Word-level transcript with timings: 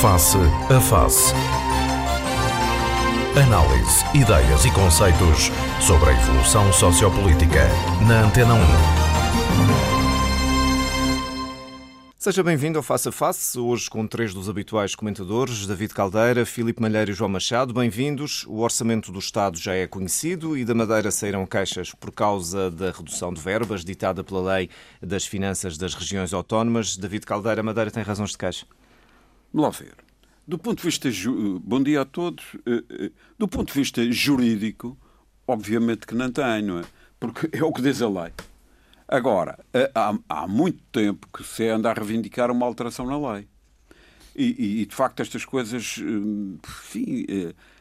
Face 0.00 0.38
a 0.38 0.80
Face. 0.80 1.34
Análise, 3.36 4.04
ideias 4.14 4.64
e 4.64 4.70
conceitos 4.70 5.50
sobre 5.84 6.10
a 6.10 6.12
evolução 6.12 6.72
sociopolítica. 6.72 7.66
Na 8.06 8.22
Antena 8.22 8.54
1. 8.54 8.58
Seja 12.16 12.44
bem-vindo 12.44 12.78
ao 12.78 12.82
Face 12.84 13.08
a 13.08 13.12
Face, 13.12 13.58
hoje 13.58 13.90
com 13.90 14.06
três 14.06 14.32
dos 14.32 14.48
habituais 14.48 14.94
comentadores, 14.94 15.66
David 15.66 15.92
Caldeira, 15.92 16.46
Filipe 16.46 16.80
Malheiro 16.80 17.10
e 17.10 17.14
João 17.14 17.30
Machado. 17.30 17.74
Bem-vindos. 17.74 18.44
O 18.46 18.58
orçamento 18.60 19.10
do 19.10 19.18
Estado 19.18 19.58
já 19.58 19.74
é 19.74 19.88
conhecido 19.88 20.56
e 20.56 20.64
da 20.64 20.76
Madeira 20.76 21.10
saíram 21.10 21.44
queixas 21.44 21.90
por 21.92 22.12
causa 22.12 22.70
da 22.70 22.92
redução 22.92 23.34
de 23.34 23.40
verbas 23.40 23.84
ditada 23.84 24.22
pela 24.22 24.54
Lei 24.54 24.70
das 25.02 25.26
Finanças 25.26 25.76
das 25.76 25.94
Regiões 25.94 26.32
Autónomas. 26.32 26.96
David 26.96 27.26
Caldeira, 27.26 27.64
Madeira 27.64 27.90
tem 27.90 28.04
razões 28.04 28.30
de 28.30 28.38
queixa? 28.38 28.64
Lá 29.52 29.70
ver. 29.70 29.94
Do 30.46 30.58
ponto 30.58 30.78
de 30.78 30.84
vista. 30.84 31.08
Bom 31.62 31.82
dia 31.82 32.02
a 32.02 32.04
todos. 32.04 32.44
Eh, 32.66 32.84
eh, 32.90 33.10
do 33.38 33.48
ponto 33.48 33.72
de 33.72 33.78
vista 33.78 34.12
jurídico, 34.12 34.96
obviamente 35.46 36.06
que 36.06 36.14
não 36.14 36.30
tem, 36.30 36.62
não 36.62 36.80
é? 36.80 36.84
Porque 37.18 37.48
é 37.56 37.62
o 37.62 37.72
que 37.72 37.82
diz 37.82 38.02
a 38.02 38.08
lei. 38.08 38.32
Agora, 39.06 39.58
eh, 39.72 39.90
há, 39.94 40.18
há 40.28 40.46
muito 40.46 40.82
tempo 40.92 41.26
que 41.32 41.42
se 41.42 41.66
anda 41.68 41.90
a 41.90 41.94
reivindicar 41.94 42.50
uma 42.50 42.66
alteração 42.66 43.06
na 43.06 43.32
lei. 43.32 43.48
E, 44.36 44.82
e 44.82 44.86
de 44.86 44.94
facto, 44.94 45.20
estas 45.20 45.44
coisas 45.44 45.96
enfim, 45.98 47.26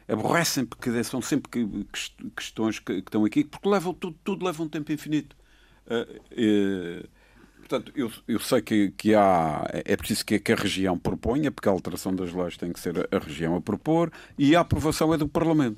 aborrecem, 0.08 0.66
porque 0.66 1.04
são 1.04 1.22
sempre 1.22 1.52
questões 2.36 2.80
que, 2.80 2.94
estão 2.94 3.24
aqui, 3.26 3.44
porque 3.44 3.70
levam, 3.70 3.94
tudo, 3.94 4.18
tudo 4.24 4.44
leva 4.44 4.64
um 4.64 4.68
tempo 4.68 4.92
infinito. 4.92 5.36
Portanto, 7.68 7.92
eu, 7.94 8.10
eu 8.30 8.40
sei 8.40 8.62
que, 8.62 8.92
que 8.92 9.14
há, 9.14 9.68
é 9.74 9.98
preciso 9.98 10.26
que, 10.26 10.40
que, 10.40 10.54
a 10.54 10.56
região 10.56 10.98
proponha, 10.98 11.52
porque 11.52 11.68
a 11.68 11.72
alteração 11.72 12.16
das 12.16 12.32
leis 12.32 12.56
tem 12.56 12.72
que 12.72 12.80
ser 12.80 12.98
a, 12.98 13.18
a 13.18 13.20
região 13.20 13.56
a 13.58 13.62
propor, 13.62 14.10
e 14.38 14.56
a 14.56 14.62
aprovação 14.62 15.14
é 15.14 15.18
do 15.18 15.28
Parlamento. 15.28 15.78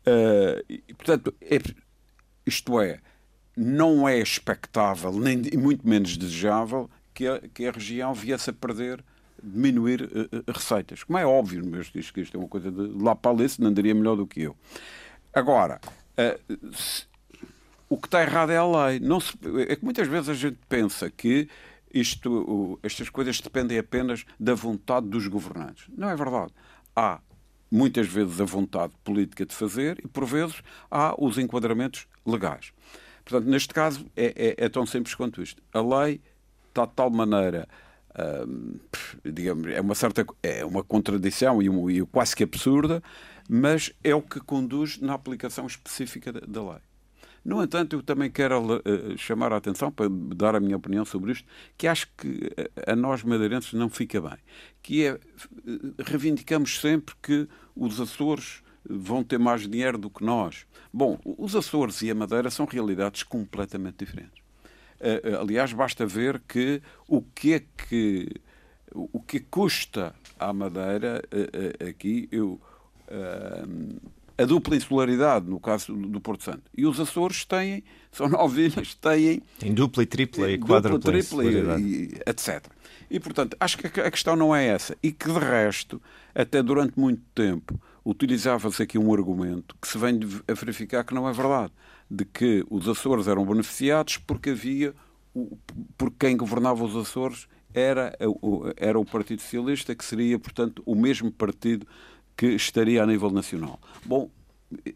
Uh, 0.00 0.62
e, 0.68 0.94
portanto, 0.94 1.34
é, 1.40 1.58
isto 2.44 2.78
é, 2.78 3.00
não 3.56 4.06
é 4.06 4.18
expectável, 4.18 5.10
nem 5.12 5.40
muito 5.56 5.88
menos 5.88 6.18
desejável, 6.18 6.90
que 7.14 7.26
a, 7.26 7.40
que 7.48 7.66
a 7.66 7.70
região 7.70 8.12
viesse 8.12 8.50
a 8.50 8.52
perder, 8.52 9.02
diminuir 9.42 10.02
uh, 10.02 10.52
receitas. 10.52 11.02
Como 11.02 11.18
é 11.18 11.24
óbvio, 11.24 11.64
mas 11.66 11.86
diz 11.86 12.10
que 12.10 12.20
isto 12.20 12.36
é 12.36 12.40
uma 12.40 12.48
coisa 12.48 12.70
de 12.70 13.02
lá 13.02 13.16
para 13.16 13.30
ali, 13.30 13.46
não 13.58 13.68
andaria 13.68 13.94
melhor 13.94 14.16
do 14.16 14.26
que 14.26 14.42
eu. 14.42 14.54
Agora, 15.32 15.80
se, 16.74 17.06
o 17.90 17.98
que 17.98 18.06
está 18.06 18.22
errado 18.22 18.50
é 18.50 18.56
a 18.56 18.64
lei. 18.64 19.00
Não 19.00 19.18
se, 19.18 19.36
é 19.68 19.74
que 19.74 19.84
muitas 19.84 20.06
vezes 20.06 20.28
a 20.28 20.34
gente 20.34 20.58
pensa 20.68 21.10
que 21.10 21.48
isto, 21.92 22.78
estas 22.84 23.10
coisas 23.10 23.40
dependem 23.40 23.76
apenas 23.76 24.24
da 24.38 24.54
vontade 24.54 25.08
dos 25.08 25.26
governantes. 25.26 25.86
Não 25.94 26.08
é 26.08 26.14
verdade. 26.14 26.52
Há 26.94 27.20
muitas 27.68 28.06
vezes 28.06 28.40
a 28.40 28.44
vontade 28.44 28.92
política 29.02 29.44
de 29.44 29.52
fazer 29.52 29.98
e, 30.04 30.06
por 30.06 30.24
vezes, 30.24 30.62
há 30.88 31.14
os 31.18 31.36
enquadramentos 31.36 32.06
legais. 32.24 32.72
Portanto, 33.24 33.50
neste 33.50 33.74
caso, 33.74 34.06
é, 34.16 34.54
é, 34.56 34.64
é 34.66 34.68
tão 34.68 34.86
simples 34.86 35.16
quanto 35.16 35.42
isto. 35.42 35.60
A 35.72 35.80
lei 35.80 36.20
está 36.68 36.86
de 36.86 36.92
tal 36.92 37.10
maneira. 37.10 37.68
Hum, 38.46 38.78
digamos, 39.24 39.66
é 39.68 39.80
uma 39.80 39.94
certa 39.96 40.24
é 40.42 40.64
uma 40.64 40.84
contradição 40.84 41.60
e, 41.60 41.68
um, 41.68 41.90
e 41.90 42.04
quase 42.06 42.36
que 42.36 42.44
absurda, 42.44 43.02
mas 43.48 43.92
é 44.02 44.14
o 44.14 44.22
que 44.22 44.38
conduz 44.40 45.00
na 45.00 45.14
aplicação 45.14 45.66
específica 45.66 46.32
da, 46.32 46.40
da 46.40 46.72
lei. 46.72 46.80
No 47.44 47.62
entanto, 47.62 47.96
eu 47.96 48.02
também 48.02 48.30
quero 48.30 48.76
uh, 48.76 49.16
chamar 49.16 49.52
a 49.52 49.56
atenção, 49.56 49.90
para 49.90 50.06
dar 50.10 50.54
a 50.54 50.60
minha 50.60 50.76
opinião 50.76 51.04
sobre 51.04 51.32
isto, 51.32 51.46
que 51.76 51.86
acho 51.86 52.06
que 52.16 52.50
a 52.86 52.94
nós 52.94 53.22
madeirenses 53.22 53.72
não 53.72 53.88
fica 53.88 54.20
bem. 54.20 54.38
Que 54.82 55.06
é, 55.06 55.20
reivindicamos 55.98 56.80
sempre 56.80 57.14
que 57.22 57.48
os 57.74 58.00
Açores 58.00 58.62
vão 58.88 59.24
ter 59.24 59.38
mais 59.38 59.68
dinheiro 59.68 59.96
do 59.96 60.10
que 60.10 60.24
nós. 60.24 60.66
Bom, 60.92 61.18
os 61.24 61.56
Açores 61.56 62.02
e 62.02 62.10
a 62.10 62.14
Madeira 62.14 62.50
são 62.50 62.66
realidades 62.66 63.22
completamente 63.22 64.04
diferentes. 64.04 64.40
Aliás, 65.40 65.72
basta 65.72 66.04
ver 66.04 66.42
que 66.46 66.82
o 67.08 67.22
que 67.22 67.54
é 67.54 67.60
que 67.60 68.28
o 68.92 69.20
que 69.20 69.40
custa 69.40 70.14
à 70.38 70.52
Madeira 70.52 71.22
aqui 71.88 72.28
eu 72.30 72.60
a 74.40 74.44
dupla 74.46 74.74
insularidade, 74.74 75.48
no 75.48 75.60
caso 75.60 75.94
do 75.94 76.20
Porto 76.20 76.44
Santo. 76.44 76.62
E 76.74 76.86
os 76.86 76.98
Açores 76.98 77.44
têm, 77.44 77.84
são 78.10 78.26
nove 78.26 78.66
ilhas, 78.66 78.94
têm... 78.94 79.42
Tem 79.58 79.74
dupla 79.74 80.02
e 80.02 80.06
tripla 80.06 80.50
e 80.50 80.58
quadrupla 80.58 81.12
tripla 81.12 81.44
e, 81.44 81.80
e, 81.80 82.04
etc. 82.26 82.64
E, 83.10 83.20
portanto, 83.20 83.54
acho 83.60 83.76
que 83.76 84.00
a 84.00 84.10
questão 84.10 84.34
não 84.36 84.56
é 84.56 84.66
essa. 84.66 84.96
E 85.02 85.12
que, 85.12 85.30
de 85.30 85.38
resto, 85.38 86.00
até 86.34 86.62
durante 86.62 86.98
muito 86.98 87.22
tempo, 87.34 87.78
utilizava-se 88.04 88.82
aqui 88.82 88.96
um 88.96 89.12
argumento 89.12 89.76
que 89.80 89.86
se 89.86 89.98
vem 89.98 90.18
a 90.48 90.54
verificar 90.54 91.04
que 91.04 91.12
não 91.12 91.28
é 91.28 91.32
verdade. 91.32 91.72
De 92.10 92.24
que 92.24 92.64
os 92.70 92.88
Açores 92.88 93.28
eram 93.28 93.44
beneficiados 93.44 94.16
porque 94.16 94.50
havia... 94.50 94.94
Porque 95.98 96.26
quem 96.26 96.36
governava 96.36 96.82
os 96.82 96.96
Açores 96.96 97.46
era, 97.74 98.16
era 98.76 98.98
o 98.98 99.04
Partido 99.04 99.42
Socialista, 99.42 99.94
que 99.94 100.04
seria, 100.04 100.38
portanto, 100.38 100.82
o 100.84 100.94
mesmo 100.94 101.30
partido 101.30 101.86
que 102.40 102.46
estaria 102.46 103.02
a 103.02 103.06
nível 103.06 103.30
nacional. 103.30 103.78
Bom, 104.02 104.30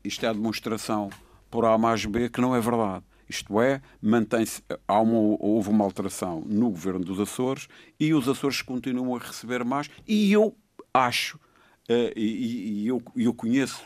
isto 0.03 0.25
é 0.25 0.31
a 0.31 0.33
demonstração 0.33 1.11
por 1.51 1.67
A 1.67 1.77
mais 1.77 2.07
B 2.07 2.31
que 2.31 2.41
não 2.41 2.57
é 2.57 2.61
verdade. 2.61 3.05
Isto 3.29 3.61
é, 3.61 3.83
mantém-se, 4.01 4.63
houve 4.89 5.69
uma 5.69 5.85
alteração 5.85 6.43
no 6.47 6.71
governo 6.71 7.05
dos 7.05 7.21
Açores 7.21 7.69
e 8.01 8.15
os 8.15 8.27
Açores 8.31 8.63
continuam 8.63 9.15
a 9.15 9.19
receber 9.19 9.63
mais. 9.63 9.91
E 10.09 10.33
eu 10.33 10.57
acho, 10.95 11.37
uh, 11.37 12.19
e, 12.19 12.87
eu, 12.87 13.03
eu, 13.15 13.35
conheço 13.35 13.85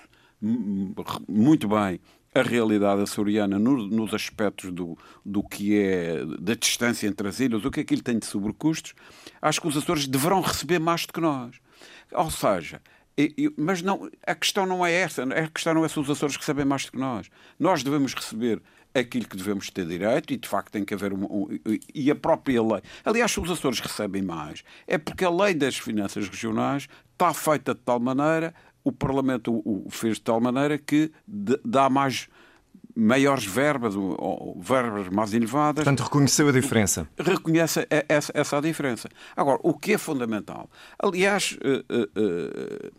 muito 1.29 1.67
bem 1.67 1.99
a 2.33 2.43
realidade 2.43 3.03
açoriana 3.03 3.59
no, 3.59 3.89
nos 3.89 4.15
aspectos 4.15 4.71
do, 4.71 4.97
do 5.27 5.43
que 5.43 5.77
é 5.77 6.25
da 6.39 6.55
distância 6.55 7.09
entre 7.09 7.27
as 7.27 7.41
ilhas, 7.41 7.65
o 7.65 7.73
que 7.73 7.81
é 7.81 7.85
que 7.85 7.93
ele 7.93 8.03
tem 8.03 8.21
de 8.21 8.27
sobrecustos, 8.27 8.95
acho 9.43 9.61
que 9.61 9.67
os 9.67 9.77
Açores 9.77 10.07
deverão 10.07 10.41
receber 10.41 10.79
mais 10.79 11.07
do 11.07 11.13
que 11.13 11.21
nós. 11.21 11.57
Ou 12.13 12.31
seja, 12.31 12.81
mas 13.57 13.83
não, 13.83 14.09
a 14.27 14.35
questão 14.35 14.67
não 14.67 14.85
é 14.85 14.93
essa. 14.93 15.23
A 15.25 15.49
questão 15.49 15.75
não 15.75 15.85
é 15.85 15.89
se 15.89 15.99
os 15.99 16.09
Açores 16.09 16.37
recebem 16.37 16.65
mais 16.65 16.85
do 16.85 16.93
que 16.93 16.99
nós. 16.99 17.29
Nós 17.59 17.83
devemos 17.83 18.15
receber 18.15 18.63
aquilo 18.95 19.27
que 19.27 19.37
devemos 19.37 19.71
ter 19.71 19.87
direito 19.87 20.33
e, 20.33 20.37
de 20.37 20.49
facto, 20.49 20.71
tem 20.71 20.85
que 20.85 20.95
haver 20.95 21.13
um, 21.13 21.25
um, 21.25 21.49
e 21.95 22.11
a 22.11 22.15
própria 22.15 22.63
lei. 22.63 22.81
Aliás, 23.05 23.31
se 23.31 23.41
os 23.41 23.51
Açores 23.51 23.81
recebem 23.81 24.23
mais, 24.23 24.63
é 24.87 24.99
porque 24.99 25.25
a 25.25 25.31
lei 25.31 25.55
das 25.55 25.77
finanças 25.77 26.29
regionais 26.29 26.89
está 27.13 27.35
feita 27.35 27.75
de 27.75 27.81
tal 27.81 28.01
maneira, 28.01 28.55
o 28.85 28.93
Parlamento 28.93 29.63
o 29.65 29.89
fez 29.91 30.17
de 30.17 30.23
tal 30.23 30.41
maneira 30.41 30.79
que 30.79 31.11
dá 31.27 31.91
mais 31.91 32.29
maiores 32.99 33.45
verbas, 33.45 33.95
ou 33.95 34.59
verbas 34.61 35.09
mais 35.09 35.33
elevadas. 35.33 35.85
Portanto, 35.85 36.03
reconheceu 36.03 36.49
a 36.49 36.53
diferença. 36.53 37.09
Reconhece 37.17 37.87
essa, 38.09 38.33
essa 38.35 38.61
diferença. 38.61 39.09
Agora, 39.37 39.61
o 39.63 39.75
que 39.75 39.93
é 39.93 39.99
fundamental? 39.99 40.69
Aliás, 40.99 41.57
uh, 41.63 41.95
uh, 41.95 42.03
uh, 42.03 42.93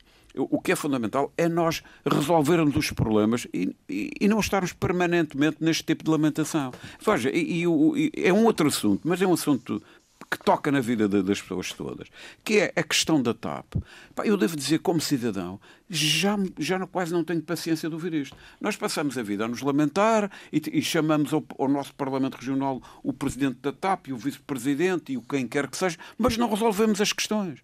o 0.49 0.59
que 0.59 0.71
é 0.71 0.75
fundamental 0.75 1.31
é 1.37 1.47
nós 1.47 1.83
resolvermos 2.05 2.75
os 2.75 2.91
problemas 2.91 3.47
e, 3.53 3.75
e, 3.87 4.11
e 4.21 4.27
não 4.27 4.39
estarmos 4.39 4.73
permanentemente 4.73 5.57
neste 5.59 5.83
tipo 5.83 6.03
de 6.03 6.11
lamentação. 6.11 6.71
Veja, 7.03 7.29
e, 7.29 7.63
e, 7.63 8.11
é 8.15 8.31
um 8.31 8.45
outro 8.45 8.67
assunto, 8.67 9.01
mas 9.07 9.21
é 9.21 9.27
um 9.27 9.33
assunto 9.33 9.81
que 10.29 10.37
toca 10.37 10.71
na 10.71 10.79
vida 10.79 11.07
das 11.07 11.41
pessoas 11.41 11.73
todas, 11.73 12.07
que 12.43 12.59
é 12.59 12.73
a 12.75 12.83
questão 12.83 13.21
da 13.21 13.33
TAP. 13.33 13.75
Eu 14.23 14.37
devo 14.37 14.55
dizer, 14.55 14.79
como 14.79 15.01
cidadão, 15.01 15.59
já, 15.89 16.37
já 16.57 16.85
quase 16.85 17.11
não 17.11 17.23
tenho 17.23 17.41
paciência 17.41 17.89
de 17.89 17.95
ouvir 17.95 18.13
isto. 18.13 18.37
Nós 18.61 18.75
passamos 18.75 19.17
a 19.17 19.23
vida 19.23 19.45
a 19.45 19.47
nos 19.47 19.61
lamentar 19.61 20.29
e, 20.53 20.61
e 20.71 20.81
chamamos 20.81 21.33
ao, 21.33 21.43
ao, 21.57 21.67
nosso 21.67 21.95
Parlamento 21.95 22.35
Regional 22.35 22.81
o 23.01 23.11
Presidente 23.11 23.57
da 23.61 23.71
TAP 23.71 24.07
e 24.07 24.13
o 24.13 24.17
Vice-Presidente 24.17 25.13
e 25.13 25.17
o 25.17 25.21
quem 25.21 25.47
quer 25.47 25.67
que 25.67 25.77
seja, 25.77 25.97
mas 26.17 26.37
não 26.37 26.49
resolvemos 26.49 27.01
as 27.01 27.11
questões 27.11 27.59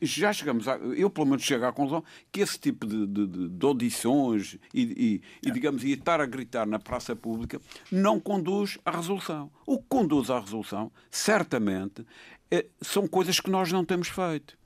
já 0.00 0.32
chegamos, 0.32 0.68
a, 0.68 0.76
eu 0.76 1.10
pelo 1.10 1.26
menos 1.26 1.42
chego 1.42 1.64
à 1.64 1.72
conclusão 1.72 2.04
que 2.30 2.40
esse 2.40 2.58
tipo 2.58 2.86
de, 2.86 3.06
de, 3.06 3.48
de 3.48 3.66
audições 3.66 4.56
e, 4.72 4.82
e, 5.42 5.48
e, 5.48 5.50
digamos, 5.50 5.82
e 5.82 5.92
estar 5.92 6.20
a 6.20 6.26
gritar 6.26 6.66
na 6.66 6.78
praça 6.78 7.16
pública 7.16 7.60
não 7.90 8.20
conduz 8.20 8.78
à 8.84 8.90
resolução. 8.92 9.50
O 9.66 9.78
que 9.78 9.86
conduz 9.88 10.30
à 10.30 10.38
resolução, 10.38 10.92
certamente, 11.10 12.06
é, 12.50 12.66
são 12.80 13.08
coisas 13.08 13.40
que 13.40 13.50
nós 13.50 13.72
não 13.72 13.84
temos 13.84 14.08
feito. 14.08 14.56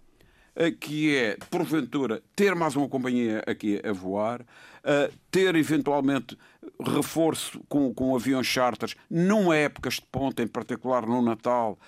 Eh, 0.57 0.71
que 0.71 1.15
é, 1.15 1.37
porventura, 1.51 2.23
ter 2.35 2.55
mais 2.55 2.75
uma 2.77 2.89
companhia 2.89 3.45
aqui 3.47 3.79
a 3.87 3.93
voar, 3.93 4.41
uh, 4.41 5.15
ter 5.31 5.55
eventualmente 5.55 6.37
reforço 6.81 7.61
com, 7.69 7.93
com 7.93 8.17
aviões 8.17 8.47
charters 8.47 8.97
numa 9.11 9.55
épocas 9.55 9.95
de 9.95 10.03
ponta, 10.11 10.43
em 10.43 10.47
particular 10.47 11.07
no 11.07 11.21
Natal, 11.21 11.79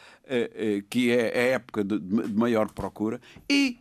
que 0.90 1.10
é 1.10 1.38
a 1.38 1.42
época 1.54 1.84
de, 1.84 1.98
maior 2.34 2.70
procura, 2.70 3.20
e, 3.48 3.78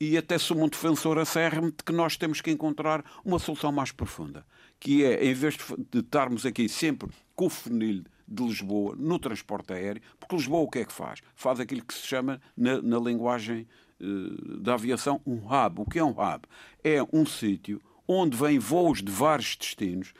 e 0.00 0.16
até 0.16 0.38
sou 0.38 0.62
um 0.62 0.68
defensor 0.68 1.18
acérrimo 1.18 1.70
de 1.70 1.82
que 1.84 1.92
nós 1.92 2.16
temos 2.16 2.40
que 2.40 2.50
encontrar 2.50 3.04
uma 3.24 3.38
solução 3.38 3.72
mais 3.72 3.90
profunda, 3.90 4.44
que 4.78 5.04
é, 5.04 5.24
em 5.24 5.34
vez 5.34 5.56
de 5.90 6.00
estarmos 6.00 6.44
aqui 6.44 6.68
sempre 6.68 7.08
com 7.34 7.46
o 7.46 7.50
funil 7.50 8.04
de 8.26 8.42
Lisboa 8.42 8.96
no 8.96 9.18
transporte 9.18 9.72
aéreo, 9.72 10.02
porque 10.18 10.36
Lisboa 10.36 10.62
o 10.62 10.68
que 10.68 10.80
é 10.80 10.84
que 10.84 10.92
faz? 10.92 11.20
Faz 11.34 11.60
aquilo 11.60 11.84
que 11.84 11.94
se 11.94 12.06
chama, 12.06 12.40
na, 12.56 12.80
na 12.80 12.98
linguagem 12.98 13.66
uh, 14.00 14.58
da 14.58 14.74
aviação, 14.74 15.20
um 15.26 15.36
hub. 15.36 15.82
O 15.82 15.84
que 15.84 15.98
é 15.98 16.04
um 16.04 16.10
hub? 16.10 16.42
É 16.82 16.98
um 17.12 17.26
sítio 17.26 17.80
onde 18.06 18.36
vêm 18.36 18.58
voos 18.58 19.02
de 19.02 19.10
vários 19.10 19.56
destinos 19.56 20.12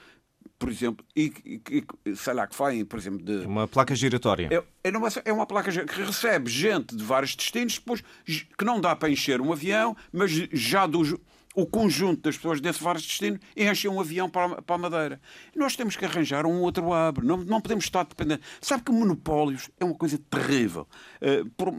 por 0.59 0.71
exemplo, 0.71 1.05
e, 1.17 1.33
e 2.05 2.17
sei 2.17 2.35
lá, 2.35 2.47
que 2.47 2.55
fazem, 2.55 2.85
por 2.85 2.99
exemplo, 2.99 3.25
de. 3.25 3.47
Uma 3.47 3.69
placa 3.69 3.95
giratória. 3.95 4.49
É, 4.51 4.89
é, 4.89 4.97
uma, 4.97 5.09
é 5.25 5.33
uma 5.33 5.47
placa 5.47 5.71
que 5.71 6.03
recebe 6.03 6.51
gente 6.51 6.97
de 6.97 7.05
vários 7.05 7.35
destinos, 7.35 7.75
depois 7.75 8.03
que 8.27 8.65
não 8.65 8.81
dá 8.81 8.95
para 8.97 9.11
encher 9.11 9.41
um 9.41 9.53
avião, 9.53 9.97
mas 10.13 10.31
já 10.53 10.87
dos 10.87 11.15
o 11.55 11.65
conjunto 11.65 12.23
das 12.23 12.37
pessoas 12.37 12.61
desses 12.61 12.83
vários 12.83 13.07
destinos 13.07 13.39
enchem 13.57 13.89
um 13.89 14.01
avião 14.01 14.29
para, 14.29 14.61
para 14.61 14.75
a 14.75 14.79
Madeira. 14.79 15.21
nós 15.55 15.77
temos 15.77 15.97
que 15.97 16.05
arranjar 16.05 16.45
um 16.45 16.61
outro 16.61 16.93
abre. 16.93 17.25
Não, 17.25 17.37
não 17.37 17.61
podemos 17.61 17.85
estar 17.85 18.05
dependentes. 18.05 18.45
Sabe 18.61 18.83
que 18.83 18.91
monopólios 18.91 19.71
é 19.79 19.85
uma 19.85 19.95
coisa 19.95 20.19
terrível. 20.29 20.89
Uh, 21.23 21.49
por, 21.51 21.73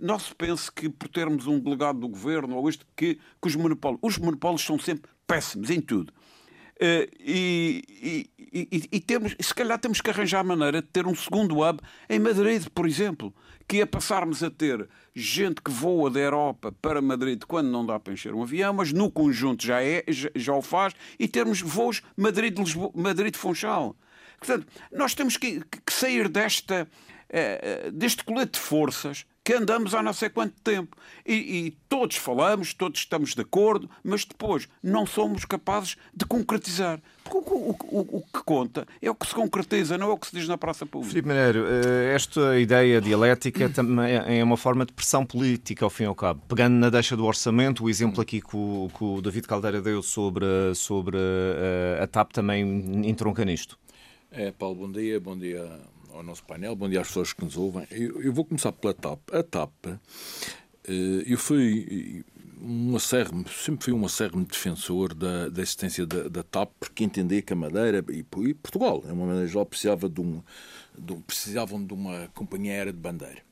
não 0.00 0.18
se 0.18 0.34
pense 0.34 0.70
que 0.70 0.88
por 0.88 1.08
termos 1.08 1.46
um 1.46 1.58
delegado 1.58 1.98
do 1.98 2.08
governo 2.08 2.56
ou 2.56 2.68
isto, 2.68 2.86
que, 2.94 3.16
que 3.40 3.48
os 3.48 3.56
monopólios. 3.56 4.00
Os 4.02 4.18
monopólios 4.18 4.62
são 4.62 4.78
sempre 4.78 5.10
péssimos 5.26 5.68
em 5.70 5.80
tudo. 5.80 6.12
Uh, 6.80 7.10
e, 7.18 7.82
e, 7.90 8.30
e, 8.52 8.88
e, 8.92 9.00
temos, 9.00 9.34
se 9.40 9.52
calhar 9.52 9.78
temos 9.78 10.00
que 10.00 10.10
arranjar 10.10 10.40
a 10.40 10.44
maneira 10.44 10.80
de 10.80 10.86
ter 10.86 11.06
um 11.08 11.14
segundo 11.14 11.60
hub 11.60 11.80
em 12.08 12.20
Madrid, 12.20 12.66
por 12.72 12.86
exemplo, 12.86 13.34
que 13.66 13.80
é 13.80 13.86
passarmos 13.86 14.44
a 14.44 14.50
ter 14.50 14.88
gente 15.14 15.60
que 15.60 15.72
voa 15.72 16.08
da 16.08 16.20
Europa 16.20 16.72
para 16.80 17.02
Madrid 17.02 17.42
quando 17.46 17.68
não 17.68 17.84
dá 17.84 17.98
para 17.98 18.12
encher 18.12 18.32
um 18.32 18.42
avião, 18.42 18.72
mas 18.72 18.92
no 18.92 19.10
conjunto 19.10 19.66
já, 19.66 19.82
é, 19.82 20.04
já, 20.08 20.30
já 20.34 20.54
o 20.54 20.62
faz, 20.62 20.94
e 21.18 21.26
termos 21.26 21.60
voos 21.60 22.00
Madrid-Funchal. 22.16 22.94
Madrid 22.94 23.34
Portanto, 24.38 24.66
nós 24.92 25.14
temos 25.14 25.36
que, 25.36 25.60
que 25.84 25.92
sair 25.92 26.28
desta, 26.28 26.88
uh, 27.30 27.90
deste 27.92 28.24
colete 28.24 28.52
de 28.52 28.58
forças 28.58 29.26
que 29.48 29.54
andamos 29.54 29.94
há 29.94 30.02
não 30.02 30.12
sei 30.12 30.28
quanto 30.28 30.60
tempo. 30.60 30.94
E, 31.26 31.32
e, 31.32 31.70
todos 31.88 32.16
falamos, 32.16 32.74
todos 32.74 33.00
estamos 33.00 33.34
de 33.34 33.40
acordo, 33.40 33.88
mas 34.04 34.22
depois 34.26 34.68
não 34.82 35.06
somos 35.06 35.46
capazes 35.46 35.96
de 36.14 36.26
concretizar. 36.26 37.00
Porque 37.24 37.38
o, 37.38 37.70
o, 37.70 37.76
o, 37.82 38.18
o, 38.18 38.22
que 38.30 38.44
conta 38.44 38.86
é 39.00 39.10
o 39.10 39.14
que 39.14 39.26
se 39.26 39.34
concretiza, 39.34 39.96
não 39.96 40.10
é 40.10 40.12
o 40.12 40.18
que 40.18 40.26
se 40.26 40.36
diz 40.36 40.46
na 40.46 40.58
praça 40.58 40.84
pública. 40.84 41.08
Filipe 41.08 41.28
Mineiro, 41.28 41.64
eh, 41.66 42.14
esta 42.14 42.58
ideia 42.58 43.00
dialética 43.00 43.68
também 43.72 44.16
é 44.16 44.44
uma 44.44 44.58
forma 44.58 44.84
de 44.84 44.92
pressão 44.92 45.24
política, 45.24 45.82
ao 45.82 45.90
fim 45.90 46.02
e 46.02 46.06
ao 46.06 46.14
cabo. 46.14 46.42
Pegando 46.46 46.74
na 46.74 46.90
deixa 46.90 47.16
do 47.16 47.24
orçamento, 47.24 47.84
o 47.84 47.88
exemplo 47.88 48.20
aqui 48.20 48.42
que 48.42 48.54
o, 48.54 48.90
que 48.94 49.02
o 49.02 49.22
David 49.22 49.46
Caldeira 49.48 49.80
deu 49.80 50.02
sobre, 50.02 50.44
sobre 50.74 51.16
eh, 51.16 52.00
a 52.02 52.06
TAP 52.06 52.32
também 52.32 53.08
entronca 53.08 53.46
nisto. 53.46 53.78
É, 54.30 54.50
Paulo, 54.50 54.74
bom 54.74 54.92
dia, 54.92 55.18
bom 55.18 55.38
dia 55.38 55.66
ao 56.18 56.24
nosso 56.24 56.42
painel, 56.44 56.74
bom 56.74 56.88
dia 56.88 57.00
às 57.00 57.06
pessoas 57.06 57.32
que 57.32 57.44
nos 57.44 57.56
ouvem. 57.56 57.86
Eu, 57.90 58.20
eu 58.20 58.32
vou 58.32 58.44
começar 58.44 58.72
pela 58.72 58.92
TAP. 58.92 59.20
A 59.32 59.42
TAP, 59.42 59.72
eh, 59.86 61.24
eu 61.26 61.38
fui 61.38 62.24
um 62.60 62.96
acérrimo, 62.96 63.48
sempre 63.48 63.84
fui 63.84 63.92
um 63.92 64.04
acérrimo 64.04 64.44
defensor 64.44 65.14
da, 65.14 65.48
da 65.48 65.62
existência 65.62 66.04
da, 66.04 66.28
da, 66.28 66.42
TAP, 66.42 66.72
porque 66.80 67.04
entendia 67.04 67.40
que 67.40 67.52
a 67.52 67.56
Madeira 67.56 68.04
e, 68.10 68.18
e 68.18 68.54
Portugal, 68.54 69.04
é 69.06 69.12
uma 69.12 69.26
maneira 69.26 69.46
geral, 69.46 69.64
precisava 69.64 70.08
de 70.08 70.20
um, 70.20 70.42
de 70.98 71.14
precisavam 71.18 71.84
de 71.84 71.94
uma 71.94 72.28
companhia 72.34 72.72
aérea 72.72 72.92
de 72.92 72.98
bandeira. 72.98 73.42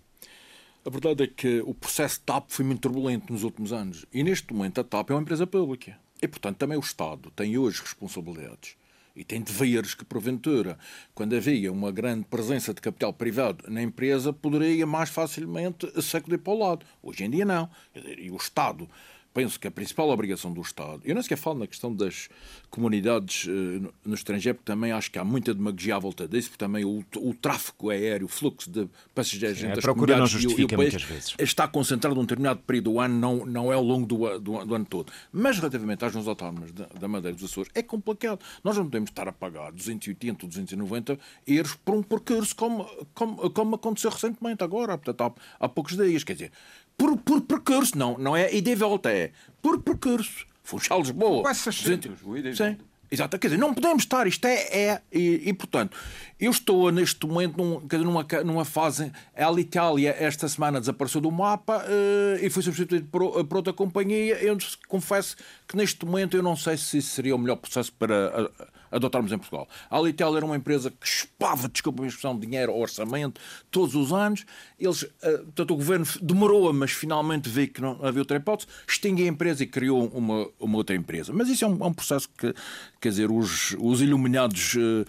A 0.84 0.90
verdade 0.90 1.24
é 1.24 1.26
que 1.28 1.60
o 1.64 1.72
processo 1.72 2.20
TAP 2.22 2.46
foi 2.48 2.64
muito 2.64 2.80
turbulento 2.80 3.32
nos 3.32 3.44
últimos 3.44 3.72
anos 3.72 4.06
e 4.12 4.24
neste 4.24 4.52
momento 4.52 4.80
a 4.80 4.84
TAP 4.84 5.10
é 5.10 5.14
uma 5.14 5.22
empresa 5.22 5.46
pública 5.46 5.96
e, 6.20 6.26
portanto, 6.26 6.56
também 6.56 6.76
o 6.76 6.80
Estado 6.80 7.30
tem 7.30 7.56
hoje 7.56 7.80
responsabilidades 7.80 8.76
e 9.16 9.24
tem 9.24 9.40
deveres 9.40 9.94
que, 9.94 10.04
porventura, 10.04 10.78
quando 11.14 11.34
havia 11.34 11.72
uma 11.72 11.90
grande 11.90 12.24
presença 12.26 12.74
de 12.74 12.80
capital 12.80 13.12
privado 13.12 13.64
na 13.68 13.82
empresa, 13.82 14.32
poderia 14.32 14.86
mais 14.86 15.08
facilmente 15.08 15.90
sacudir 16.02 16.38
para 16.38 16.52
o 16.52 16.58
lado. 16.58 16.86
Hoje 17.02 17.24
em 17.24 17.30
dia, 17.30 17.44
não. 17.44 17.68
E 17.94 18.30
o 18.30 18.36
Estado 18.36 18.88
penso 19.36 19.60
que 19.60 19.68
a 19.68 19.70
principal 19.70 20.08
obrigação 20.08 20.50
do 20.50 20.62
Estado, 20.62 21.02
eu 21.04 21.14
não 21.14 21.22
sequer 21.22 21.36
falo 21.36 21.58
na 21.58 21.66
questão 21.66 21.94
das 21.94 22.30
comunidades 22.70 23.44
uh, 23.44 23.92
no 24.02 24.14
estrangeiro, 24.14 24.56
porque 24.56 24.72
também 24.72 24.92
acho 24.92 25.10
que 25.10 25.18
há 25.18 25.24
muita 25.24 25.52
demagogia 25.52 25.96
à 25.96 25.98
volta 25.98 26.26
disso, 26.26 26.48
porque 26.48 26.64
também 26.64 26.86
o, 26.86 27.04
o 27.18 27.34
tráfego 27.34 27.90
aéreo, 27.90 28.24
o 28.24 28.28
fluxo 28.30 28.70
de 28.70 28.88
passageiros 29.14 29.58
Sim, 29.58 29.66
entre 29.66 29.80
as 29.80 29.84
procura 29.84 30.16
não 30.16 30.26
justifica 30.26 30.62
e 30.62 30.64
o, 30.64 30.70
e 30.70 30.74
o 30.74 30.78
muitas 30.78 31.02
vezes. 31.02 31.34
está 31.38 31.68
concentrado 31.68 32.16
num 32.16 32.22
determinado 32.22 32.60
período 32.60 32.92
do 32.92 32.98
ano, 32.98 33.18
não, 33.18 33.44
não 33.44 33.70
é 33.70 33.74
ao 33.74 33.82
longo 33.82 34.06
do, 34.06 34.38
do, 34.38 34.64
do 34.64 34.74
ano 34.74 34.86
todo. 34.86 35.12
Mas 35.30 35.58
relativamente 35.58 36.02
às 36.02 36.12
zonas 36.14 36.28
autónomas 36.28 36.72
da, 36.72 36.86
da 36.86 37.06
Madeira 37.06 37.36
dos 37.36 37.44
Açores, 37.44 37.70
é 37.74 37.82
complicado. 37.82 38.40
Nós 38.64 38.74
não 38.78 38.84
podemos 38.84 39.10
estar 39.10 39.28
a 39.28 39.32
pagar 39.32 39.70
280 39.70 40.46
ou 40.46 40.48
290 40.48 41.18
euros 41.46 41.74
por 41.74 41.94
um 41.94 42.02
percurso 42.02 42.56
como, 42.56 42.86
como, 43.12 43.50
como 43.50 43.74
aconteceu 43.74 44.10
recentemente 44.10 44.64
agora, 44.64 44.96
portanto, 44.96 45.34
há, 45.60 45.66
há 45.66 45.68
poucos 45.68 45.94
dias. 45.94 46.24
Quer 46.24 46.32
dizer, 46.32 46.52
por, 46.96 47.16
por 47.19 47.40
percurso, 47.43 47.96
não, 47.96 48.16
não 48.19 48.37
é 48.37 48.54
ida 48.54 48.70
e 48.70 48.75
volta, 48.75 49.10
é 49.10 49.31
por 49.62 49.81
percurso. 49.81 50.46
Funchal 50.62 51.00
Lisboa. 51.00 51.43
Quase 51.43 51.60
600. 51.60 52.20
Sim. 52.56 52.76
Exato, 53.10 53.38
quer 53.38 53.46
dizer, 53.48 53.58
não 53.58 53.72
podemos 53.72 54.02
estar, 54.02 54.26
isto 54.26 54.44
é. 54.46 54.54
é 54.72 55.02
e, 55.12 55.48
e, 55.48 55.52
portanto, 55.52 55.96
eu 56.40 56.50
estou 56.50 56.90
neste 56.90 57.25
momento 57.25 57.56
num, 57.56 57.81
numa, 58.04 58.26
numa 58.44 58.64
fase. 58.64 59.12
A 59.37 59.46
Alitalia, 59.46 60.14
esta 60.19 60.48
semana, 60.48 60.81
desapareceu 60.81 61.20
do 61.20 61.31
mapa 61.31 61.84
uh, 61.84 62.44
e 62.44 62.50
foi 62.50 62.62
substituído 62.62 63.06
por, 63.06 63.44
por, 63.44 63.56
outra 63.58 63.72
companhia. 63.72 64.34
Eu 64.42 64.58
confesso 64.88 65.37
que 65.69 65.76
neste 65.76 66.04
momento 66.04 66.37
eu 66.37 66.42
não 66.42 66.56
sei 66.56 66.76
se 66.76 67.00
seria 67.00 67.34
o 67.34 67.38
melhor 67.38 67.56
processo 67.56 67.92
para. 67.92 68.50
Adotarmos 68.90 69.32
em 69.32 69.38
Portugal. 69.38 69.68
A 69.90 69.96
Alitel 69.96 70.36
era 70.36 70.44
uma 70.44 70.56
empresa 70.56 70.90
que 70.90 71.06
espava, 71.06 71.68
desculpa 71.68 72.02
a 72.02 72.06
expressão, 72.06 72.38
dinheiro 72.38 72.74
orçamento 72.74 73.40
todos 73.70 73.94
os 73.94 74.12
anos. 74.12 74.44
Eles, 74.78 75.02
uh, 75.02 75.08
portanto, 75.44 75.70
o 75.72 75.76
governo 75.76 76.06
demorou, 76.20 76.72
mas 76.72 76.92
finalmente 76.92 77.48
viu 77.48 77.68
que 77.68 77.80
não 77.80 77.98
havia 78.04 78.20
outra 78.20 78.36
hipótese, 78.36 78.68
extinguiu 78.86 79.26
a 79.26 79.28
empresa 79.28 79.62
e 79.62 79.66
criou 79.66 80.06
uma, 80.08 80.48
uma 80.58 80.76
outra 80.76 80.94
empresa. 80.94 81.32
Mas 81.32 81.48
isso 81.48 81.64
é 81.64 81.68
um, 81.68 81.78
é 81.82 81.86
um 81.86 81.92
processo 81.92 82.28
que, 82.28 82.54
quer 83.00 83.08
dizer, 83.08 83.30
os, 83.30 83.76
os 83.78 84.00
iluminados 84.00 84.74
uh, 84.74 85.04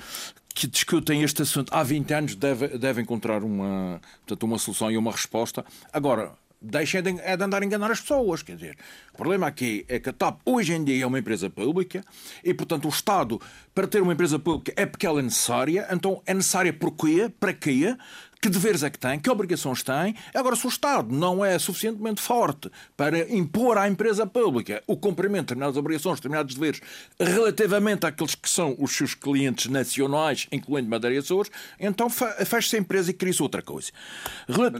que 0.53 0.65
discutem 0.65 1.21
este 1.21 1.43
assunto 1.43 1.71
há 1.71 1.83
20 1.83 2.13
anos 2.13 2.35
devem 2.35 2.79
deve 2.79 3.01
encontrar 3.01 3.43
uma, 3.43 4.01
portanto, 4.25 4.43
uma 4.43 4.57
solução 4.57 4.89
e 4.89 4.97
uma 4.97 5.11
resposta. 5.11 5.63
Agora, 5.93 6.31
deixem 6.61 7.01
de, 7.01 7.19
é 7.21 7.37
de 7.37 7.43
andar 7.43 7.61
a 7.61 7.65
enganar 7.65 7.91
as 7.91 8.01
pessoas. 8.01 8.41
Quer 8.41 8.55
dizer, 8.55 8.77
o 9.13 9.17
problema 9.17 9.47
aqui 9.47 9.85
é 9.87 9.99
que 9.99 10.09
a 10.09 10.13
TAP 10.13 10.39
hoje 10.45 10.73
em 10.73 10.83
dia 10.83 11.03
é 11.03 11.07
uma 11.07 11.19
empresa 11.19 11.49
pública 11.49 12.03
e, 12.43 12.53
portanto, 12.53 12.85
o 12.85 12.89
Estado, 12.89 13.39
para 13.73 13.87
ter 13.87 14.01
uma 14.01 14.13
empresa 14.13 14.39
pública, 14.39 14.73
é 14.75 14.85
porque 14.85 15.05
ela 15.05 15.19
é 15.19 15.23
necessária. 15.23 15.87
Então, 15.91 16.21
é 16.25 16.33
necessária 16.33 16.73
por 16.73 16.91
quê? 16.91 17.31
Para 17.39 17.53
quê? 17.53 17.95
Que 18.41 18.49
deveres 18.49 18.83
é 18.83 18.89
que 18.89 18.99
tem, 18.99 19.19
que 19.19 19.29
obrigações 19.29 19.83
tem. 19.83 20.15
Agora, 20.33 20.55
se 20.55 20.65
o 20.65 20.69
Estado 20.69 21.13
não 21.13 21.43
é 21.43 21.57
suficientemente 21.57 22.21
forte 22.21 22.71
para 22.95 23.31
impor 23.33 23.77
à 23.77 23.87
empresa 23.87 24.25
pública 24.25 24.83
o 24.87 24.95
cumprimento 24.95 25.37
de 25.37 25.47
determinadas 25.47 25.77
obrigações, 25.77 26.19
determinados 26.19 26.55
deveres, 26.55 26.81
relativamente 27.19 28.05
àqueles 28.05 28.35
que 28.35 28.49
são 28.49 28.75
os 28.79 28.95
seus 28.95 29.13
clientes 29.13 29.67
nacionais, 29.71 30.47
incluindo 30.51 30.89
Madeira 30.89 31.15
e 31.15 31.19
Açores, 31.19 31.51
então 31.79 32.09
fecha-se 32.09 32.75
a 32.75 32.79
empresa 32.79 33.11
e 33.11 33.13
cria-se 33.13 33.41
outra 33.41 33.61
coisa. 33.61 33.91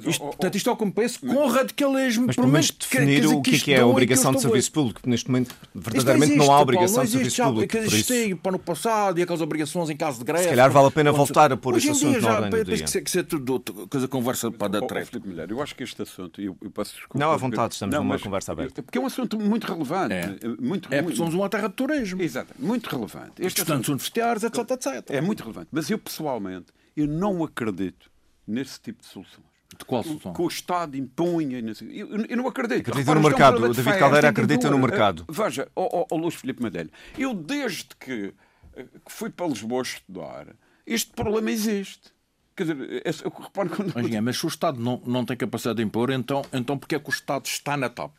Isto, 0.05 0.25
portanto, 0.25 0.55
isto 0.55 0.69
é 0.69 0.73
o 0.73 0.77
que 0.77 0.85
me 0.85 0.91
penso 0.91 1.19
com 1.19 1.47
radicalismo. 1.47 2.27
Mas 2.27 2.35
pelo 2.35 2.47
menos 2.47 2.71
definir 2.71 3.25
o 3.25 3.41
que, 3.41 3.59
que 3.59 3.73
é 3.73 3.79
a 3.79 3.87
obrigação 3.87 4.31
de 4.33 4.41
serviço 4.41 4.71
público, 4.71 4.99
porque 4.99 5.09
neste 5.09 5.29
momento 5.29 5.55
verdadeiramente 5.73 6.33
existe, 6.33 6.47
não 6.47 6.53
há 6.53 6.61
obrigação 6.61 6.97
não 6.97 7.05
de 7.05 7.11
serviço 7.11 7.43
público. 7.43 7.71
Que 7.71 7.77
existiu 7.77 8.37
para 8.37 8.51
no 8.51 8.59
passado 8.59 9.19
e 9.19 9.23
aquelas 9.23 9.41
obrigações 9.41 9.89
em 9.89 9.97
caso 9.97 10.19
de 10.19 10.25
greve. 10.25 10.43
Se 10.43 10.49
calhar 10.49 10.69
vale 10.71 10.87
a 10.87 10.91
pena 10.91 11.11
voltar 11.11 11.51
a 11.51 11.57
pôr 11.57 11.77
este 11.77 11.89
assunto 11.89 12.21
na 12.21 12.35
ordem 12.35 12.49
do 12.63 12.75
dia. 12.75 12.85
Tem 12.85 13.03
que 13.03 13.11
ser 13.11 13.23
tudo 13.23 13.46
coisa 13.89 14.07
conversa 14.07 14.51
para 14.51 14.79
dar 14.79 14.81
treta. 14.87 15.21
Eu 15.49 15.61
acho 15.61 15.75
que 15.75 15.83
este 15.83 16.01
assunto, 16.01 16.41
eu, 16.41 16.57
eu 16.61 16.71
peço 16.71 16.93
desculpa. 16.93 17.17
Não, 17.17 17.31
à 17.31 17.37
vontade, 17.37 17.73
estamos 17.73 17.95
não, 17.95 18.03
numa 18.03 18.19
conversa 18.19 18.51
aberta. 18.51 18.83
Porque 18.83 18.97
é 18.97 19.01
um 19.01 19.05
assunto 19.05 19.39
muito 19.39 19.65
relevante. 19.65 20.13
É, 20.13 20.47
muito, 20.59 20.93
é 20.93 21.01
porque 21.01 21.17
somos 21.17 21.33
uma 21.33 21.49
terra 21.49 21.67
de 21.67 21.73
turismo. 21.73 22.21
Exato, 22.21 22.53
muito 22.59 22.89
relevante. 22.89 23.33
Este 23.39 23.59
Estudantes 23.59 23.89
universitários, 23.89 24.43
etc, 24.43 24.71
etc. 24.71 25.09
É 25.09 25.21
muito 25.21 25.41
relevante. 25.41 25.69
Mas 25.71 25.89
eu, 25.89 25.97
pessoalmente, 25.97 26.67
eu 26.95 27.07
não 27.07 27.43
acredito 27.43 28.09
nesse 28.47 28.79
tipo 28.79 29.01
de 29.01 29.07
soluções. 29.07 29.45
De 29.77 29.83
qual 29.85 30.03
solução? 30.03 30.33
Que 30.33 30.41
o 30.41 30.47
Estado 30.47 30.95
impunha. 30.95 31.59
Eu, 31.91 32.25
eu 32.25 32.37
não 32.37 32.47
acredito. 32.47 32.89
Acredita 32.89 33.13
no 33.13 33.21
mercado. 33.21 33.63
O 33.63 33.73
David 33.73 33.99
Caldeira 33.99 34.29
acredita 34.29 34.69
no 34.69 34.79
mercado. 34.79 35.25
Veja, 35.29 35.67
o, 35.75 36.01
o, 36.01 36.07
o 36.11 36.17
Luís 36.17 36.35
Filipe 36.35 36.61
Madelho, 36.61 36.89
eu 37.17 37.33
desde 37.33 37.89
que, 37.99 38.33
que 38.73 39.11
fui 39.11 39.29
para 39.29 39.47
Lisboa 39.47 39.81
estudar, 39.81 40.47
este 40.85 41.11
problema 41.13 41.51
existe. 41.51 42.16
Quer 42.57 42.63
dizer, 42.63 43.01
é, 43.05 43.09
eu 43.23 43.29
reparo 43.29 43.69
quando. 43.69 43.93
Mas, 43.93 44.11
é, 44.11 44.19
mas 44.19 44.37
se 44.37 44.45
o 44.45 44.49
Estado 44.49 44.81
não, 44.81 44.99
não 45.05 45.23
tem 45.23 45.37
capacidade 45.37 45.77
de 45.77 45.83
impor, 45.83 46.09
então, 46.09 46.43
então 46.51 46.75
porque 46.75 46.95
é 46.95 46.99
que 46.99 47.07
o 47.07 47.13
Estado 47.13 47.45
está 47.45 47.77
na 47.77 47.87
TAP? 47.87 48.11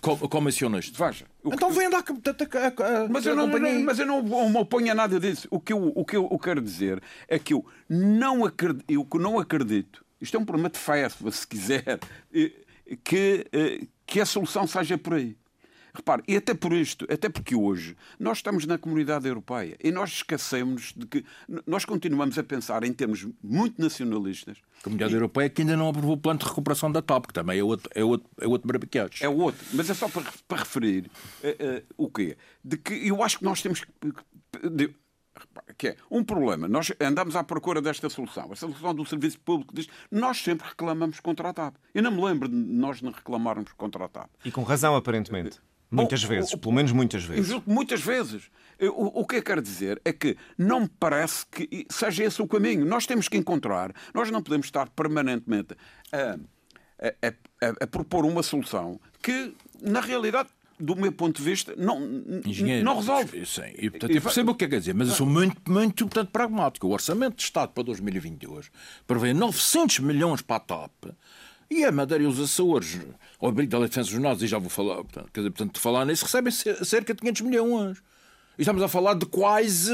Como 0.00 0.42
mencionaste. 0.42 0.92
Veja. 0.92 1.24
Então 1.44 1.70
que... 1.70 1.78
vem 1.78 1.86
andar 1.86 2.02
a, 2.02 2.02
a, 2.02 3.04
a, 3.04 3.08
mas, 3.08 3.24
eu 3.24 3.34
não, 3.34 3.46
não, 3.46 3.80
mas 3.84 3.98
eu 3.98 4.04
não 4.04 4.22
me 4.22 4.58
oponho 4.58 4.90
a 4.90 4.94
nada 4.94 5.18
disso. 5.18 5.46
O 5.50 5.60
que 5.60 5.72
eu, 5.72 5.92
o 5.94 6.04
que 6.04 6.16
eu, 6.16 6.28
eu 6.30 6.38
quero 6.38 6.60
dizer 6.60 7.00
é 7.28 7.38
que 7.38 7.54
eu 7.54 7.64
não 7.88 8.44
acredito, 8.44 8.84
eu 8.88 9.06
não 9.14 9.38
acredito, 9.38 10.04
isto 10.20 10.36
é 10.36 10.40
um 10.40 10.44
problema 10.44 10.68
de 10.68 10.78
fé, 10.78 11.08
se 11.08 11.46
quiser, 11.46 11.98
que, 13.02 13.46
eh, 13.52 13.86
que 14.04 14.20
a 14.20 14.26
solução 14.26 14.66
seja 14.66 14.98
por 14.98 15.14
aí. 15.14 15.34
Repare, 15.94 16.22
e 16.26 16.36
até 16.36 16.54
por 16.54 16.72
isto, 16.72 17.06
até 17.10 17.28
porque 17.28 17.54
hoje 17.54 17.96
nós 18.18 18.38
estamos 18.38 18.66
na 18.66 18.78
comunidade 18.78 19.26
europeia 19.26 19.76
e 19.82 19.90
nós 19.90 20.10
esquecemos 20.10 20.92
de 20.96 21.06
que 21.06 21.24
nós 21.66 21.84
continuamos 21.84 22.38
a 22.38 22.42
pensar 22.42 22.84
em 22.84 22.92
termos 22.92 23.26
muito 23.42 23.80
nacionalistas. 23.80 24.58
A 24.80 24.84
comunidade 24.84 25.12
e... 25.12 25.16
europeia 25.16 25.50
que 25.50 25.62
ainda 25.62 25.76
não 25.76 25.88
aprovou 25.88 26.14
o 26.14 26.16
plano 26.16 26.40
de 26.40 26.46
recuperação 26.46 26.90
da 26.90 27.02
TAP, 27.02 27.26
que 27.26 27.34
também 27.34 27.58
é 27.58 27.64
outro, 27.64 27.90
é 27.94 28.04
outro, 28.04 28.28
é 28.40 28.46
outro 28.46 28.68
É 29.20 29.28
outro, 29.28 29.66
mas 29.72 29.90
é 29.90 29.94
só 29.94 30.08
para, 30.08 30.24
para 30.46 30.58
referir 30.58 31.10
uh, 31.42 31.48
uh, 31.48 31.84
o 31.96 32.10
quê? 32.10 32.36
De 32.64 32.76
que 32.76 32.94
eu 33.06 33.22
acho 33.22 33.38
que 33.38 33.44
nós 33.44 33.60
temos 33.60 33.80
que. 33.80 33.90
De, 34.68 34.94
que 35.76 35.88
é 35.88 35.96
um 36.10 36.22
problema. 36.22 36.68
Nós 36.68 36.92
andamos 37.00 37.36
à 37.36 37.42
procura 37.42 37.80
desta 37.80 38.08
solução. 38.10 38.52
A 38.52 38.56
solução 38.56 38.94
do 38.94 39.04
serviço 39.06 39.38
público 39.40 39.74
diz 39.74 39.88
nós 40.10 40.38
sempre 40.38 40.68
reclamamos 40.68 41.20
contra 41.20 41.48
a 41.48 41.52
TAP. 41.52 41.76
Eu 41.94 42.02
não 42.02 42.10
me 42.10 42.22
lembro 42.22 42.48
de 42.48 42.54
nós 42.54 43.00
não 43.00 43.12
reclamarmos 43.12 43.72
contra 43.72 44.04
a 44.04 44.08
TAP. 44.08 44.30
E 44.44 44.50
com 44.50 44.62
razão, 44.62 44.94
aparentemente. 44.94 45.58
Muitas 45.90 46.22
vezes, 46.22 46.54
pelo 46.54 46.72
menos 46.72 46.92
muitas 46.92 47.24
vezes. 47.24 47.60
Muitas 47.66 48.00
vezes. 48.00 48.50
O, 48.80 49.20
o 49.20 49.26
que 49.26 49.36
eu 49.36 49.42
quero 49.42 49.60
dizer 49.60 50.00
é 50.04 50.12
que 50.12 50.36
não 50.56 50.82
me 50.82 50.88
parece 50.88 51.44
que 51.46 51.86
seja 51.90 52.24
esse 52.24 52.40
o 52.40 52.46
caminho. 52.46 52.86
Nós 52.86 53.06
temos 53.06 53.28
que 53.28 53.36
encontrar, 53.36 53.92
nós 54.14 54.30
não 54.30 54.42
podemos 54.42 54.66
estar 54.66 54.88
permanentemente 54.90 55.76
a, 56.12 56.38
a, 57.22 57.66
a, 57.66 57.84
a 57.84 57.86
propor 57.86 58.24
uma 58.24 58.42
solução 58.42 59.00
que, 59.20 59.54
na 59.82 60.00
realidade, 60.00 60.48
do 60.80 60.96
meu 60.96 61.12
ponto 61.12 61.36
de 61.36 61.42
vista, 61.42 61.74
não, 61.76 62.00
não 62.82 62.96
resolve. 62.96 63.44
Sim, 63.44 63.74
e, 63.76 63.90
portanto, 63.90 64.12
eu 64.12 64.22
percebo 64.22 64.52
o 64.52 64.54
que 64.54 64.64
é 64.64 64.68
que 64.68 64.74
quer 64.74 64.80
dizer, 64.80 64.94
mas 64.94 65.08
eu 65.08 65.14
sou 65.14 65.26
muito, 65.26 65.60
muito 65.70 66.06
portanto, 66.06 66.30
pragmático. 66.30 66.86
O 66.86 66.90
Orçamento 66.90 67.36
de 67.36 67.42
Estado 67.42 67.72
para 67.72 67.82
2022 67.82 68.70
prevê 69.06 69.34
900 69.34 69.98
milhões 69.98 70.40
para 70.40 70.56
a 70.56 70.60
TAP 70.60 71.04
e 71.70 71.84
a 71.84 71.92
Madeira 71.92 72.24
e 72.24 72.26
os 72.26 72.40
Açores, 72.40 72.98
ao 73.40 73.48
abrigo 73.48 73.70
da 73.70 73.78
Lei 73.78 73.88
de 73.88 73.96
dos 73.96 74.12
Nossos, 74.14 74.42
e 74.42 74.46
já 74.46 74.58
vou 74.58 74.68
falar, 74.68 74.96
portanto, 74.96 75.30
quer 75.32 75.40
dizer, 75.40 75.50
portanto, 75.50 75.80
falar 75.80 76.04
nisso, 76.04 76.24
recebem 76.24 76.52
cerca 76.52 77.14
de 77.14 77.20
500 77.20 77.42
milhões. 77.42 77.98
E 78.58 78.62
estamos 78.62 78.82
a 78.82 78.88
falar 78.88 79.14
de 79.14 79.24
quase 79.26 79.92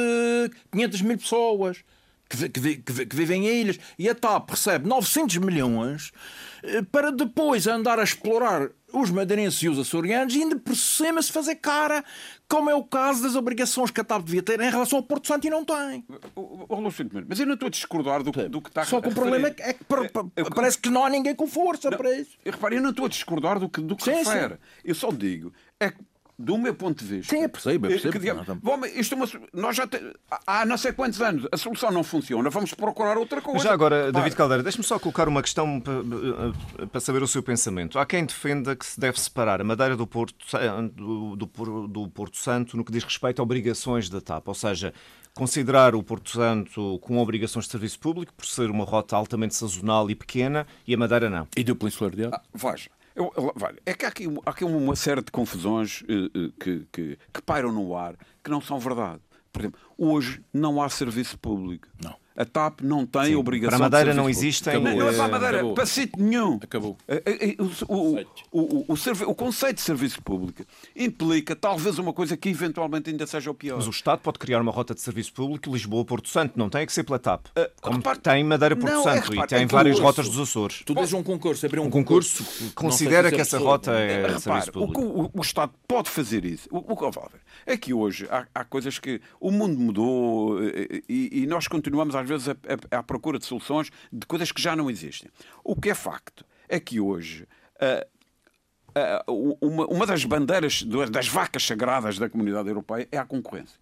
500 0.72 1.02
mil 1.02 1.18
pessoas 1.18 1.84
que, 2.28 2.48
que, 2.48 2.76
que, 2.76 3.06
que 3.06 3.16
vivem 3.16 3.46
em 3.46 3.60
ilhas. 3.60 3.78
E 3.98 4.08
a 4.08 4.14
TAP 4.14 4.50
recebe 4.50 4.88
900 4.88 5.36
milhões 5.38 6.12
eh, 6.62 6.82
para 6.82 7.10
depois 7.12 7.66
andar 7.66 7.98
a 7.98 8.04
explorar 8.04 8.70
os 8.92 9.10
madeirenses 9.10 9.62
e 9.62 9.68
os 9.68 9.78
açorianos 9.78 10.34
e 10.34 10.42
ainda 10.42 10.56
por 10.56 10.74
cima 10.74 11.20
se 11.20 11.30
fazer 11.30 11.56
cara, 11.56 12.04
como 12.48 12.70
é 12.70 12.74
o 12.74 12.82
caso 12.82 13.22
das 13.22 13.34
obrigações 13.34 13.90
que 13.90 14.00
a 14.00 14.04
TAP 14.04 14.22
devia 14.24 14.42
ter 14.42 14.60
em 14.60 14.70
relação 14.70 14.98
ao 14.98 15.02
Porto 15.02 15.26
Santo 15.26 15.46
e 15.46 15.50
não 15.50 15.64
tem. 15.64 16.04
Mas 17.28 17.40
eu 17.40 17.46
não 17.46 17.54
estou 17.54 17.66
a 17.66 17.70
discordar 17.70 18.22
do, 18.22 18.30
do 18.48 18.62
que 18.62 18.68
está 18.68 18.84
Só 18.84 19.00
que 19.00 19.08
o 19.08 19.12
problema 19.12 19.48
é 19.48 19.50
que, 19.50 19.62
é 19.62 19.74
parece 20.54 20.78
que 20.78 20.88
não 20.88 21.04
há 21.04 21.10
ninguém 21.10 21.34
com 21.34 21.46
força 21.46 21.90
não, 21.90 21.98
para 21.98 22.16
isso. 22.16 22.36
Eu, 22.44 22.52
repare, 22.52 22.76
eu 22.76 22.82
não 22.82 22.90
estou 22.90 23.06
a 23.06 23.08
discordar 23.08 23.58
do 23.58 23.68
que, 23.68 23.80
do 23.80 23.96
que 23.96 24.04
sim, 24.04 24.12
refere. 24.12 24.54
Sim. 24.54 24.60
Eu 24.84 24.94
só 24.94 25.10
digo 25.10 25.52
é 25.78 25.90
que 25.90 25.98
do 26.38 26.58
meu 26.58 26.74
ponto 26.74 27.02
de 27.02 27.16
vista. 27.16 27.34
Sim, 27.34 27.44
é 27.44 27.48
possível. 27.48 27.90
É 27.90 27.98
que, 27.98 28.18
digamos, 28.18 28.46
bom, 28.62 28.84
isto 28.84 29.14
é 29.14 29.16
uma, 29.16 29.26
nós 29.54 29.76
já 29.76 29.86
te, 29.86 29.98
há 30.46 30.66
não 30.66 30.76
sei 30.76 30.92
quantos 30.92 31.20
anos 31.22 31.48
a 31.50 31.56
solução 31.56 31.90
não 31.90 32.04
funciona, 32.04 32.50
vamos 32.50 32.74
procurar 32.74 33.16
outra 33.16 33.40
coisa. 33.40 33.64
Já 33.64 33.72
agora, 33.72 34.12
David 34.12 34.36
Caldeira, 34.36 34.62
deixe-me 34.62 34.84
só 34.84 34.98
colocar 34.98 35.28
uma 35.28 35.40
questão 35.40 35.80
para, 35.80 36.86
para, 36.88 37.00
saber 37.00 37.22
o 37.22 37.26
seu 37.26 37.42
pensamento. 37.42 37.98
Há 37.98 38.04
quem 38.04 38.24
defenda 38.24 38.76
que 38.76 38.84
se 38.84 39.00
deve 39.00 39.18
separar 39.18 39.60
a 39.60 39.64
Madeira 39.64 39.96
do 39.96 40.06
Porto, 40.06 40.34
do, 40.92 41.36
do, 41.36 41.88
do 41.88 42.08
Porto 42.08 42.36
Santo 42.36 42.76
no 42.76 42.84
que 42.84 42.92
diz 42.92 43.02
respeito 43.02 43.40
a 43.40 43.42
obrigações 43.42 44.10
da 44.10 44.20
TAP, 44.20 44.46
ou 44.48 44.54
seja, 44.54 44.92
considerar 45.36 45.94
o 45.94 46.02
Porto 46.02 46.30
Santo 46.30 46.98
com 47.00 47.18
obrigações 47.18 47.66
de 47.66 47.70
serviço 47.70 47.98
público 47.98 48.32
por 48.34 48.46
ser 48.46 48.70
uma 48.70 48.84
rota 48.84 49.14
altamente 49.14 49.54
sazonal 49.54 50.10
e 50.10 50.14
pequena 50.14 50.66
e 50.86 50.94
a 50.94 50.98
Madeira 50.98 51.30
não. 51.30 51.46
E 51.56 51.62
do 51.62 51.76
Peninsular 51.76 52.14
de 52.14 52.24
ah, 52.24 52.40
Veja, 52.54 52.90
eu, 53.16 53.32
é 53.84 53.94
que 53.94 54.04
há 54.04 54.08
aqui, 54.08 54.26
há 54.44 54.50
aqui 54.50 54.64
uma 54.64 54.94
série 54.94 55.22
de 55.22 55.32
confusões 55.32 56.02
uh, 56.02 56.52
que, 56.60 56.86
que, 56.92 57.18
que 57.32 57.42
pairam 57.42 57.72
no 57.72 57.96
ar 57.96 58.14
que 58.44 58.50
não 58.50 58.60
são 58.60 58.78
verdade. 58.78 59.20
Por 59.50 59.62
exemplo, 59.62 59.80
hoje 59.96 60.44
não 60.52 60.82
há 60.82 60.88
serviço 60.88 61.38
público. 61.38 61.88
Não. 62.02 62.14
A 62.36 62.44
TAP 62.44 62.80
não 62.82 63.06
tem 63.06 63.26
Sim, 63.26 63.34
obrigação 63.36 63.78
Para 63.78 63.86
a 63.86 63.90
Madeira 63.90 64.14
não 64.14 64.28
existem. 64.28 64.74
Acabou. 64.74 64.90
Não, 64.92 64.98
não 64.98 65.08
é 65.08 65.12
para 65.12 65.24
a 65.24 65.28
Madeira, 65.28 65.56
Acabou. 65.56 65.74
para 65.74 65.86
sítio 65.86 66.22
nenhum. 66.22 66.58
Acabou. 66.62 66.96
O, 67.88 67.94
o, 67.94 68.20
o, 68.52 68.92
o, 68.92 69.30
o, 69.30 69.34
conceito 69.34 69.76
de 69.76 69.82
serviço 69.82 70.22
público 70.22 70.64
implica 70.94 71.56
talvez 71.56 71.98
uma 71.98 72.12
coisa 72.12 72.36
que 72.36 72.48
eventualmente 72.48 73.10
ainda 73.10 73.26
seja 73.26 73.50
o 73.50 73.54
pior. 73.54 73.76
Mas 73.76 73.86
o 73.86 73.90
Estado 73.90 74.20
pode 74.20 74.38
criar 74.38 74.60
uma 74.60 74.72
rota 74.72 74.94
de 74.94 75.00
serviço 75.00 75.32
público 75.32 75.70
Lisboa-Porto 75.70 76.28
Santo, 76.28 76.58
não 76.58 76.68
tem 76.68 76.82
é 76.82 76.86
que 76.86 76.92
ser 76.92 77.04
pela 77.04 77.18
TAP. 77.18 77.46
Uh, 77.46 77.70
Como 77.80 77.96
repare, 77.96 78.18
tem 78.18 78.44
Madeira-Porto 78.44 78.92
é, 78.92 79.02
Santo 79.02 79.08
é, 79.08 79.20
repare, 79.30 79.40
e 79.40 79.46
tem 79.46 79.62
é 79.62 79.66
várias 79.66 79.98
rotas 79.98 80.28
dos 80.28 80.38
Açores. 80.38 80.82
Tu 80.84 80.94
tens 80.94 81.12
um 81.12 81.22
concurso, 81.22 81.64
abrir 81.64 81.80
um, 81.80 81.84
um 81.84 81.90
concurso, 81.90 82.44
concurso 82.44 82.74
considera 82.74 83.30
que 83.30 83.40
essa 83.40 83.58
rota 83.58 83.92
é 83.92 84.22
repare, 84.22 84.40
serviço 84.40 84.72
público. 84.72 85.00
O, 85.00 85.30
o, 85.32 85.40
Estado 85.40 85.72
pode 85.88 86.10
fazer 86.10 86.44
isso. 86.44 86.68
O, 86.70 86.96
que 86.96 87.04
eu 87.04 87.10
vou 87.10 87.28
ver 87.32 87.40
é 87.64 87.76
que 87.76 87.94
hoje 87.94 88.26
há, 88.30 88.46
há, 88.54 88.64
coisas 88.64 88.98
que 88.98 89.20
o 89.40 89.50
mundo 89.50 89.78
mudou 89.78 90.62
eh, 90.62 91.02
e, 91.08 91.42
e 91.42 91.46
nós 91.46 91.66
continuamos 91.66 92.14
às 92.14 92.25
vezes 92.28 92.48
a, 92.48 92.52
a, 92.90 92.98
a 92.98 93.02
procura 93.02 93.38
de 93.38 93.46
soluções 93.46 93.90
de 94.12 94.26
coisas 94.26 94.52
que 94.52 94.60
já 94.60 94.74
não 94.76 94.90
existem. 94.90 95.30
O 95.62 95.74
que 95.76 95.90
é 95.90 95.94
facto 95.94 96.44
é 96.68 96.80
que 96.80 97.00
hoje. 97.00 97.46
Uh, 97.76 98.16
Uh, 98.96 99.58
uma, 99.60 99.86
uma, 99.88 100.06
das 100.06 100.24
bandeiras 100.24 100.82
das 100.82 101.28
vacas 101.28 101.62
sagradas 101.62 102.16
da 102.18 102.30
comunidade 102.30 102.66
europeia 102.66 103.06
é 103.12 103.18
a 103.18 103.26
concorrência. 103.26 103.78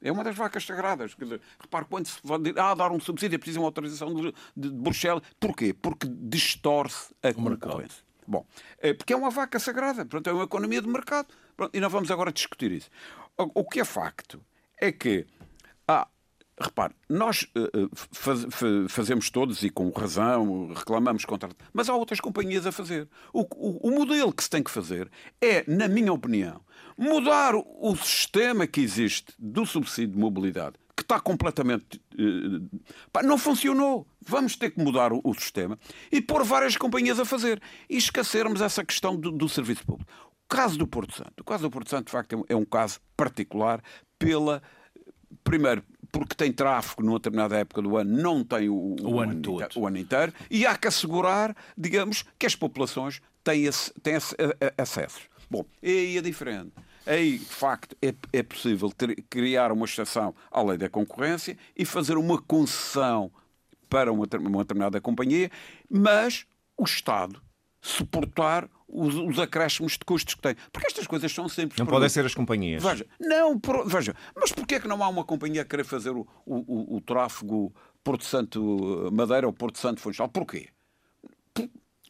É 0.00 0.12
uma 0.12 0.22
das 0.22 0.36
vacas 0.36 0.64
sagradas. 0.64 1.14
Quer 1.14 1.24
dizer, 1.24 1.40
repare, 1.58 1.86
quando 1.88 2.06
se 2.06 2.20
pode 2.20 2.52
ah, 2.56 2.74
dar 2.74 2.92
um 2.92 3.00
subsídio 3.00 3.36
é 3.36 3.38
preciso 3.38 3.60
uma 3.60 3.66
autorização 3.66 4.14
de, 4.14 4.32
de, 4.56 4.68
de 4.68 4.76
Bruxelas. 4.76 5.22
Porquê? 5.40 5.72
Porque 5.72 6.06
distorce 6.08 7.14
a 7.22 7.30
o 7.30 7.34
concorrência. 7.34 7.78
Mercado. 7.78 8.08
Bom, 8.26 8.46
é 8.78 8.92
porque 8.92 9.12
é 9.12 9.16
uma 9.16 9.30
vaca 9.30 9.58
sagrada. 9.58 10.04
Portanto, 10.04 10.28
é 10.28 10.32
uma 10.32 10.44
economia 10.44 10.82
de 10.82 10.88
mercado. 10.88 11.28
Pronto, 11.56 11.74
e 11.74 11.80
não 11.80 11.88
vamos 11.88 12.10
agora 12.10 12.30
discutir 12.30 12.70
isso. 12.70 12.90
O, 13.36 13.62
o 13.62 13.64
que 13.64 13.80
é 13.80 13.84
facto 13.84 14.40
é 14.80 14.92
que 14.92 15.26
há, 15.86 16.06
Repare, 16.60 16.92
nós 17.08 17.42
uh, 17.56 17.88
faz, 17.94 18.46
fazemos 18.88 19.30
todos, 19.30 19.62
e 19.62 19.70
com 19.70 19.90
razão, 19.90 20.72
reclamamos 20.74 21.24
contra. 21.24 21.48
Mas 21.72 21.88
há 21.88 21.94
outras 21.94 22.20
companhias 22.20 22.66
a 22.66 22.72
fazer. 22.72 23.08
O, 23.32 23.42
o, 23.42 23.88
o, 23.88 23.90
modelo 23.92 24.32
que 24.32 24.42
se 24.42 24.50
tem 24.50 24.62
que 24.62 24.70
fazer 24.70 25.08
é, 25.40 25.64
na 25.70 25.86
minha 25.86 26.12
opinião, 26.12 26.60
mudar 26.96 27.54
o 27.54 27.96
sistema 27.96 28.66
que 28.66 28.80
existe 28.80 29.32
do 29.38 29.64
subsídio 29.64 30.14
de 30.14 30.18
mobilidade, 30.18 30.74
que 30.96 31.02
está 31.02 31.20
completamente. 31.20 32.02
Uh, 32.18 32.68
pá, 33.12 33.22
não 33.22 33.38
funcionou. 33.38 34.04
Vamos 34.26 34.56
ter 34.56 34.70
que 34.70 34.82
mudar 34.82 35.12
o, 35.12 35.34
sistema 35.34 35.78
e 36.10 36.20
pôr 36.20 36.42
várias 36.42 36.76
companhias 36.76 37.20
a 37.20 37.24
fazer. 37.24 37.62
E 37.88 37.96
esquecermos 37.96 38.60
essa 38.60 38.84
questão 38.84 39.14
do, 39.14 39.30
do 39.30 39.48
serviço 39.48 39.86
público. 39.86 40.10
O 40.44 40.48
caso 40.48 40.76
do 40.76 40.88
Porto 40.88 41.14
Santo. 41.14 41.40
O 41.40 41.44
caso 41.44 41.62
do 41.62 41.70
Porto 41.70 41.88
Santo, 41.88 42.06
de 42.06 42.12
facto, 42.12 42.32
é 42.32 42.36
um, 42.36 42.44
é 42.48 42.56
um 42.56 42.64
caso 42.64 42.98
particular 43.16 43.80
pela. 44.18 44.60
Primeiro, 45.44 45.84
porque 46.10 46.34
tem 46.34 46.52
tráfego 46.52 47.02
numa 47.02 47.18
determinada 47.18 47.56
época 47.56 47.82
do 47.82 47.96
ano, 47.96 48.16
não 48.16 48.44
tem 48.44 48.68
o, 48.68 48.74
o, 48.74 48.96
o 49.02 49.20
ano, 49.20 49.40
todo. 49.40 49.62
Inteiro, 49.62 49.80
o 49.80 49.86
ano 49.86 49.98
inteiro, 49.98 50.32
e 50.50 50.66
há 50.66 50.76
que 50.76 50.88
assegurar, 50.88 51.54
digamos, 51.76 52.24
que 52.38 52.46
as 52.46 52.54
populações 52.54 53.20
têm, 53.44 53.64
esse, 53.64 53.92
têm 54.02 54.14
esse, 54.14 54.34
acessos. 54.76 55.22
Bom, 55.50 55.64
e 55.82 55.90
aí 55.90 56.18
é 56.18 56.22
diferente. 56.22 56.72
Aí, 57.06 57.38
de 57.38 57.44
facto, 57.46 57.96
é, 58.02 58.14
é 58.32 58.42
possível 58.42 58.90
ter, 58.90 59.14
criar 59.30 59.72
uma 59.72 59.86
exceção 59.86 60.34
à 60.50 60.62
lei 60.62 60.76
da 60.76 60.90
concorrência 60.90 61.56
e 61.74 61.84
fazer 61.84 62.18
uma 62.18 62.40
concessão 62.40 63.30
para 63.88 64.12
uma, 64.12 64.26
uma 64.40 64.62
determinada 64.62 65.00
companhia, 65.00 65.50
mas 65.90 66.44
o 66.76 66.84
Estado 66.84 67.40
suportar 67.80 68.68
os, 68.88 69.14
os 69.14 69.38
acréscimos 69.38 69.92
de 69.92 70.00
custos 70.00 70.34
que 70.34 70.40
tem. 70.40 70.56
Porque 70.72 70.86
estas 70.86 71.06
coisas 71.06 71.32
são 71.32 71.48
sempre. 71.48 71.78
Não 71.78 71.86
podem 71.86 72.08
ser 72.08 72.24
as 72.24 72.34
companhias. 72.34 72.82
Veja, 72.82 73.06
não, 73.20 73.58
por, 73.58 73.86
veja, 73.86 74.14
mas 74.34 74.52
porquê 74.52 74.76
é 74.76 74.80
que 74.80 74.88
não 74.88 75.02
há 75.02 75.08
uma 75.08 75.24
companhia 75.24 75.62
a 75.62 75.64
querer 75.64 75.84
fazer 75.84 76.10
o, 76.10 76.26
o, 76.46 76.56
o, 76.56 76.96
o 76.96 77.00
tráfego 77.00 77.74
Porto 78.02 78.24
Santo 78.24 79.10
Madeira 79.12 79.46
ou 79.46 79.52
Porto 79.52 79.78
Santo 79.78 80.00
Funchal? 80.00 80.28
Porquê? 80.28 80.68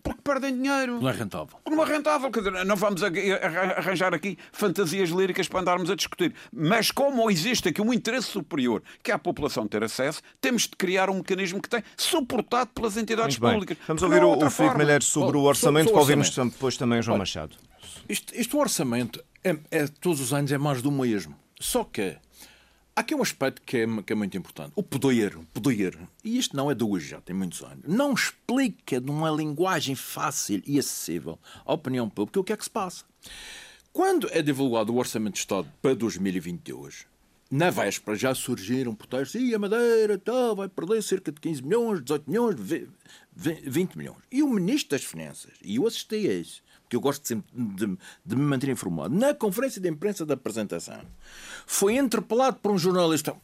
Porque 0.02 0.20
perdem 0.22 0.54
dinheiro. 0.54 1.00
Não 1.00 1.08
é 1.08 1.12
rentável. 1.12 1.58
Não 1.68 1.82
é 1.82 1.86
rentável. 1.86 2.30
Quer 2.30 2.40
dizer, 2.40 2.64
não 2.64 2.76
vamos 2.76 3.02
arranjar 3.02 4.14
aqui 4.14 4.38
fantasias 4.52 5.10
líricas 5.10 5.48
para 5.48 5.60
andarmos 5.60 5.90
a 5.90 5.94
discutir. 5.94 6.34
Mas 6.52 6.90
como 6.90 7.30
existe 7.30 7.68
aqui 7.68 7.82
um 7.82 7.92
interesse 7.92 8.28
superior 8.28 8.82
que 9.02 9.10
é 9.10 9.14
a 9.14 9.18
população 9.18 9.66
ter 9.66 9.82
acesso, 9.82 10.22
temos 10.40 10.62
de 10.62 10.76
criar 10.76 11.10
um 11.10 11.14
mecanismo 11.14 11.60
que 11.60 11.68
tem 11.68 11.82
suportado 11.96 12.70
pelas 12.74 12.96
entidades 12.96 13.38
públicas. 13.38 13.76
Vamos 13.86 14.02
ouvir 14.02 14.22
o, 14.22 14.46
o 14.46 14.50
Filipe 14.50 14.76
Malheiro 14.76 15.04
sobre 15.04 15.36
o 15.36 15.42
orçamento, 15.42 15.90
para 15.90 16.00
ouvirmos 16.00 16.30
depois 16.30 16.76
também 16.76 17.00
o 17.00 17.02
João 17.02 17.18
Machado. 17.18 17.56
Isto, 18.08 18.34
isto 18.34 18.56
o 18.56 18.60
orçamento 18.60 19.22
é, 19.44 19.56
é, 19.70 19.86
todos 19.86 20.20
os 20.20 20.32
anos 20.32 20.50
é 20.50 20.58
mais 20.58 20.82
do 20.82 20.90
mesmo. 20.90 21.34
Só 21.60 21.84
que 21.84 22.16
Há 22.98 23.00
aqui 23.00 23.14
um 23.14 23.22
aspecto 23.22 23.62
que 23.62 23.76
é, 23.76 23.86
que 24.04 24.12
é 24.12 24.16
muito 24.16 24.36
importante. 24.36 24.72
O 24.74 24.82
poder, 24.82 25.38
poder, 25.54 25.96
e 26.24 26.36
isto 26.36 26.56
não 26.56 26.68
é 26.68 26.74
de 26.74 26.82
hoje, 26.82 27.10
já 27.10 27.20
tem 27.20 27.32
muitos 27.32 27.62
anos, 27.62 27.84
não 27.86 28.12
explica 28.12 28.98
numa 28.98 29.30
linguagem 29.30 29.94
fácil 29.94 30.60
e 30.66 30.80
acessível 30.80 31.38
à 31.64 31.74
opinião 31.74 32.10
pública 32.10 32.40
o 32.40 32.42
que 32.42 32.52
é 32.52 32.56
que 32.56 32.64
se 32.64 32.70
passa. 32.70 33.04
Quando 33.92 34.28
é 34.32 34.42
divulgado 34.42 34.92
o 34.92 34.96
Orçamento 34.96 35.34
de 35.34 35.38
Estado 35.38 35.72
para 35.80 35.94
2022, 35.94 37.06
na 37.48 37.70
véspera 37.70 38.16
já 38.16 38.34
surgiram 38.34 38.96
protestos 38.96 39.40
e 39.40 39.54
a 39.54 39.60
Madeira 39.60 40.18
tá, 40.18 40.52
vai 40.54 40.68
perder 40.68 41.00
cerca 41.00 41.30
de 41.30 41.40
15 41.40 41.62
milhões, 41.62 42.02
18 42.02 42.28
milhões, 42.28 42.56
20 43.32 43.96
milhões. 43.96 44.18
E 44.28 44.42
o 44.42 44.48
Ministro 44.48 44.98
das 44.98 45.04
Finanças, 45.06 45.52
e 45.62 45.76
eu 45.76 45.86
assisti 45.86 46.28
a 46.28 46.34
isso, 46.34 46.64
porque 46.88 46.96
eu 46.96 47.00
gosto 47.02 47.28
sempre 47.28 47.46
de, 47.54 47.98
de, 48.24 48.34
me 48.34 48.42
manter 48.42 48.70
informado, 48.70 49.14
na 49.14 49.34
conferência 49.34 49.78
de 49.78 49.90
imprensa 49.90 50.24
da 50.24 50.32
apresentação, 50.32 51.02
foi 51.66 51.96
interpelado 51.96 52.56
por 52.60 52.72
um 52.72 52.78
jornalista 52.78 53.36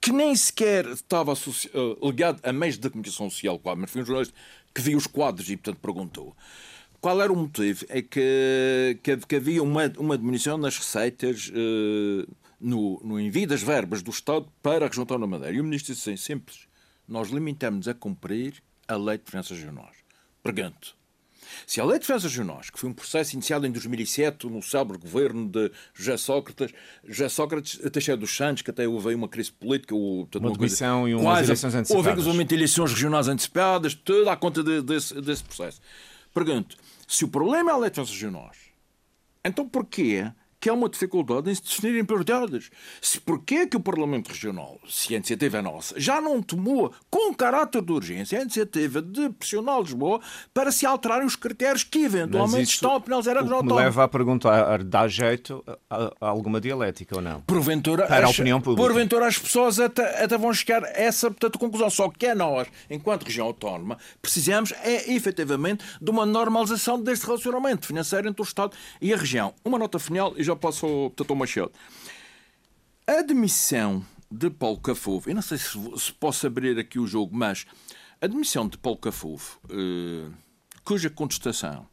que 0.00 0.10
nem 0.10 0.34
sequer 0.34 0.84
estava 0.86 1.32
uh, 1.32 2.06
ligado 2.08 2.40
a 2.42 2.52
meios 2.52 2.76
da 2.76 2.90
comunicação 2.90 3.30
social, 3.30 3.60
mas 3.76 3.90
foi 3.90 4.02
um 4.02 4.04
jornalista 4.04 4.34
que 4.74 4.80
viu 4.80 4.98
os 4.98 5.06
quadros 5.06 5.48
e, 5.48 5.56
portanto, 5.56 5.80
perguntou. 5.80 6.36
Qual 7.00 7.22
era 7.22 7.32
o 7.32 7.36
motivo? 7.36 7.84
É 7.88 8.02
que, 8.02 8.98
que, 9.00 9.16
que 9.16 9.36
havia 9.36 9.62
uma, 9.62 9.92
uma 9.96 10.18
diminuição 10.18 10.58
nas 10.58 10.76
receitas 10.76 11.50
uh, 11.50 12.28
no, 12.60 13.00
no 13.04 13.20
envio 13.20 13.46
das 13.46 13.62
verbas 13.62 14.02
do 14.02 14.10
Estado 14.10 14.48
para 14.60 14.86
a 14.86 14.88
região 14.88 15.06
da 15.06 15.18
Madeira. 15.18 15.56
E 15.56 15.60
o 15.60 15.64
ministro 15.64 15.94
disse 15.94 16.10
assim, 16.10 16.16
simples, 16.16 16.66
nós 17.06 17.28
limitamos 17.28 17.86
a 17.86 17.94
cumprir 17.94 18.60
a 18.88 18.96
lei 18.96 19.18
de 19.18 19.30
finanças 19.30 19.56
regionais. 19.56 19.96
Pergunto, 20.42 20.97
se 21.66 21.80
a 21.80 21.84
Lei 21.84 21.98
de 21.98 22.06
Defesas 22.06 22.24
Regionais, 22.24 22.70
que 22.70 22.78
foi 22.78 22.88
um 22.90 22.92
processo 22.92 23.34
iniciado 23.34 23.66
em 23.66 23.70
2007 23.70 24.46
no 24.46 24.62
célebre 24.62 24.98
governo 24.98 25.48
de 25.48 25.70
José 25.94 26.16
Sócrates, 26.16 26.74
José 27.06 27.28
Sócrates 27.28 27.78
Teixeira 27.90 28.18
dos 28.18 28.34
Santos, 28.34 28.62
que 28.62 28.70
até 28.70 28.86
houve 28.86 29.14
uma 29.14 29.28
crise 29.28 29.52
política, 29.52 29.94
portanto, 29.94 30.44
uma 30.44 30.52
demissão 30.52 31.08
e 31.08 31.14
umas 31.14 31.44
eleições 31.44 31.74
antecipadas. 31.74 32.06
Houve 32.06 32.20
inclusive 32.20 32.54
eleições 32.54 32.92
regionais 32.92 33.28
antecipadas, 33.28 33.94
tudo 33.94 34.28
à 34.30 34.36
conta 34.36 34.62
de, 34.62 34.82
desse, 34.82 35.20
desse 35.20 35.44
processo. 35.44 35.80
Pergunto, 36.32 36.76
se 37.06 37.24
o 37.24 37.28
problema 37.28 37.70
é 37.70 37.74
a 37.74 37.76
Lei 37.76 37.90
de 37.90 37.96
Defesas 37.96 38.14
Regionais, 38.14 38.56
então 39.44 39.68
porquê 39.68 40.30
que 40.60 40.68
há 40.68 40.72
uma 40.72 40.88
dificuldade 40.88 41.50
em 41.50 41.54
se 41.54 41.62
definirem 41.62 42.04
prioridades. 42.04 42.70
Se 43.00 43.20
porquê 43.20 43.66
que 43.66 43.76
o 43.76 43.80
Parlamento 43.80 44.28
Regional, 44.28 44.78
se 44.88 45.14
a 45.14 45.16
iniciativa 45.16 45.58
é 45.58 45.62
nossa, 45.62 45.98
já 45.98 46.20
não 46.20 46.42
tomou 46.42 46.92
com 47.10 47.34
caráter 47.34 47.82
de 47.82 47.92
urgência 47.92 48.38
a 48.38 48.42
iniciativa 48.42 49.00
de 49.00 49.30
pressionar 49.30 49.80
Lisboa 49.80 50.20
para 50.52 50.72
se 50.72 50.84
alterarem 50.84 51.26
os 51.26 51.36
critérios 51.36 51.84
que 51.84 52.00
eventualmente 52.00 52.70
estão 52.70 52.94
a 52.94 53.00
penalizar 53.00 53.36
a 53.36 53.42
região 53.42 53.62
Me 53.62 53.72
leva 53.72 54.04
a 54.04 54.08
perguntar, 54.08 54.82
dá 54.82 55.06
jeito 55.06 55.64
a, 55.88 56.12
a 56.20 56.28
alguma 56.28 56.60
dialética 56.60 57.16
ou 57.16 57.22
não? 57.22 57.40
Porventura, 57.42 58.06
para 58.06 58.18
as, 58.18 58.24
a 58.24 58.28
opinião 58.28 58.60
pública. 58.60 58.86
Porventura 58.86 59.26
as 59.26 59.38
pessoas 59.38 59.78
até, 59.78 60.24
até 60.24 60.36
vão 60.36 60.52
chegar 60.52 60.84
a 60.84 60.88
essa 60.88 61.30
portanto, 61.30 61.58
conclusão. 61.58 61.90
Só 61.90 62.08
que 62.08 62.26
é 62.26 62.34
nós, 62.34 62.68
enquanto 62.90 63.24
região 63.24 63.46
autónoma, 63.46 63.98
precisamos 64.20 64.72
é 64.82 65.12
efetivamente 65.12 65.84
de 66.00 66.10
uma 66.10 66.26
normalização 66.26 67.00
deste 67.00 67.26
relacionamento 67.26 67.86
financeiro 67.86 68.28
entre 68.28 68.42
o 68.42 68.44
Estado 68.44 68.76
e 69.00 69.12
a 69.12 69.16
região. 69.16 69.54
Uma 69.64 69.78
nota 69.78 69.98
final 69.98 70.34
e 70.36 70.47
já 70.48 70.56
passo 70.56 70.86
ao 70.86 71.10
Dr. 71.10 71.34
Machado. 71.34 71.72
A 73.06 73.20
admissão 73.20 74.04
de 74.30 74.50
Paulo 74.50 74.78
Cafofo, 74.78 75.30
eu 75.30 75.34
não 75.34 75.42
sei 75.42 75.58
se, 75.58 75.78
se 75.96 76.12
posso 76.12 76.46
abrir 76.46 76.78
aqui 76.78 76.98
o 76.98 77.06
jogo, 77.06 77.34
mas 77.34 77.66
a 78.20 78.26
admissão 78.26 78.68
de 78.68 78.76
Paulo 78.76 78.98
Cafofo, 78.98 79.60
eh, 79.70 80.30
cuja 80.84 81.08
contestação 81.08 81.86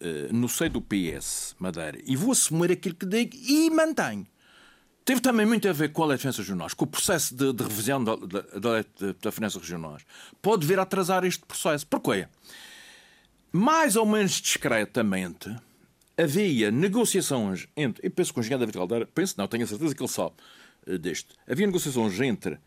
eh, 0.00 0.28
no 0.32 0.48
seio 0.48 0.70
do 0.70 0.80
PS 0.80 1.54
Madeira, 1.58 2.00
e 2.04 2.16
vou 2.16 2.32
assumir 2.32 2.72
aquilo 2.72 2.94
que 2.94 3.06
digo 3.06 3.36
e 3.36 3.70
mantenho, 3.70 4.26
teve 5.04 5.20
também 5.20 5.46
muito 5.46 5.68
a 5.68 5.72
ver 5.72 5.92
com 5.92 6.02
a 6.02 6.06
lei 6.06 6.16
de 6.16 6.22
finanças 6.22 6.40
regionais, 6.40 6.74
com 6.74 6.84
o 6.84 6.88
processo 6.88 7.34
de, 7.34 7.52
de 7.52 7.62
revisão 7.62 8.02
da, 8.02 8.16
da 8.16 8.70
lei 8.70 8.84
de 8.98 9.30
finanças 9.30 9.60
regionais. 9.60 10.02
Pode 10.40 10.66
vir 10.66 10.78
a 10.78 10.82
atrasar 10.82 11.24
este 11.24 11.44
processo. 11.44 11.86
Porquê? 11.86 12.26
Mais 13.52 13.94
ou 13.94 14.06
menos 14.06 14.32
discretamente, 14.40 15.54
havia 16.16 16.70
negociações 16.70 17.66
entre. 17.76 18.06
Eu 18.06 18.10
penso 18.10 18.32
que 18.32 18.38
o 18.38 18.40
engenheiro 18.40 18.60
David 18.60 18.78
Caldeira, 18.78 19.06
penso 19.06 19.34
não, 19.36 19.46
tenho 19.46 19.64
a 19.64 19.66
certeza 19.66 19.94
que 19.94 20.02
ele 20.02 20.10
sabe 20.10 20.34
uh, 20.86 20.98
deste. 20.98 21.34
Havia 21.48 21.66
negociações 21.66 22.18
entre 22.20 22.58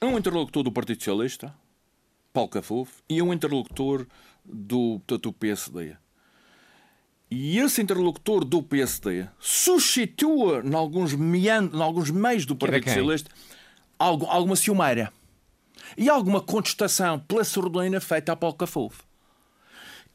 um 0.00 0.18
interlocutor 0.18 0.62
do 0.62 0.72
Partido 0.72 0.98
Socialista, 0.98 1.54
Paulo 2.32 2.50
Cafofo, 2.50 3.02
e 3.08 3.20
um 3.22 3.32
interlocutor 3.32 4.06
do, 4.44 5.00
do 5.06 5.32
PSD. 5.32 5.96
E 7.30 7.58
esse 7.58 7.82
interlocutor 7.82 8.44
do 8.44 8.62
PSD 8.62 9.26
suscitua, 9.40 10.62
em 10.64 10.74
alguns, 10.74 11.14
meand... 11.14 11.74
em 11.74 11.80
alguns 11.80 12.10
meios 12.10 12.46
do 12.46 12.54
Partido 12.54 12.84
Socialista, 12.84 13.30
algo, 13.98 14.26
alguma 14.26 14.54
ciumeira 14.54 15.12
e 15.96 16.08
alguma 16.08 16.40
contestação 16.40 17.18
pela 17.18 17.42
sordina 17.42 18.00
feita 18.00 18.32
a 18.32 18.36
Paulo 18.36 18.56
Cafofo 18.56 19.04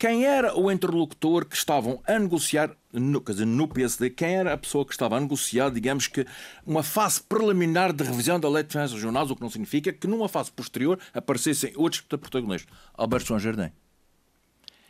quem 0.01 0.25
era 0.25 0.59
o 0.59 0.71
interlocutor 0.71 1.45
que 1.45 1.55
estavam 1.55 2.01
a 2.07 2.17
negociar, 2.17 2.75
no, 2.91 3.21
quer 3.21 3.33
dizer, 3.33 3.45
no 3.45 3.67
PSD, 3.67 4.09
quem 4.09 4.33
era 4.33 4.51
a 4.51 4.57
pessoa 4.57 4.83
que 4.83 4.93
estava 4.93 5.15
a 5.15 5.19
negociar, 5.19 5.69
digamos 5.69 6.07
que, 6.07 6.25
uma 6.65 6.81
fase 6.81 7.21
preliminar 7.21 7.93
de 7.93 8.03
revisão 8.03 8.39
da 8.39 8.49
lei 8.49 8.63
de 8.63 8.71
finanças 8.71 8.95
regionais, 8.95 9.29
o 9.29 9.35
que 9.35 9.43
não 9.43 9.49
significa 9.51 9.93
que 9.93 10.07
numa 10.07 10.27
fase 10.27 10.51
posterior 10.51 10.97
aparecessem 11.13 11.73
outros 11.75 12.01
protagonistas. 12.01 12.75
Alberto 12.95 13.27
João 13.27 13.39
Jardim. 13.39 13.71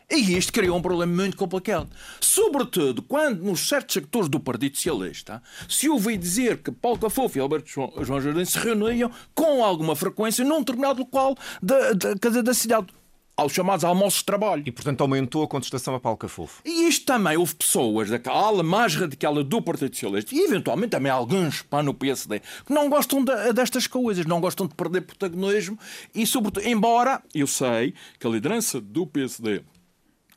E 0.09 0.38
isto 0.38 0.53
criou 0.53 0.77
um 0.77 0.81
problema 0.81 1.13
muito 1.13 1.36
complicado. 1.36 1.89
Sobretudo 2.21 3.01
quando, 3.01 3.43
nos 3.43 3.67
certos 3.67 3.93
sectores 3.93 4.29
do 4.29 4.39
Partido 4.39 4.77
Socialista, 4.77 5.43
se 5.67 5.89
ouvi 5.89 6.15
dizer 6.15 6.59
que 6.59 6.71
Paulo 6.71 6.97
Cafofo 6.97 7.38
e 7.38 7.41
Alberto 7.41 7.69
João 7.69 8.21
Jardim 8.21 8.45
se 8.45 8.57
reuniam 8.57 9.12
com 9.36 9.62
alguma 9.62 9.93
frequência 9.93 10.45
num 10.45 10.59
determinado 10.59 11.01
local 11.01 11.36
da, 11.62 11.91
da, 11.91 12.41
da 12.41 12.53
cidade 12.53 12.88
aos 13.35 13.53
chamados 13.53 13.83
almoços 13.83 14.19
de 14.19 14.25
trabalho. 14.25 14.63
E, 14.65 14.71
portanto, 14.71 15.01
aumentou 15.01 15.43
a 15.43 15.47
contestação 15.47 15.95
a 15.95 15.99
Paulo 15.99 16.17
Cafofo. 16.17 16.61
E 16.65 16.87
isto 16.87 17.05
também 17.05 17.37
houve 17.37 17.55
pessoas 17.55 18.09
da 18.09 18.19
ala 18.31 18.63
mais 18.63 18.95
radical 18.95 19.43
do 19.43 19.61
Partido 19.61 19.93
Socialista 19.93 20.35
e, 20.35 20.39
eventualmente, 20.39 20.91
também 20.91 21.11
alguns 21.11 21.61
pá, 21.61 21.81
no 21.81 21.93
PSD 21.93 22.39
que 22.65 22.73
não 22.73 22.89
gostam 22.89 23.23
de, 23.23 23.53
destas 23.53 23.87
coisas, 23.87 24.25
não 24.25 24.39
gostam 24.39 24.67
de 24.67 24.75
perder 24.75 25.01
protagonismo 25.01 25.77
e, 26.13 26.25
sobretudo, 26.25 26.65
embora 26.67 27.21
eu 27.33 27.47
sei 27.47 27.93
que 28.19 28.27
a 28.27 28.29
liderança 28.29 28.79
do 28.79 29.07
PSD, 29.07 29.63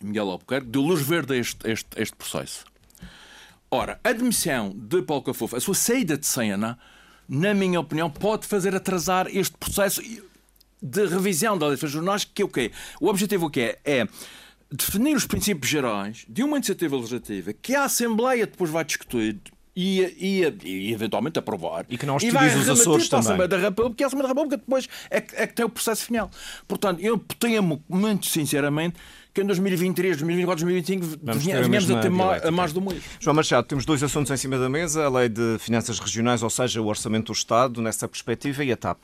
Miguel 0.02 0.30
Albuquerque, 0.30 0.66
deu 0.68 0.82
luz 0.82 1.02
verde 1.02 1.34
a 1.34 1.36
este, 1.36 1.70
este, 1.70 1.88
este 1.96 2.16
processo. 2.16 2.64
Ora, 3.70 3.98
a 4.04 4.12
demissão 4.12 4.72
de 4.74 5.02
Paulo 5.02 5.24
Cafofo, 5.24 5.56
a 5.56 5.60
sua 5.60 5.74
saída 5.74 6.16
de 6.16 6.26
cena, 6.26 6.78
na 7.28 7.52
minha 7.52 7.80
opinião, 7.80 8.08
pode 8.08 8.46
fazer 8.46 8.74
atrasar 8.74 9.26
este 9.34 9.56
processo 9.56 10.00
de 10.82 11.06
revisão 11.06 11.56
da 11.56 11.68
lei 11.68 11.76
de 11.76 11.86
jornais, 11.86 12.24
que 12.24 12.42
é 12.42 12.44
o 12.44 12.48
quê? 12.48 12.70
O 13.00 13.08
objetivo 13.08 13.46
o 13.46 13.50
quê? 13.50 13.78
É 13.84 14.06
definir 14.70 15.16
os 15.16 15.26
princípios 15.26 15.70
gerais 15.70 16.24
de 16.28 16.42
uma 16.42 16.56
iniciativa 16.56 16.96
legislativa 16.96 17.52
que 17.52 17.74
a 17.74 17.84
Assembleia 17.84 18.46
depois 18.46 18.70
vai 18.70 18.84
discutir 18.84 19.40
e, 19.76 20.02
e, 20.18 20.54
e, 20.64 20.92
eventualmente 20.92 21.38
aprovar. 21.38 21.84
E 21.88 21.98
que 21.98 22.06
não 22.06 22.16
estudie 22.16 22.36
os 22.36 22.68
Açores 22.68 23.08
também. 23.08 23.26
Assembleia 23.26 23.48
da 23.48 23.58
República, 23.58 24.02
e 24.02 24.04
a 24.04 24.06
Assembleia 24.06 24.34
da 24.34 24.40
República 24.40 24.56
depois 24.56 24.88
é 25.10 25.20
que, 25.20 25.36
é 25.36 25.46
que 25.46 25.54
tem 25.54 25.64
o 25.64 25.68
processo 25.68 26.04
final. 26.04 26.30
Portanto, 26.68 27.00
eu 27.00 27.18
temo 27.38 27.82
muito 27.88 28.26
sinceramente 28.26 28.96
que 29.32 29.42
em 29.42 29.46
2023, 29.46 30.16
2024, 30.16 30.64
2025 30.64 31.18
venhamos 31.40 31.90
a 31.90 32.00
ter 32.00 32.10
mais, 32.10 32.44
a 32.44 32.50
mais 32.52 32.72
do 32.72 32.80
mês. 32.80 33.02
João 33.18 33.34
Machado, 33.34 33.66
temos 33.66 33.84
dois 33.84 34.00
assuntos 34.00 34.30
em 34.30 34.36
cima 34.36 34.56
da 34.58 34.68
mesa, 34.68 35.04
a 35.04 35.08
Lei 35.08 35.28
de 35.28 35.56
Finanças 35.58 35.98
Regionais, 35.98 36.40
ou 36.44 36.50
seja, 36.50 36.80
o 36.80 36.86
Orçamento 36.86 37.26
do 37.26 37.32
Estado, 37.32 37.82
nessa 37.82 38.06
perspectiva, 38.06 38.62
e 38.64 38.70
a 38.70 38.76
TAP. 38.76 38.98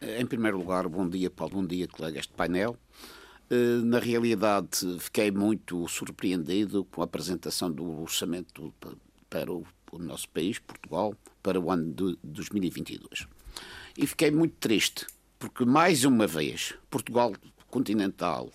Em 0.00 0.26
primeiro 0.26 0.58
lugar, 0.58 0.86
bom 0.88 1.08
dia, 1.08 1.30
Paulo, 1.30 1.54
bom 1.54 1.66
dia, 1.66 1.88
colegas 1.88 2.26
de 2.26 2.32
painel. 2.32 2.76
Eh, 3.48 3.80
na 3.82 3.98
realidade, 3.98 4.98
fiquei 4.98 5.30
muito 5.30 5.86
surpreendido 5.88 6.84
com 6.84 7.00
a 7.00 7.04
apresentação 7.04 7.70
do 7.70 8.02
orçamento 8.02 8.74
para 9.30 9.52
o, 9.52 9.64
nosso 9.98 10.28
país, 10.28 10.58
Portugal, 10.58 11.14
para 11.42 11.58
o 11.58 11.70
ano 11.70 11.92
de 11.92 12.18
2022. 12.22 13.26
E 13.96 14.06
fiquei 14.06 14.30
muito 14.30 14.56
triste, 14.58 15.06
porque 15.38 15.64
mais 15.64 16.04
uma 16.04 16.26
vez 16.26 16.74
Portugal 16.90 17.32
continental 17.68 18.50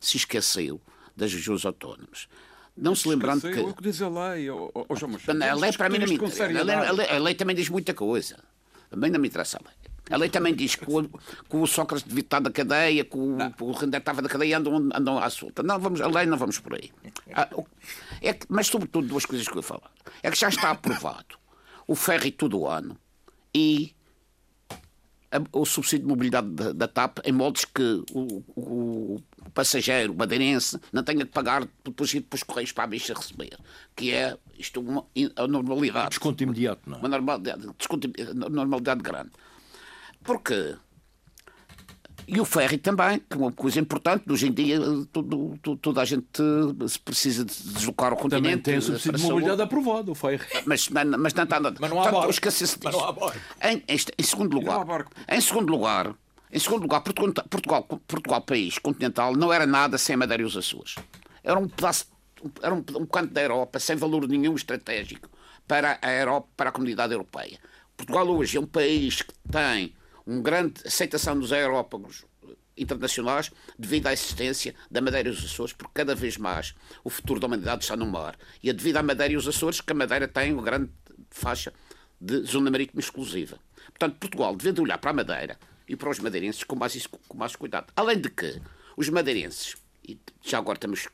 se 0.00 0.16
esqueceu 0.16 0.80
das 1.14 1.32
regiões 1.32 1.66
autónomas. 1.66 2.28
Não 2.76 2.94
se 2.94 3.06
lembrando 3.06 3.42
que. 3.42 3.60
O 3.60 3.74
que 3.74 3.82
diz 3.82 4.00
a 4.00 4.08
lei, 4.08 4.48
oh, 4.48 4.70
oh, 4.74 4.96
João 4.96 5.12
A 5.14 5.54
lei, 5.54 5.72
para 5.72 5.88
mim, 5.90 5.98
não 5.98 6.08
me 6.08 6.14
interessa. 6.14 6.44
A 6.44 6.92
lei, 6.92 7.08
a 7.08 7.18
lei 7.18 7.34
também 7.34 7.54
diz 7.54 7.68
muita 7.68 7.92
coisa. 7.92 8.42
Também 8.90 9.10
não 9.10 9.20
me 9.20 9.28
interessa 9.28 9.58
a 9.58 9.68
lei. 9.68 9.83
A 10.10 10.16
lei 10.16 10.28
também 10.28 10.54
diz 10.54 10.74
que 10.74 10.84
o, 10.86 11.08
que 11.08 11.56
o 11.56 11.66
Sócrates 11.66 12.06
devia 12.06 12.20
estar 12.20 12.40
da 12.40 12.50
cadeia, 12.50 13.04
que 13.04 13.16
o, 13.16 13.36
que 13.56 13.62
o 13.62 13.72
Render 13.72 13.98
estava 13.98 14.20
da 14.20 14.28
cadeia 14.28 14.50
e 14.50 14.54
andam, 14.54 14.76
andam 14.94 15.18
à 15.18 15.30
solta. 15.30 15.62
Não, 15.62 15.78
vamos, 15.78 16.00
a 16.00 16.06
lei 16.06 16.26
não 16.26 16.36
vamos 16.36 16.58
por 16.58 16.74
aí. 16.74 16.90
Ah, 17.32 17.48
é 18.20 18.34
que, 18.34 18.46
mas, 18.48 18.66
sobretudo, 18.66 19.08
duas 19.08 19.24
coisas 19.24 19.46
que 19.46 19.56
eu 19.56 19.62
vou 19.62 19.62
falar. 19.62 19.90
É 20.22 20.30
que 20.30 20.38
já 20.38 20.48
está 20.48 20.70
aprovado 20.70 21.38
o 21.86 21.94
ferry 21.94 22.30
todo 22.30 22.66
ano 22.66 22.98
e 23.54 23.94
a, 25.30 25.58
o 25.58 25.64
subsídio 25.64 26.06
de 26.06 26.08
mobilidade 26.08 26.48
da, 26.48 26.72
da, 26.72 26.88
TAP 26.88 27.18
em 27.24 27.32
modos 27.32 27.64
que 27.64 28.04
o, 28.12 28.44
o, 28.54 29.22
o 29.44 29.50
passageiro, 29.52 30.12
o 30.12 30.16
madeirense, 30.16 30.78
não 30.92 31.02
tenha 31.02 31.24
de 31.24 31.30
pagar 31.30 31.66
depois 31.84 32.12
ir 32.14 32.20
para 32.22 32.36
os 32.36 32.42
correios 32.42 32.72
para 32.72 32.84
a 32.84 32.86
bicha 32.86 33.14
receber. 33.14 33.58
Que 33.96 34.12
é 34.12 34.36
isto 34.58 34.80
uma, 34.80 35.06
a 35.36 35.46
normalidade. 35.46 36.10
Desconto 36.10 36.42
imediato, 36.42 36.82
não 36.88 36.96
é? 36.96 37.00
Uma 37.00 37.08
normalidade, 37.08 37.66
desconto, 37.78 38.10
normalidade 38.50 39.02
grande. 39.02 39.30
Porque 40.24 40.76
E 42.26 42.40
o 42.40 42.44
ferry 42.44 42.78
também, 42.78 43.18
que 43.18 43.34
é 43.34 43.36
uma 43.36 43.52
coisa 43.52 43.78
importante. 43.78 44.24
Hoje 44.30 44.48
em 44.48 44.52
dia, 44.52 44.80
todo, 45.12 45.58
todo, 45.62 45.76
toda 45.76 46.00
a 46.00 46.04
gente 46.04 46.26
se 46.88 46.98
precisa 46.98 47.44
de 47.44 47.52
deslocar 47.52 48.12
ao 48.12 48.16
continente. 48.16 48.42
Também 48.42 48.58
tem 48.62 48.78
o 48.78 48.82
subsídio 48.82 49.18
de 49.18 49.22
mobilidade 49.24 49.62
aprovado, 49.62 50.12
o 50.12 50.14
ferry. 50.14 50.40
Mas, 50.64 50.88
mas, 50.88 51.06
mas 51.06 51.34
não 51.34 51.44
está 51.44 51.60
nada. 51.60 51.76
Mas 51.78 51.90
não 51.90 52.00
há 52.00 52.04
barco. 52.10 52.28
Não 52.92 53.04
há 53.04 53.12
barco. 53.12 53.38
Em, 53.62 53.76
em, 53.86 53.96
em 54.18 54.22
segundo 54.22 54.54
lugar, 54.54 54.86
em 55.28 55.40
segundo 55.40 55.70
lugar, 55.70 56.14
em 56.50 56.58
segundo 56.58 56.82
lugar, 56.82 57.00
Portugal, 57.02 57.44
Portugal, 57.50 57.82
Portugal, 57.82 58.40
país 58.40 58.78
continental, 58.78 59.34
não 59.36 59.52
era 59.52 59.66
nada 59.66 59.98
sem 59.98 60.14
a 60.14 60.16
Madeira 60.16 60.42
e 60.42 60.46
os 60.46 60.56
Açores. 60.56 60.94
Era 61.42 61.58
um 61.58 61.68
pedaço, 61.68 62.06
era 62.62 62.74
um, 62.74 62.82
um 62.96 63.04
canto 63.04 63.34
da 63.34 63.42
Europa 63.42 63.78
sem 63.78 63.96
valor 63.96 64.26
nenhum 64.26 64.54
estratégico 64.54 65.28
para 65.68 65.98
a 66.00 66.10
Europa, 66.10 66.48
para 66.56 66.70
a 66.70 66.72
comunidade 66.72 67.12
europeia. 67.12 67.58
Portugal 67.96 68.26
hoje 68.28 68.56
é 68.56 68.60
um 68.60 68.66
país 68.66 69.20
que 69.20 69.34
tem 69.50 69.92
uma 70.26 70.42
grande 70.42 70.80
aceitação 70.86 71.38
dos 71.38 71.52
aerópagos 71.52 72.24
internacionais 72.76 73.50
devido 73.78 74.06
à 74.06 74.12
existência 74.12 74.74
da 74.90 75.00
Madeira 75.00 75.28
e 75.28 75.32
os 75.32 75.44
Açores, 75.44 75.72
porque 75.72 75.92
cada 75.94 76.14
vez 76.14 76.36
mais 76.36 76.74
o 77.02 77.10
futuro 77.10 77.40
da 77.40 77.46
humanidade 77.46 77.84
está 77.84 77.96
no 77.96 78.06
mar. 78.06 78.36
E 78.62 78.70
é 78.70 78.72
devido 78.72 78.96
à 78.96 79.02
Madeira 79.02 79.32
e 79.32 79.36
os 79.36 79.46
Açores 79.46 79.80
que 79.80 79.92
a 79.92 79.94
Madeira 79.94 80.26
tem 80.26 80.52
uma 80.52 80.62
grande 80.62 80.90
faixa 81.30 81.72
de 82.20 82.42
zona 82.42 82.70
marítima 82.70 83.00
exclusiva. 83.00 83.58
Portanto, 83.86 84.18
Portugal 84.18 84.56
deve 84.56 84.80
olhar 84.80 84.98
para 84.98 85.10
a 85.10 85.14
Madeira 85.14 85.58
e 85.88 85.94
para 85.94 86.10
os 86.10 86.18
madeirenses 86.18 86.64
com 86.64 86.74
mais, 86.74 87.06
com 87.06 87.36
mais 87.36 87.54
cuidado. 87.54 87.92
Além 87.94 88.20
de 88.20 88.30
que 88.30 88.60
os 88.96 89.08
madeirenses, 89.08 89.76
e 90.06 90.18
já 90.42 90.58
agora 90.58 90.78
temos 90.78 91.08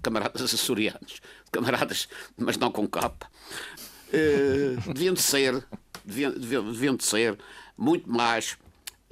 camaradas 0.00 0.54
açorianos, 0.54 1.20
camaradas, 1.50 2.08
mas 2.36 2.56
não 2.56 2.70
com 2.70 2.86
capa, 2.86 3.28
eh, 4.12 4.76
deviam 4.92 5.14
de 5.14 5.22
ser, 5.22 5.64
deviam, 6.04 6.32
deviam, 6.32 6.72
deviam 6.72 6.96
de 6.96 7.04
ser 7.04 7.36
muito 7.82 8.08
mais 8.10 8.56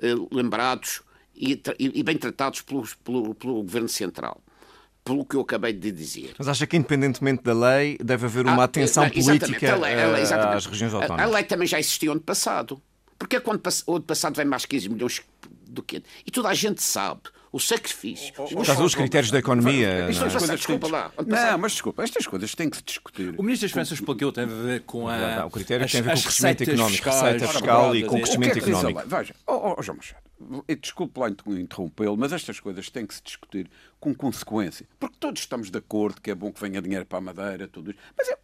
eh, 0.01 0.15
lembrados 0.31 1.03
e, 1.35 1.61
e, 1.79 2.03
bem 2.03 2.17
tratados 2.17 2.63
pelo, 2.63 2.87
pelo, 3.03 3.35
pelo 3.35 3.55
Governo 3.63 3.89
Central 3.89 4.41
pelo 5.03 5.25
que 5.25 5.35
eu 5.35 5.41
acabei 5.41 5.73
de 5.73 5.91
dizer. 5.91 6.35
Mas 6.39 6.47
acha 6.47 6.67
que, 6.67 6.77
independentemente 6.77 7.43
da 7.43 7.55
lei, 7.55 7.97
deve 8.05 8.27
haver 8.27 8.45
uma 8.45 8.63
ah, 8.63 8.65
atenção 8.65 9.05
não, 9.05 9.11
política 9.11 9.73
a 9.73 9.77
lei, 9.77 9.95
a 9.95 10.07
lei, 10.09 10.23
às 10.23 10.67
regiões 10.67 10.93
autónomas? 10.93 11.27
A, 11.27 11.35
lei 11.35 11.43
também 11.43 11.67
já 11.67 11.81
existiu 11.81 12.13
ano 12.13 12.21
passado. 12.21 12.81
Porque 13.19 13.37
é 13.37 13.41
quando 13.41 13.63
o 13.87 13.97
ano 13.97 14.05
passado 14.05 14.37
vem 14.37 14.45
mais 14.45 14.67
15 14.67 14.89
milhões 14.91 15.23
do 15.67 15.83
que. 15.83 16.03
E 16.25 16.31
toda 16.31 16.49
a 16.51 16.55
gente 16.55 16.83
sabe 16.83 17.23
o 17.53 17.59
sacrifício. 17.59 18.33
Oh, 18.39 18.49
oh, 18.55 18.61
os, 18.61 18.69
os 18.69 18.95
critérios 18.95 19.31
da 19.31 19.39
economia. 19.39 20.09
Isto 20.09 20.25
não, 20.25 20.53
é? 20.53 20.57
desculpa 20.57 20.89
lá. 20.89 21.13
Não, 21.27 21.59
mas 21.59 21.73
desculpa, 21.73 22.03
estas 22.03 22.27
coisas 22.27 22.55
têm 22.55 22.71
que 22.71 22.77
se 22.77 22.83
discutir. 22.83 23.35
O 23.37 23.43
Ministro 23.43 23.67
das 23.67 23.73
Finanças 23.73 23.99
explicou 23.99 24.33
tem 24.33 24.45
a 24.45 24.47
ver 24.47 24.81
com 24.83 25.09
a. 25.09 25.47
O 25.47 25.51
critério 25.51 25.89
tem 25.89 26.01
a 26.01 26.03
ver 26.05 26.15
com 26.15 26.21
o 26.21 26.23
crescimento 26.23 26.63
económico, 26.63 27.05
receita 27.09 27.49
fiscal 27.49 27.97
e 27.97 28.05
com 28.05 28.17
o 28.17 28.23
crescimento 28.23 28.59
económico. 28.59 29.03
Veja, 29.07 29.35
oh, 29.47 29.75
oh, 29.77 29.83
João 29.83 29.97
Machado, 29.97 30.23
desculpe 30.81 31.19
lá 31.19 31.29
interrompê-lo, 31.29 32.17
mas 32.17 32.33
estas 32.33 32.61
coisas 32.61 32.89
têm 32.91 33.07
que 33.07 33.15
se 33.15 33.23
discutir 33.23 33.69
com 33.99 34.15
consequência. 34.15 34.87
Porque 34.99 35.17
todos 35.21 35.41
estamos 35.41 35.71
de 35.71 35.79
acordo 35.79 36.21
que 36.21 36.31
é 36.31 36.35
bom 36.35 36.51
que 36.51 36.61
venha 36.61 36.81
dinheiro 36.81 37.05
para 37.05 37.19
a 37.19 37.21
Madeira, 37.21 37.69
tudo 37.69 37.91
isso. 37.91 38.01
Mas 38.17 38.29
é, 38.29 38.39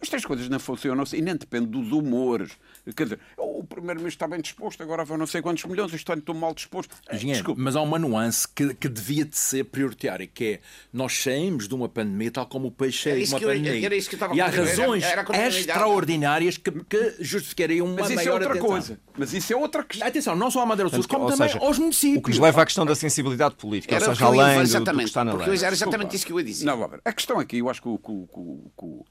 estas 0.00 0.24
coisas 0.24 0.48
não 0.48 0.58
funcionam 0.58 1.02
assim, 1.02 1.18
e 1.18 1.22
nem 1.22 1.36
depende 1.36 1.66
dos 1.66 1.92
humores. 1.92 2.52
Quer 2.96 3.04
dizer, 3.04 3.20
o 3.36 3.62
Primeiro-Ministro 3.64 4.16
está 4.16 4.28
bem 4.28 4.40
disposto, 4.40 4.82
agora 4.82 5.04
vão 5.04 5.18
não 5.18 5.26
sei 5.26 5.42
quantos 5.42 5.64
milhões, 5.64 5.92
este 5.92 6.10
ano 6.10 6.20
estou 6.20 6.34
mal 6.34 6.54
disposto. 6.54 6.96
Engenheiro, 7.12 7.54
mas 7.58 7.76
há 7.76 7.82
uma 7.82 7.98
nuance 7.98 8.48
que, 8.48 8.72
que 8.74 8.88
devia 8.88 9.24
de 9.24 9.36
ser 9.36 9.64
prioritária, 9.64 10.26
que 10.26 10.44
é 10.44 10.60
nós 10.92 11.16
saímos 11.22 11.68
de 11.68 11.74
uma 11.74 11.88
pandemia 11.88 12.30
tal 12.30 12.46
como 12.46 12.68
o 12.68 12.70
país 12.70 12.98
saiu 12.98 13.24
de 13.24 13.30
uma 13.30 13.40
pandemia. 13.40 13.86
Era 13.86 13.96
isso 13.96 14.08
que 14.08 14.14
estava 14.16 14.34
e 14.34 14.40
há 14.40 14.46
razões 14.46 15.04
era, 15.04 15.24
era 15.32 15.48
extraordinárias 15.48 16.56
que, 16.56 16.70
que 16.70 17.16
justificariam 17.20 17.86
uma 17.86 17.96
mas 17.96 18.06
isso 18.06 18.14
maior 18.16 18.30
é 18.30 18.32
outra 18.34 18.48
atenção. 18.50 18.68
coisa. 18.68 19.00
Mas 19.18 19.34
isso 19.34 19.52
é 19.52 19.56
outra 19.56 19.84
questão. 19.84 20.08
Atenção, 20.08 20.36
não 20.36 20.50
só 20.50 20.62
à 20.62 20.66
Madeira 20.66 20.88
do 20.88 20.96
Sul, 20.96 21.06
como 21.06 21.28
também 21.28 21.39
seja, 21.48 21.58
aos 21.58 21.78
municípios. 21.78 22.18
O 22.18 22.22
que 22.22 22.30
nos 22.30 22.38
leva 22.38 22.62
à 22.62 22.64
questão 22.64 22.86
da 22.86 22.94
sensibilidade 22.94 23.54
política, 23.56 23.94
ou 23.94 24.00
seja, 24.00 24.26
além 24.26 24.64
do, 24.64 24.84
do 24.84 24.96
que 24.96 25.02
está 25.04 25.24
na 25.24 25.34
lei. 25.34 25.58
Era 25.58 25.72
exatamente 25.72 26.16
isso 26.16 26.26
que 26.26 26.32
eu 26.32 26.40
ia 26.40 26.44
dizer. 26.44 26.64
Não, 26.64 26.90
a 27.04 27.12
questão 27.12 27.38
aqui, 27.38 27.58
eu 27.58 27.68
acho 27.68 27.82
que 27.82 27.88
o, 27.88 27.98
que, 27.98 28.12
que, 28.12 28.70
que, 28.78 29.04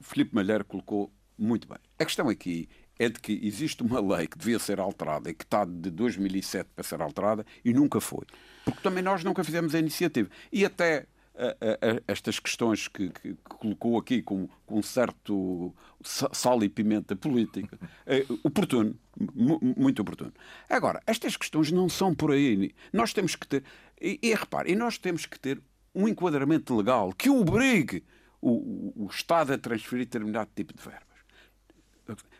Filipe 0.00 0.34
Malheiro 0.34 0.64
colocou 0.64 1.12
muito 1.38 1.68
bem. 1.68 1.78
A 1.98 2.04
questão 2.04 2.28
aqui 2.28 2.68
é 2.98 3.08
de 3.08 3.18
que 3.18 3.40
existe 3.42 3.82
uma 3.82 4.00
lei 4.00 4.26
que 4.26 4.38
devia 4.38 4.58
ser 4.58 4.78
alterada 4.78 5.30
e 5.30 5.34
que 5.34 5.44
está 5.44 5.64
de 5.64 5.90
2007 5.90 6.70
para 6.74 6.84
ser 6.84 7.00
alterada 7.02 7.44
e 7.64 7.72
nunca 7.72 8.00
foi. 8.00 8.24
Porque 8.64 8.80
também 8.80 9.02
nós 9.02 9.24
nunca 9.24 9.42
fizemos 9.42 9.74
a 9.74 9.78
iniciativa. 9.78 10.28
E 10.52 10.64
até 10.64 11.06
a, 11.36 11.46
a, 11.46 12.02
estas 12.06 12.38
questões 12.38 12.88
que, 12.88 13.10
que, 13.10 13.36
colocou 13.42 13.98
aqui 13.98 14.22
com, 14.22 14.48
com 14.64 14.78
um 14.78 14.82
certo 14.82 15.74
sal 16.02 16.62
e 16.62 16.68
pimenta 16.68 17.16
política, 17.16 17.78
é 18.06 18.24
oportuno, 18.42 18.96
muito 19.34 20.02
oportuno. 20.02 20.32
Agora, 20.68 21.02
estas 21.06 21.36
questões 21.36 21.72
não 21.72 21.88
são 21.88 22.14
por 22.14 22.32
aí. 22.32 22.72
Nós 22.92 23.12
temos 23.12 23.34
que 23.34 23.46
ter, 23.46 23.64
e, 24.00 24.18
e 24.22 24.34
repare, 24.34 24.74
nós 24.74 24.98
temos 24.98 25.26
que 25.26 25.38
ter 25.38 25.60
um 25.94 26.08
enquadramento 26.08 26.76
legal 26.76 27.12
que 27.12 27.30
obrigue 27.30 28.04
o, 28.40 29.04
o 29.04 29.06
Estado 29.06 29.52
a 29.52 29.58
transferir 29.58 30.04
determinado 30.06 30.50
tipo 30.54 30.74
de 30.74 30.82
verbas. 30.82 31.13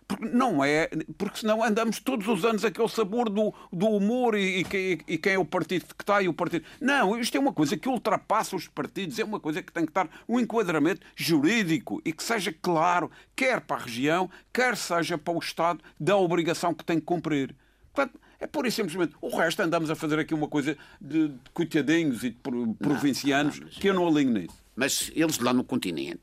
Porque 0.06 0.26
não 0.26 0.62
é, 0.62 0.90
porque 1.16 1.38
senão 1.38 1.62
andamos 1.64 1.98
todos 1.98 2.28
os 2.28 2.44
anos 2.44 2.64
aquele 2.64 2.88
sabor 2.88 3.30
do, 3.30 3.54
do 3.72 3.88
humor 3.88 4.36
e, 4.36 4.62
e, 4.62 4.98
e, 5.08 5.18
quem 5.18 5.32
é 5.32 5.38
o 5.38 5.44
partido 5.44 5.86
que 5.94 6.02
está 6.02 6.20
e 6.20 6.28
o 6.28 6.34
partido. 6.34 6.64
Não, 6.80 7.18
isto 7.18 7.36
é 7.36 7.40
uma 7.40 7.52
coisa 7.52 7.76
que 7.76 7.88
ultrapassa 7.88 8.54
os 8.54 8.68
partidos, 8.68 9.18
é 9.18 9.24
uma 9.24 9.40
coisa 9.40 9.62
que 9.62 9.72
tem 9.72 9.84
que 9.84 9.90
estar 9.90 10.08
um 10.28 10.38
enquadramento 10.38 11.00
jurídico 11.16 12.02
e 12.04 12.12
que 12.12 12.22
seja 12.22 12.52
claro, 12.52 13.10
quer 13.34 13.60
para 13.62 13.76
a 13.76 13.84
região, 13.84 14.30
quer 14.52 14.76
seja 14.76 15.16
para 15.16 15.34
o 15.34 15.38
Estado, 15.38 15.80
da 15.98 16.16
obrigação 16.16 16.74
que 16.74 16.84
tem 16.84 17.00
que 17.00 17.06
cumprir. 17.06 17.54
Portanto, 17.92 18.20
é 18.38 18.46
pura 18.46 18.68
e 18.68 18.70
simplesmente. 18.70 19.14
O 19.22 19.34
resto 19.34 19.62
andamos 19.62 19.88
a 19.88 19.94
fazer 19.94 20.18
aqui 20.18 20.34
uma 20.34 20.48
coisa 20.48 20.76
de, 21.00 21.28
de 21.28 21.50
coitadinhos 21.54 22.22
e 22.24 22.30
de 22.30 22.36
provincianos 22.78 23.58
não, 23.58 23.66
não, 23.66 23.72
que 23.72 23.88
eu 23.88 23.94
não 23.94 24.06
alinho 24.06 24.32
nisso. 24.32 24.62
Mas 24.76 25.10
eles 25.14 25.38
lá 25.38 25.52
no 25.52 25.64
continente, 25.64 26.20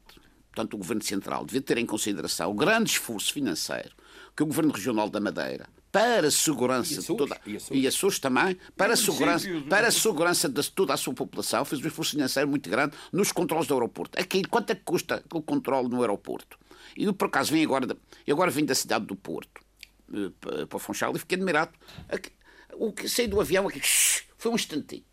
portanto 0.51 0.73
o 0.73 0.77
Governo 0.77 1.03
Central, 1.03 1.45
devia 1.45 1.61
ter 1.61 1.77
em 1.77 1.85
consideração 1.85 2.51
o 2.51 2.53
grande 2.53 2.91
esforço 2.91 3.33
financeiro 3.33 3.91
que 4.35 4.43
o 4.43 4.45
Governo 4.45 4.71
Regional 4.71 5.09
da 5.09 5.19
Madeira 5.19 5.67
para 5.91 6.27
a 6.27 6.31
segurança 6.31 7.01
de 7.01 7.07
toda 7.07 7.39
e 7.71 7.85
a 7.85 7.91
SUS. 7.91 8.19
também 8.19 8.57
para 8.77 8.93
a 8.93 8.97
segurança 8.97 9.47
para 9.69 9.87
a 9.87 9.91
segurança 9.91 10.47
de 10.47 10.71
toda 10.71 10.93
a 10.93 10.97
sua 10.97 11.13
população 11.13 11.65
fez 11.65 11.81
um 11.83 11.87
esforço 11.87 12.11
financeiro 12.11 12.49
muito 12.49 12.69
grande 12.69 12.95
nos 13.11 13.31
controles 13.31 13.67
do 13.67 13.73
aeroporto. 13.73 14.19
Aqui 14.19 14.43
quanto 14.43 14.71
é 14.71 14.75
que 14.75 14.83
custa 14.83 15.23
o 15.33 15.41
controle 15.41 15.89
no 15.89 16.01
aeroporto? 16.01 16.57
E 16.95 17.11
por 17.11 17.25
acaso 17.25 17.51
vim 17.51 17.63
agora 17.63 17.87
eu 18.25 18.35
agora 18.35 18.51
vim 18.51 18.65
da 18.65 18.75
cidade 18.75 19.05
do 19.05 19.15
Porto 19.15 19.61
eh, 20.13 20.65
para 20.65 20.79
Funchal 20.79 21.15
e 21.15 21.19
fiquei 21.19 21.37
admirado. 21.37 21.71
O 22.73 22.93
que 22.93 23.09
saí 23.09 23.27
do 23.27 23.39
avião 23.41 23.67
aqui 23.67 23.81
foi 24.37 24.51
um 24.51 24.55
instantito 24.55 25.11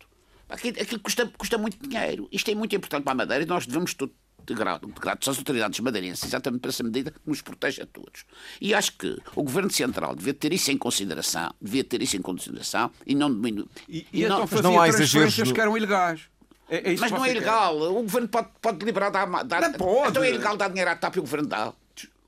Aquilo, 0.49 0.81
aquilo 0.81 0.99
custa, 0.99 1.27
custa 1.37 1.57
muito 1.59 1.77
dinheiro. 1.87 2.27
Isto 2.31 2.49
é 2.49 2.55
muito 2.55 2.75
importante 2.75 3.03
para 3.03 3.11
a 3.11 3.15
Madeira 3.15 3.43
e 3.43 3.47
nós 3.47 3.67
devemos 3.67 3.93
tudo 3.93 4.13
de 4.53 4.99
gratos 4.99 5.27
às 5.27 5.37
autoridades 5.37 5.79
madeirenses, 5.79 6.23
exatamente 6.23 6.61
para 6.61 6.69
essa 6.69 6.83
medida 6.83 7.11
que 7.11 7.19
nos 7.25 7.41
protege 7.41 7.81
a 7.81 7.85
todos. 7.85 8.25
E 8.59 8.73
acho 8.73 8.93
que 8.93 9.17
o 9.35 9.43
Governo 9.43 9.71
Central 9.71 10.15
devia 10.15 10.33
ter 10.33 10.53
isso 10.53 10.71
em 10.71 10.77
consideração, 10.77 11.53
devia 11.61 11.83
ter 11.83 12.01
isso 12.01 12.17
em 12.17 12.21
consideração 12.21 12.91
e 13.05 13.15
não 13.15 13.29
diminuir. 13.29 13.67
E, 13.87 14.07
e, 14.11 14.23
e 14.23 14.27
não, 14.27 14.43
então 14.43 14.61
não 14.61 14.79
há 14.79 14.87
exageros 14.87 15.51
que 15.51 15.61
eram 15.61 15.77
ilegais. 15.77 16.21
É, 16.69 16.93
é 16.93 16.97
mas 16.97 17.11
não 17.11 17.25
é 17.25 17.31
ilegal. 17.31 17.75
O 17.81 18.03
Governo 18.03 18.27
pode, 18.27 18.49
pode 18.61 18.85
liberar 18.85 19.09
dar, 19.09 19.25
dar. 19.43 19.61
Não 19.61 19.73
pode. 19.73 20.09
Então 20.11 20.23
é 20.23 20.29
ilegal 20.29 20.55
dar 20.55 20.69
dinheiro 20.69 20.91
à 20.91 20.95
TAP 20.95 21.15
e 21.15 21.19
o 21.19 21.23
Governo 21.23 21.47
dá. 21.47 21.73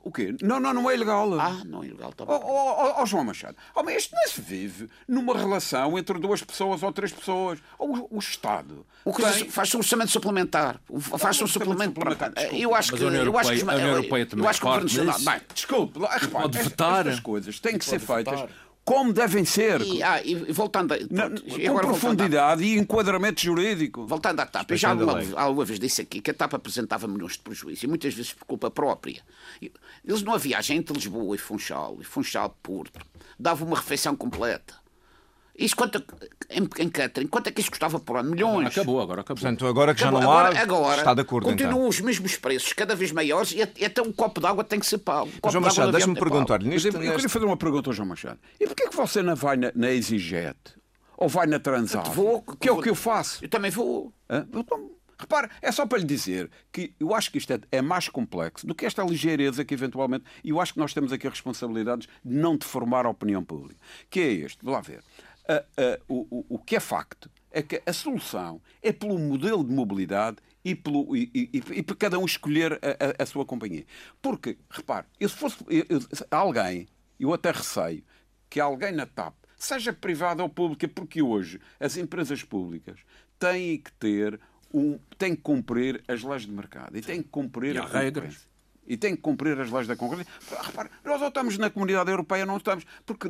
O 0.03 0.11
quê? 0.11 0.35
Não, 0.41 0.59
não, 0.59 0.73
não 0.73 0.89
é 0.89 0.95
ilegal. 0.95 1.39
Ah, 1.39 1.61
não 1.65 1.83
é 1.83 1.87
ilegal 1.87 2.11
também. 2.13 2.35
Oh, 2.35 2.41
oh, 2.43 3.01
oh, 3.01 3.05
João 3.05 3.23
Machado, 3.23 3.55
oh, 3.75 3.83
mas 3.83 4.03
isto 4.03 4.15
não 4.15 4.27
se 4.27 4.41
vive 4.41 4.89
numa 5.07 5.37
relação 5.37 5.97
entre 5.97 6.17
duas 6.19 6.43
pessoas 6.43 6.81
ou 6.81 6.91
três 6.91 7.11
pessoas. 7.11 7.59
O, 7.77 8.15
o 8.15 8.19
Estado. 8.19 8.85
O 9.05 9.13
que 9.13 9.21
tem... 9.21 9.49
faz 9.49 9.73
um 9.75 9.79
orçamento 9.79 10.11
suplementar. 10.11 10.79
Faz 11.19 11.41
um 11.41 11.47
suplemento 11.47 11.99
para. 11.99 12.31
Eu 12.51 12.73
acho 12.75 12.93
que. 12.93 13.03
Eu 13.03 13.37
acho 13.37 13.51
que 13.51 13.61
a 13.61 13.73
União 13.73 13.89
Europeia 13.89 14.25
também. 14.25 14.45
Eu 14.45 14.49
acho 14.49 14.59
que 14.59 14.65
o 14.65 14.69
Governo 14.69 15.05
Nacional. 15.05 15.19
Bem, 15.19 15.47
desculpe, 15.53 15.99
repare, 15.99 17.09
estas 17.09 17.19
coisas 17.19 17.59
têm 17.59 17.77
que 17.77 17.85
ser 17.85 17.99
feitas 17.99 18.49
como 18.83 19.13
devem 19.13 19.45
ser. 19.45 19.81
E, 19.81 20.01
ah, 20.01 20.21
e 20.23 20.35
voltando 20.51 20.93
a, 20.93 20.97
Na, 21.09 21.27
e 21.45 21.67
com 21.67 21.75
profundidade 21.77 22.63
e 22.63 22.77
enquadramento 22.77 23.41
jurídico. 23.41 24.05
Voltando 24.05 24.39
à 24.39 24.45
TAP, 24.45 24.71
eu 24.71 24.77
já 24.77 24.89
alguma, 24.89 25.19
alguma 25.35 25.65
vez 25.65 25.79
disse 25.79 26.01
aqui 26.01 26.19
que 26.19 26.31
a 26.31 26.33
TAP 26.33 26.55
apresentava 26.55 27.07
milhões 27.07 27.33
de 27.33 27.39
prejuízo 27.39 27.85
e 27.85 27.87
muitas 27.87 28.13
vezes 28.13 28.33
por 28.33 28.45
culpa 28.45 28.71
própria. 28.71 29.21
Eles 29.61 30.21
numa 30.23 30.37
viagem 30.37 30.77
entre 30.77 30.93
Lisboa 30.93 31.35
e 31.35 31.39
Funchal, 31.39 31.97
e 32.01 32.03
Funchal 32.03 32.57
Porto, 32.61 32.99
davam 33.39 33.67
uma 33.67 33.77
refeição 33.77 34.15
completa. 34.15 34.80
Isso 35.57 35.75
quanto, 35.75 36.03
em, 36.49 36.67
em 36.79 36.89
catering, 36.89 37.27
quanto 37.27 37.47
é 37.47 37.51
que 37.51 37.61
isso 37.61 37.69
custava 37.69 37.99
por 37.99 38.17
ano? 38.17 38.31
Milhões. 38.31 38.67
Acabou, 38.67 39.01
agora 39.01 39.21
acabou. 39.21 39.41
Portanto, 39.41 39.67
agora 39.67 39.93
que 39.93 40.01
já 40.01 40.11
não 40.11 40.31
há, 40.31 40.47
agora, 40.59 40.99
está 40.99 41.13
de 41.13 41.21
acordo 41.21 41.49
Continuam 41.49 41.73
então. 41.73 41.87
os 41.87 41.99
mesmos 41.99 42.37
preços, 42.37 42.73
cada 42.73 42.95
vez 42.95 43.11
maiores, 43.11 43.53
e 43.53 43.83
até 43.85 44.01
um 44.01 44.11
copo 44.11 44.39
de 44.39 44.47
água 44.47 44.63
tem 44.63 44.79
que 44.79 44.85
ser 44.85 44.99
pago. 44.99 45.29
Um 45.43 45.49
João 45.49 45.63
Machado, 45.63 45.91
deixa-me 45.91 46.15
perguntar-lhe. 46.15 46.67
Neste... 46.67 46.87
Eu, 46.87 47.01
eu 47.01 47.13
queria 47.13 47.29
fazer 47.29 47.45
uma 47.45 47.57
pergunta 47.57 47.89
ao 47.89 47.93
João 47.93 48.07
Machado. 48.07 48.39
E 48.59 48.65
porquê 48.65 48.87
que 48.87 48.95
você 48.95 49.21
não 49.21 49.35
vai 49.35 49.57
na, 49.57 49.71
na 49.75 49.91
Exiget? 49.91 50.57
Ou 51.17 51.29
vai 51.29 51.45
na 51.45 51.59
Transat? 51.59 52.09
Vou. 52.09 52.41
Que 52.59 52.67
é 52.67 52.71
o 52.71 52.81
que 52.81 52.89
eu 52.89 52.95
faço. 52.95 53.43
Eu 53.45 53.49
também 53.49 53.69
vou. 53.69 54.11
Hã? 54.27 54.47
Então, 54.51 54.89
repare, 55.19 55.49
é 55.61 55.71
só 55.71 55.85
para 55.85 55.99
lhe 55.99 56.03
dizer 56.03 56.49
que 56.71 56.95
eu 56.99 57.13
acho 57.13 57.31
que 57.31 57.37
isto 57.37 57.53
é, 57.53 57.59
é, 57.71 57.81
mais 57.81 58.09
complexo 58.09 58.65
do 58.65 58.73
que 58.73 58.85
esta 58.85 59.03
ligeireza 59.03 59.63
que 59.63 59.73
eventualmente. 59.73 60.25
E 60.43 60.49
eu 60.49 60.59
acho 60.59 60.73
que 60.73 60.79
nós 60.79 60.93
temos 60.93 61.13
aqui 61.13 61.29
responsabilidades 61.29 62.07
de 62.25 62.35
não 62.35 62.57
deformar 62.57 63.05
a 63.05 63.09
opinião 63.09 63.43
pública. 63.43 63.79
Que 64.09 64.19
é 64.19 64.31
este, 64.31 64.57
vamos 64.63 64.77
lá 64.77 64.81
ver. 64.81 65.03
O, 66.07 66.45
o 66.49 66.59
que 66.59 66.75
é 66.75 66.79
facto 66.79 67.29
é 67.51 67.61
que 67.61 67.81
a 67.85 67.93
solução 67.93 68.61
é 68.81 68.91
pelo 68.91 69.19
modelo 69.19 69.63
de 69.63 69.71
mobilidade 69.73 70.37
e, 70.63 70.73
pelo, 70.75 71.15
e, 71.15 71.29
e, 71.33 71.63
e 71.71 71.83
para 71.83 71.95
cada 71.95 72.19
um 72.19 72.25
escolher 72.25 72.73
a, 72.73 73.21
a, 73.21 73.23
a, 73.23 73.25
sua 73.25 73.45
companhia. 73.45 73.85
Porque, 74.21 74.57
repare, 74.69 75.05
eu, 75.19 75.27
se 75.27 75.35
fosse 75.35 75.57
eu, 75.67 75.99
alguém, 76.29 76.87
eu 77.19 77.33
até 77.33 77.51
receio 77.51 78.03
que 78.49 78.59
alguém 78.59 78.91
na 78.91 79.05
TAP, 79.05 79.33
seja 79.57 79.93
privada 79.93 80.43
ou 80.43 80.49
pública, 80.49 80.87
porque 80.87 81.21
hoje 81.21 81.59
as 81.79 81.97
empresas 81.97 82.43
públicas 82.43 82.99
têm 83.39 83.77
que 83.77 83.91
ter 83.93 84.39
um, 84.73 84.97
têm 85.17 85.35
que 85.35 85.41
cumprir 85.41 86.03
as 86.07 86.23
leis 86.23 86.43
de 86.43 86.51
mercado 86.51 86.97
e 86.97 87.01
têm 87.01 87.21
que 87.21 87.29
cumprir 87.29 87.75
e 87.75 87.77
a 87.77 87.85
regras. 87.85 88.49
E 88.87 88.97
têm 88.97 89.15
que 89.15 89.21
cumprir 89.21 89.59
as 89.59 89.71
leis 89.71 89.87
da 89.87 89.95
concorrência. 89.95 90.31
Repare, 90.63 90.89
nós 91.05 91.21
ou 91.21 91.27
estamos 91.27 91.57
na 91.57 91.69
comunidade 91.69 92.09
europeia 92.09 92.45
não 92.45 92.57
estamos. 92.57 92.83
Porque, 93.05 93.29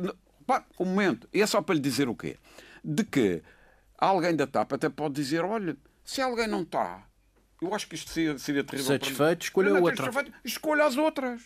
repare, 0.52 0.64
um 0.78 0.84
momento, 0.84 1.28
e 1.32 1.40
é 1.40 1.46
só 1.46 1.62
para 1.62 1.74
lhe 1.74 1.80
dizer 1.80 2.08
o 2.08 2.14
quê? 2.14 2.36
De 2.84 3.04
que 3.04 3.42
alguém 3.98 4.34
da 4.34 4.46
TAP 4.46 4.72
até 4.72 4.88
pode 4.88 5.14
dizer: 5.14 5.44
olha, 5.44 5.76
se 6.04 6.20
alguém 6.20 6.46
não 6.46 6.62
está, 6.62 7.06
eu 7.60 7.74
acho 7.74 7.88
que 7.88 7.94
isto 7.94 8.10
seria, 8.10 8.38
seria 8.38 8.64
terrível. 8.64 8.92
Satisfeito, 8.92 9.42
escolha 9.42 9.80
outra. 9.80 10.10
Escolha 10.44 10.84
as 10.84 10.96
outras. 10.96 11.42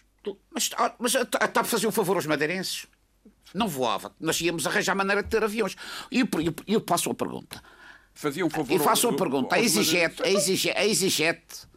Mas, 0.50 0.70
ah, 0.76 0.92
mas 0.98 1.14
a 1.14 1.24
TAP 1.24 1.66
fazia 1.66 1.88
um 1.88 1.92
favor 1.92 2.16
aos 2.16 2.26
madeirenses. 2.26 2.86
Não 3.54 3.68
voava. 3.68 4.14
Nós 4.18 4.40
íamos 4.40 4.66
arranjar 4.66 4.94
maneira 4.94 5.22
de 5.22 5.28
ter 5.28 5.42
aviões. 5.42 5.76
E 6.10 6.20
eu, 6.20 6.28
eu, 6.42 6.54
eu 6.66 6.80
passo 6.80 7.10
a 7.10 7.14
pergunta. 7.14 7.62
Fazia 8.12 8.44
um 8.44 8.50
favor. 8.50 8.74
E 8.74 8.78
faço 8.78 9.08
a 9.08 9.16
pergunta. 9.16 9.54
A 9.54 9.60
Exiget, 9.60 10.20
a 10.22 10.28
Exiget, 10.28 10.76
a 10.76 10.84
Exiget 10.84 11.68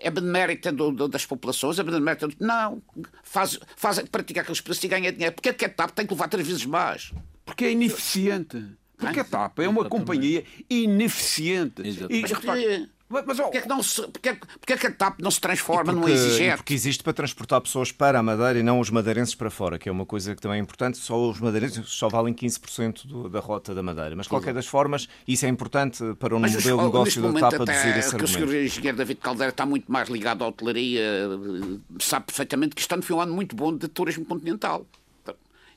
é 0.00 0.10
benemérita 0.10 0.72
do, 0.72 0.90
do, 0.90 1.08
das 1.08 1.26
populações? 1.26 1.78
É 1.78 1.82
benemérita 1.82 2.26
do... 2.26 2.34
Não. 2.40 2.82
Faz, 3.22 3.58
faz, 3.76 4.00
pratica 4.00 4.40
aqueles 4.40 4.60
preços 4.60 4.82
e 4.82 4.88
ganha 4.88 5.12
dinheiro. 5.12 5.34
Porque 5.34 5.50
é 5.50 5.52
que 5.52 5.64
a 5.64 5.68
TAP 5.68 5.90
tem 5.90 6.06
que 6.06 6.12
levar 6.12 6.28
três 6.28 6.46
vezes 6.46 6.64
mais? 6.64 7.12
Porque 7.44 7.66
é 7.66 7.72
ineficiente. 7.72 8.64
Porque 8.96 9.20
a 9.20 9.24
TAP 9.24 9.60
é 9.60 9.68
uma 9.68 9.84
companhia 9.88 10.44
ineficiente. 10.68 11.82
E, 11.82 12.20
Mas, 12.22 12.32
repare, 12.32 12.88
mas, 13.10 13.40
oh, 13.40 13.42
porquê, 13.42 13.58
é 13.58 13.60
que 13.62 13.68
não 13.68 13.82
se, 13.82 14.02
porquê, 14.02 14.28
é 14.28 14.34
porquê 14.34 14.72
é 14.72 14.76
que 14.76 14.86
a 14.86 14.92
TAP 14.92 15.20
não 15.20 15.32
se 15.32 15.40
transforma 15.40 15.92
porque, 15.92 15.98
num 15.98 16.08
exigente? 16.08 16.56
Porque 16.58 16.74
existe 16.74 17.02
para 17.02 17.12
transportar 17.12 17.60
pessoas 17.60 17.90
para 17.90 18.20
a 18.20 18.22
Madeira 18.22 18.60
e 18.60 18.62
não 18.62 18.78
os 18.78 18.88
madeirenses 18.88 19.34
para 19.34 19.50
fora, 19.50 19.80
que 19.80 19.88
é 19.88 19.92
uma 19.92 20.06
coisa 20.06 20.32
que 20.32 20.40
também 20.40 20.58
é 20.58 20.62
importante. 20.62 20.96
Só 20.96 21.28
os 21.28 21.40
madeirenses 21.40 21.90
só 21.90 22.08
valem 22.08 22.32
15% 22.32 23.08
do, 23.08 23.28
da 23.28 23.40
rota 23.40 23.74
da 23.74 23.82
Madeira. 23.82 24.14
Mas, 24.14 24.26
de 24.26 24.30
qualquer 24.30 24.54
das 24.54 24.66
formas, 24.66 25.08
isso 25.26 25.44
é 25.44 25.48
importante 25.48 25.98
para 26.20 26.34
o 26.34 26.38
um 26.38 26.40
modelo 26.40 26.60
de 26.60 26.84
negócio 26.84 27.32
da 27.32 27.40
TAP 27.40 27.62
aduzir 27.62 27.98
esse 27.98 28.10
que 28.10 28.22
argumento. 28.22 28.44
O 28.44 28.48
Sr. 28.48 28.64
Engenheiro 28.64 28.96
David 28.96 29.20
Caldeira 29.20 29.50
está 29.50 29.66
muito 29.66 29.90
mais 29.90 30.08
ligado 30.08 30.44
à 30.44 30.46
hotelaria, 30.46 31.02
sabe 31.98 32.26
perfeitamente 32.26 32.76
que 32.76 32.80
este 32.80 32.94
ano 32.94 33.02
foi 33.02 33.16
um 33.16 33.20
ano 33.20 33.34
muito 33.34 33.56
bom 33.56 33.76
de 33.76 33.88
turismo 33.88 34.24
continental 34.24 34.86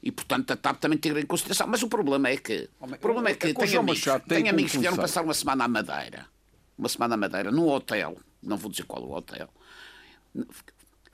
e 0.04 0.12
portanto 0.12 0.52
a 0.52 0.58
TAP 0.58 0.78
também 0.80 1.00
tem 1.00 1.18
em 1.18 1.26
consideração. 1.26 1.66
Mas 1.66 1.82
o 1.82 1.88
problema 1.88 2.30
é 2.30 2.38
que, 2.38 2.70
o 2.80 2.98
problema 2.98 3.30
é 3.30 3.34
que 3.34 3.48
é 3.48 3.54
tem 3.54 3.76
amigos, 3.76 4.06
tem 4.28 4.50
amigos 4.50 4.74
que 4.74 4.78
vieram 4.78 4.98
passar 4.98 5.24
uma 5.24 5.34
semana 5.34 5.64
à 5.64 5.68
Madeira 5.68 6.33
uma 6.78 6.90
semana 6.90 7.16
à 7.16 7.18
Madeira, 7.18 7.52
num 7.52 7.68
hotel, 7.70 8.18
não 8.42 8.58
vou 8.58 8.70
dizer 8.70 8.84
qual 8.84 9.04
o 9.04 9.16
hotel, 9.16 9.50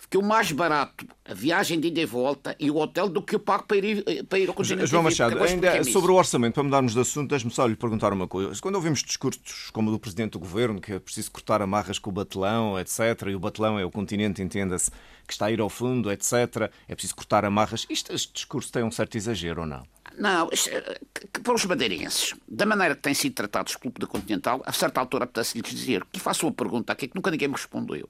ficou 0.09 0.23
mais 0.23 0.51
barato 0.51 1.05
a 1.23 1.33
viagem 1.35 1.79
de 1.79 1.89
ida 1.89 2.01
e 2.01 2.05
volta 2.05 2.55
e 2.59 2.71
o 2.71 2.77
hotel 2.77 3.07
do 3.07 3.21
que 3.21 3.35
eu 3.35 3.39
pago 3.39 3.65
para 3.65 3.77
ir, 3.77 4.25
para 4.25 4.39
ir 4.39 4.49
ao 4.49 4.55
continente. 4.55 4.87
João 4.87 5.03
Machado, 5.03 5.41
ainda 5.41 5.83
sobre 5.83 6.11
o 6.11 6.15
orçamento, 6.15 6.55
para 6.55 6.63
mudarmos 6.63 6.93
de 6.93 6.99
assunto, 6.99 7.29
deixe-me 7.29 7.51
só 7.51 7.67
lhe 7.67 7.75
perguntar 7.75 8.11
uma 8.11 8.27
coisa. 8.27 8.59
Quando 8.59 8.75
ouvimos 8.75 9.03
discursos 9.03 9.69
como 9.71 9.89
o 9.89 9.93
do 9.93 9.99
Presidente 9.99 10.31
do 10.31 10.39
Governo, 10.39 10.81
que 10.81 10.93
é 10.93 10.99
preciso 10.99 11.31
cortar 11.31 11.61
amarras 11.61 11.99
com 11.99 12.09
o 12.09 12.13
batelão, 12.13 12.79
etc., 12.79 13.27
e 13.29 13.35
o 13.35 13.39
batelão 13.39 13.77
é 13.77 13.85
o 13.85 13.91
continente, 13.91 14.41
entenda-se, 14.41 14.89
que 15.27 15.33
está 15.33 15.45
a 15.45 15.51
ir 15.51 15.61
ao 15.61 15.69
fundo, 15.69 16.11
etc., 16.11 16.71
é 16.87 16.95
preciso 16.95 17.15
cortar 17.15 17.45
amarras, 17.45 17.85
isto, 17.87 18.11
este 18.11 18.33
discurso 18.33 18.71
tem 18.71 18.83
um 18.83 18.91
certo 18.91 19.15
exagero 19.15 19.61
ou 19.61 19.67
não? 19.67 19.83
Não, 20.17 20.49
eh, 20.51 20.99
para 21.43 21.53
os 21.53 21.63
madeirenses, 21.65 22.33
da 22.47 22.65
maneira 22.65 22.95
que 22.95 23.01
têm 23.01 23.13
sido 23.13 23.35
tratados 23.35 23.75
o 23.75 23.79
Clube 23.79 23.99
da 23.99 24.07
Continental, 24.07 24.61
a 24.65 24.73
certa 24.73 24.99
altura 24.99 25.25
apetece-lhes 25.25 25.69
dizer 25.69 26.03
que 26.11 26.19
faço 26.19 26.47
uma 26.47 26.51
pergunta 26.51 26.91
aqui 26.91 27.07
que 27.07 27.15
nunca 27.15 27.29
ninguém 27.29 27.47
me 27.47 27.53
respondeu. 27.53 28.09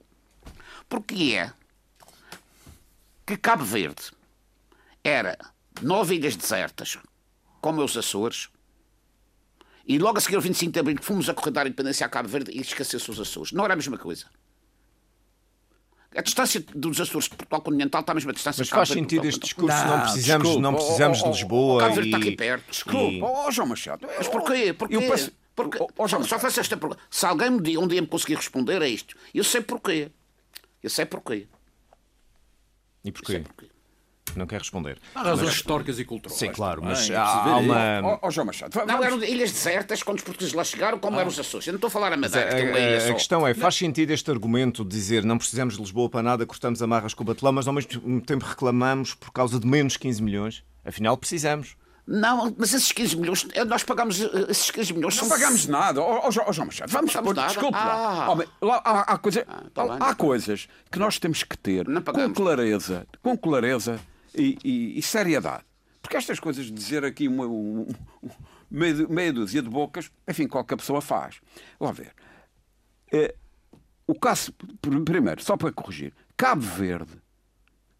Porquê 0.88 1.34
é 1.36 1.52
que 3.30 3.36
Cabo 3.36 3.64
Verde 3.64 4.10
era 5.04 5.38
nove 5.80 6.16
ilhas 6.16 6.34
desertas, 6.34 6.98
como 7.60 7.80
os 7.84 7.96
Açores, 7.96 8.48
e 9.86 9.98
logo 9.98 10.18
a 10.18 10.20
seguir 10.20 10.34
ao 10.34 10.42
25 10.42 10.72
de 10.72 10.80
Abril 10.80 10.98
fomos 11.00 11.28
a 11.28 11.34
correr 11.34 11.52
da 11.52 11.62
independência 11.62 12.04
a 12.04 12.08
Cabo 12.08 12.28
Verde 12.28 12.50
e 12.52 12.60
esqueceu-se 12.60 13.08
os 13.08 13.20
Açores. 13.20 13.52
Não 13.52 13.64
era 13.64 13.74
a 13.74 13.76
mesma 13.76 13.96
coisa. 13.96 14.26
A 16.16 16.22
distância 16.22 16.60
dos 16.74 17.00
Açores 17.00 17.28
de 17.28 17.36
Portugal 17.36 17.60
continental 17.60 18.00
está 18.00 18.10
a 18.10 18.14
mesma 18.16 18.32
distância 18.32 18.62
Mas 18.62 18.68
faz 18.68 18.88
sentido 18.88 19.24
este 19.28 19.38
discurso, 19.38 19.76
não, 19.76 19.98
não 19.98 20.00
precisamos, 20.00 20.42
desculpa, 20.42 20.60
não 20.60 20.74
precisamos 20.74 21.18
oh, 21.18 21.22
oh, 21.22 21.30
de 21.30 21.38
Lisboa. 21.38 21.76
O 21.76 21.78
Cabo 21.78 22.00
está 22.00 22.16
aqui 22.16 22.36
perto. 22.36 22.70
Desculpa, 22.70 23.12
e... 23.12 23.22
oh, 23.22 23.50
João 23.52 23.68
Machado. 23.68 24.08
Mas 24.18 24.26
porquê? 24.26 24.72
porquê? 24.72 24.96
Eu 24.96 25.02
peço... 25.02 25.32
Porque, 25.54 25.78
oh, 25.80 25.88
oh, 25.96 26.08
só, 26.08 26.20
só 26.24 26.38
faço 26.40 26.58
esta 26.58 26.76
pergunta. 26.76 27.00
Se 27.08 27.24
alguém 27.24 27.50
me, 27.50 27.78
um 27.78 27.86
dia 27.86 28.00
me 28.00 28.08
conseguir 28.08 28.34
responder 28.34 28.82
a 28.82 28.88
isto, 28.88 29.16
eu 29.32 29.44
sei 29.44 29.60
porquê. 29.60 30.10
Eu 30.82 30.90
sei 30.90 31.06
porquê. 31.06 31.46
E 33.04 33.12
porquê? 33.12 33.40
Porquê. 33.40 33.70
Não 34.36 34.46
quer 34.46 34.58
responder. 34.58 34.98
Há 35.14 35.22
razões 35.22 35.48
mas... 35.48 35.56
históricas 35.56 35.98
e 35.98 36.04
culturais. 36.04 36.38
Sim, 36.38 36.52
claro, 36.52 36.82
mas 36.82 37.10
há, 37.10 37.22
há 37.22 37.56
uma. 37.56 38.00
Ó 38.02 38.18
oh, 38.22 38.30
João 38.30 38.46
Machado. 38.46 38.72
Vamos... 38.72 38.92
Não, 38.92 39.02
eram 39.02 39.22
ilhas 39.24 39.50
desertas 39.50 40.02
quando 40.02 40.18
os 40.18 40.24
portugueses 40.24 40.54
lá 40.54 40.64
chegaram, 40.64 40.98
como 40.98 41.16
ah. 41.16 41.20
eram 41.20 41.30
os 41.30 41.38
Açores. 41.38 41.66
Eu 41.66 41.72
não 41.72 41.78
estou 41.78 41.88
a 41.88 41.90
falar 41.90 42.12
a 42.12 42.16
Madeira. 42.16 42.48
A, 42.48 43.06
a, 43.06 43.10
a 43.10 43.14
questão 43.14 43.46
é: 43.46 43.54
faz 43.54 43.74
sentido 43.74 44.10
este 44.10 44.30
argumento 44.30 44.84
de 44.84 44.90
dizer 44.90 45.24
não 45.24 45.38
precisamos 45.38 45.74
de 45.74 45.80
Lisboa 45.80 46.08
para 46.08 46.22
nada, 46.22 46.46
cortamos 46.46 46.82
amarras 46.82 47.14
com 47.14 47.22
o 47.22 47.26
batelão, 47.26 47.52
mas 47.52 47.66
ao 47.66 47.74
mesmo 47.74 48.20
tempo 48.20 48.44
reclamamos 48.44 49.14
por 49.14 49.32
causa 49.32 49.58
de 49.58 49.66
menos 49.66 49.96
15 49.96 50.22
milhões? 50.22 50.62
Afinal, 50.84 51.16
precisamos. 51.16 51.76
Não, 52.06 52.54
mas 52.58 52.72
esses 52.72 52.90
15 52.92 53.16
milhões, 53.16 53.46
eh, 53.54 53.64
nós 53.64 53.84
pagamos 53.84 54.20
eh, 54.20 54.46
esses 54.48 54.70
15 54.70 54.92
milhões. 54.94 55.16
Não 55.16 55.28
são... 55.28 55.28
pagamos 55.28 55.66
nada. 55.66 56.00
Oh, 56.00 56.26
oh, 56.26 56.30
João 56.30 56.66
Machado, 56.66 56.90
vamos 56.90 57.12
pôr, 57.12 57.34
desculpe 57.34 57.76
ah. 57.76 57.84
lá. 57.84 58.46
Oh, 58.60 58.66
lá 58.66 58.82
há, 58.84 59.00
há, 59.12 59.18
coisa, 59.18 59.44
ah, 59.48 59.62
tá 59.72 59.82
há, 59.82 60.10
há, 60.10 60.14
coisas 60.14 60.68
que 60.90 60.98
nós 60.98 61.18
temos 61.18 61.42
que 61.42 61.56
ter 61.56 61.84
com 61.84 62.32
clareza, 62.32 63.06
com 63.22 63.36
clareza 63.36 64.00
e, 64.34 64.58
e, 64.64 64.98
e, 64.98 65.02
seriedade. 65.02 65.64
Porque 66.02 66.16
estas 66.16 66.40
coisas 66.40 66.66
de 66.66 66.72
dizer 66.72 67.04
aqui 67.04 67.28
uma, 67.28 67.46
um, 67.46 67.86
meia, 68.70 69.06
meia 69.08 69.32
dúzia 69.32 69.62
de 69.62 69.68
bocas, 69.68 70.10
enfim, 70.26 70.48
qualquer 70.48 70.76
pessoa 70.76 71.00
faz. 71.00 71.40
Vamos 71.78 71.96
ver. 71.96 72.12
É, 73.12 73.34
o 74.06 74.18
caso, 74.18 74.52
primeiro, 75.04 75.42
só 75.42 75.56
para 75.56 75.70
corrigir, 75.70 76.12
Cabo 76.36 76.62
Verde, 76.62 77.12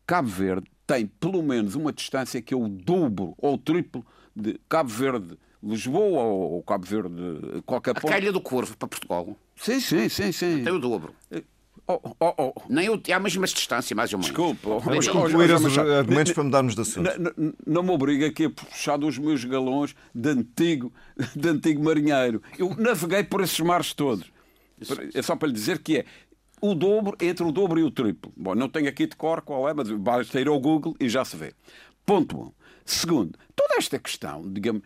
Cabo 0.07 0.29
Verde 0.29 0.67
tem 0.91 1.07
pelo 1.07 1.41
menos 1.41 1.77
uma 1.77 1.93
distância 1.93 2.43
que 2.43 2.53
é 2.53 2.57
o 2.57 2.69
dobro 2.69 3.35
ou 3.39 3.55
o 3.55 3.59
triplo 3.59 4.05
de 4.35 4.59
Cabo 4.69 4.91
Verde. 4.91 5.39
Lisboa 5.63 6.23
ou 6.23 6.63
Cabo 6.63 6.87
Verde, 6.87 7.63
qualquer 7.65 7.95
ponto. 7.95 8.09
A 8.09 8.11
Calha 8.11 8.33
do 8.33 8.41
Corvo 8.41 8.77
para 8.77 8.89
Portugal. 8.89 9.37
Sim, 9.55 9.79
sim, 9.79 10.09
sim, 10.09 10.33
sim. 10.33 10.65
Tem 10.65 10.73
o 10.73 10.79
dobro. 10.79 11.15
É, 11.31 11.43
Oh, 11.87 12.15
oh, 12.21 12.35
oh. 12.39 12.63
Nem 12.69 12.87
eu, 12.87 13.03
há 13.13 13.17
a 13.17 13.19
mesma 13.19 13.45
distância, 13.47 13.97
mais 13.97 14.13
ou 14.13 14.19
menos. 14.21 14.29
Desculpa. 14.29 14.79
Vamos 14.79 15.09
concluir 15.09 15.51
os 15.51 15.77
argumentos 15.77 16.33
para 16.33 16.45
mudarmos 16.45 16.77
de 16.77 16.81
assunto. 16.83 17.11
Não, 17.37 17.53
não 17.67 17.83
me 17.83 17.91
obriga 17.91 18.27
aqui 18.29 18.45
a 18.45 18.51
puxar 18.51 18.97
dos 18.97 19.19
meus 19.19 19.45
galões 19.45 19.97
de 20.15 20.29
antigo, 20.31 20.93
de 21.35 21.49
antigo 21.49 21.83
marinheiro. 21.83 22.41
Eu 22.57 22.77
naveguei 22.77 23.25
por 23.25 23.41
esses 23.41 23.59
mares 23.59 23.93
todos. 23.93 24.31
É 25.13 25.21
só 25.21 25.35
para 25.35 25.49
lhe 25.49 25.55
dizer 25.55 25.81
que 25.81 25.99
é 25.99 26.05
o 26.61 26.75
dobro, 26.75 27.17
entre 27.21 27.45
o 27.45 27.53
dobro 27.53 27.81
e 27.81 27.83
o 27.83 27.91
triplo. 27.91 28.33
Bom, 28.37 28.55
não 28.55 28.69
tenho 28.69 28.89
aqui 28.89 29.07
de 29.07 29.17
cor 29.17 29.43
qual 29.43 29.69
é, 29.69 29.75
mas 29.75 29.91
basta 29.91 30.41
ir 30.41 30.49
ao 30.49 30.61
Google 30.61 30.95
e 31.01 31.09
já 31.09 31.25
se 31.25 31.37
vê. 31.37 31.55
Ponto 32.05 32.39
1. 32.39 32.43
Um. 32.43 32.53
Segundo, 32.85 33.39
toda 33.55 33.77
esta 33.77 33.99
questão, 33.99 34.43
digamos. 34.53 34.83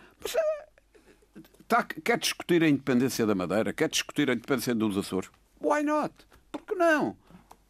Está, 1.61 1.83
quer 1.83 2.19
discutir 2.19 2.63
a 2.63 2.69
independência 2.69 3.27
da 3.27 3.35
Madeira? 3.35 3.73
Quer 3.73 3.89
discutir 3.89 4.29
a 4.29 4.35
independência 4.35 4.75
dos 4.75 4.99
Açores? 4.99 5.31
Why 5.61 5.83
not? 5.83 6.15
Por 6.53 6.63
que 6.63 6.75
não? 6.75 7.17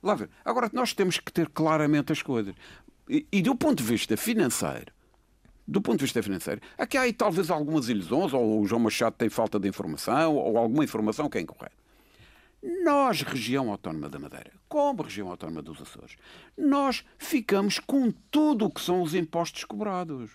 Lá 0.02 0.14
ver. 0.14 0.28
Agora, 0.44 0.68
nós 0.72 0.92
temos 0.92 1.18
que 1.18 1.32
ter 1.32 1.48
claramente 1.48 2.12
as 2.12 2.20
coisas. 2.20 2.54
E, 3.08 3.26
e, 3.30 3.40
do 3.40 3.54
ponto 3.54 3.82
de 3.82 3.88
vista 3.88 4.16
financeiro, 4.16 4.92
do 5.66 5.80
ponto 5.80 5.98
de 5.98 6.04
vista 6.04 6.22
financeiro, 6.22 6.60
aqui 6.76 6.98
há 6.98 7.02
aí 7.02 7.12
talvez 7.12 7.50
algumas 7.50 7.88
ilusões, 7.88 8.32
ou 8.32 8.60
o 8.60 8.66
João 8.66 8.80
Machado 8.80 9.14
tem 9.16 9.28
falta 9.28 9.58
de 9.58 9.68
informação, 9.68 10.34
ou 10.34 10.58
alguma 10.58 10.84
informação 10.84 11.28
que 11.28 11.38
é 11.38 11.40
incorreta. 11.40 11.83
Nós, 12.82 13.20
região 13.20 13.70
autónoma 13.70 14.08
da 14.08 14.18
Madeira, 14.18 14.52
como 14.66 15.02
região 15.02 15.28
autónoma 15.28 15.60
dos 15.60 15.82
Açores, 15.82 16.16
nós 16.56 17.04
ficamos 17.18 17.78
com 17.78 18.10
tudo 18.30 18.64
o 18.64 18.70
que 18.70 18.80
são 18.80 19.02
os 19.02 19.14
impostos 19.14 19.64
cobrados. 19.64 20.30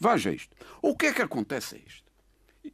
Veja 0.00 0.32
isto. 0.32 0.56
O 0.82 0.96
que 0.96 1.06
é 1.06 1.12
que 1.12 1.22
acontece 1.22 1.76
a 1.76 1.78
isto? 1.78 2.10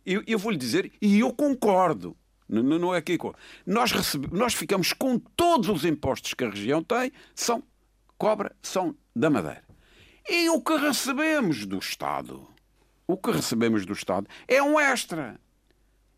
Eu, 0.05 0.23
eu 0.27 0.39
vou-lhe 0.39 0.57
dizer, 0.57 0.91
e 1.01 1.21
eu 1.21 1.31
concordo, 1.31 2.17
não, 2.49 2.63
não 2.63 2.95
é 2.95 2.99
aqui. 2.99 3.19
Nós, 3.67 3.93
recebe, 3.93 4.29
nós 4.33 4.55
ficamos 4.55 4.95
com 4.95 5.19
todos 5.19 5.69
os 5.69 5.85
impostos 5.85 6.33
que 6.33 6.45
a 6.45 6.49
região 6.49 6.83
tem, 6.83 7.13
são 7.35 7.63
cobra, 8.17 8.57
são 8.63 8.97
da 9.15 9.29
Madeira. 9.29 9.65
E 10.27 10.49
o 10.49 10.61
que 10.63 10.75
recebemos 10.77 11.67
do 11.67 11.79
Estado, 11.79 12.49
o 13.07 13.17
que 13.17 13.31
recebemos 13.31 13.85
do 13.85 13.93
Estado 13.93 14.27
é 14.47 14.63
um 14.63 14.81
extra. 14.81 15.39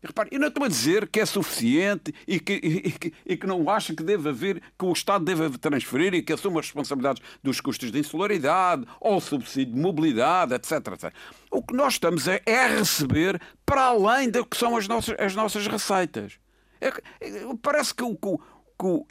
Repare, 0.03 0.29
eu 0.31 0.39
não 0.39 0.47
estou 0.47 0.63
a 0.63 0.67
dizer 0.67 1.07
que 1.07 1.19
é 1.19 1.25
suficiente 1.25 2.13
e 2.27 2.39
que, 2.39 2.53
e, 2.53 2.91
que, 2.91 3.13
e 3.23 3.37
que 3.37 3.45
não 3.45 3.69
acho 3.69 3.95
que 3.95 4.01
deve 4.01 4.29
haver, 4.29 4.61
que 4.77 4.85
o 4.85 4.91
Estado 4.91 5.23
deve 5.23 5.57
transferir 5.59 6.15
e 6.15 6.23
que 6.23 6.33
assuma 6.33 6.59
as 6.59 6.65
responsabilidades 6.65 7.21
dos 7.43 7.61
custos 7.61 7.91
de 7.91 7.99
insularidade 7.99 8.83
ou 8.99 9.21
subsídio 9.21 9.75
de 9.75 9.79
mobilidade, 9.79 10.55
etc, 10.55 10.71
etc. 10.93 11.13
O 11.51 11.61
que 11.61 11.75
nós 11.75 11.93
estamos 11.93 12.27
a, 12.27 12.41
é 12.45 12.65
a 12.65 12.67
receber 12.67 13.39
para 13.63 13.83
além 13.83 14.31
do 14.31 14.43
que 14.43 14.57
são 14.57 14.75
as 14.75 14.87
nossas, 14.87 15.15
as 15.19 15.35
nossas 15.35 15.67
receitas. 15.67 16.39
É, 16.81 16.87
é, 16.87 17.45
parece 17.61 17.93
que 17.93 18.03
o, 18.03 18.17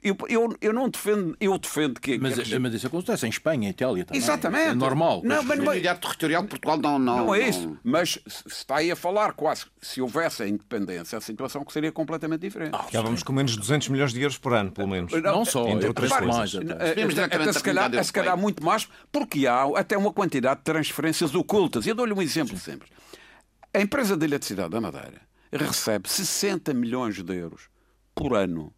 eu, 0.03 0.17
eu, 0.29 0.57
eu 0.61 0.73
não 0.73 0.89
defendo, 0.89 1.37
eu 1.41 1.59
defendo 1.59 2.01
que. 2.01 2.19
Mas, 2.19 2.39
que... 2.39 2.59
mas 2.59 2.75
isso 2.75 2.87
acontece 2.87 3.27
em 3.27 3.31
Espanha, 3.31 3.69
em 3.69 3.71
Itália 3.71 4.05
também. 4.05 4.21
Exatamente. 4.21 4.69
É 4.69 4.75
normal. 4.75 5.23
Não, 5.25 5.43
mas 5.43 5.59
a 5.61 5.63
unidade 5.63 6.01
territorial 6.01 6.43
de 6.43 6.49
Portugal 6.49 6.79
não. 6.79 6.99
Não, 6.99 7.27
não 7.27 7.35
é 7.35 7.49
isso. 7.49 7.79
Mas 7.83 8.19
se 8.27 8.47
está 8.47 8.77
aí 8.77 8.91
a 8.91 8.97
falar 8.97 9.33
quase 9.33 9.67
se 9.81 10.01
houvesse 10.01 10.43
a 10.43 10.49
independência, 10.49 11.17
a 11.17 11.21
situação 11.21 11.65
que 11.65 11.73
seria 11.73 11.93
completamente 11.93 12.41
diferente. 12.41 12.75
Ah, 12.75 12.87
vamos 13.03 13.23
com 13.23 13.33
menos 13.33 13.53
de 13.53 13.59
200 13.59 13.89
milhões 13.89 14.13
de 14.13 14.21
euros 14.21 14.39
por 14.39 14.53
ano, 14.53 14.71
pelo 14.73 14.89
menos. 14.89 15.13
Não, 15.13 15.21
não 15.21 15.45
só, 15.45 15.69
entre 15.69 15.89
outras 15.89 16.13
coisas. 16.13 16.55
Até 16.57 17.53
se 17.53 17.63
calhar, 17.63 18.05
se 18.05 18.13
calhar 18.13 18.37
muito 18.37 18.65
mais, 18.65 18.89
porque 19.11 19.47
há 19.47 19.65
até 19.77 19.97
uma 19.97 20.13
quantidade 20.13 20.61
de 20.61 20.65
transferências 20.65 21.35
ocultas. 21.35 21.87
Eu 21.87 21.95
dou-lhe 21.95 22.13
um 22.13 22.23
exemplo 22.23 22.57
sempre. 22.59 22.89
A 23.73 23.81
empresa 23.81 24.17
de 24.17 24.25
eletricidade 24.25 24.71
da 24.71 24.81
Madeira 24.81 25.21
recebe 25.53 26.09
60 26.09 26.75
milhões 26.75 27.23
de 27.23 27.35
euros 27.37 27.69
por 28.15 28.35
ano 28.35 28.73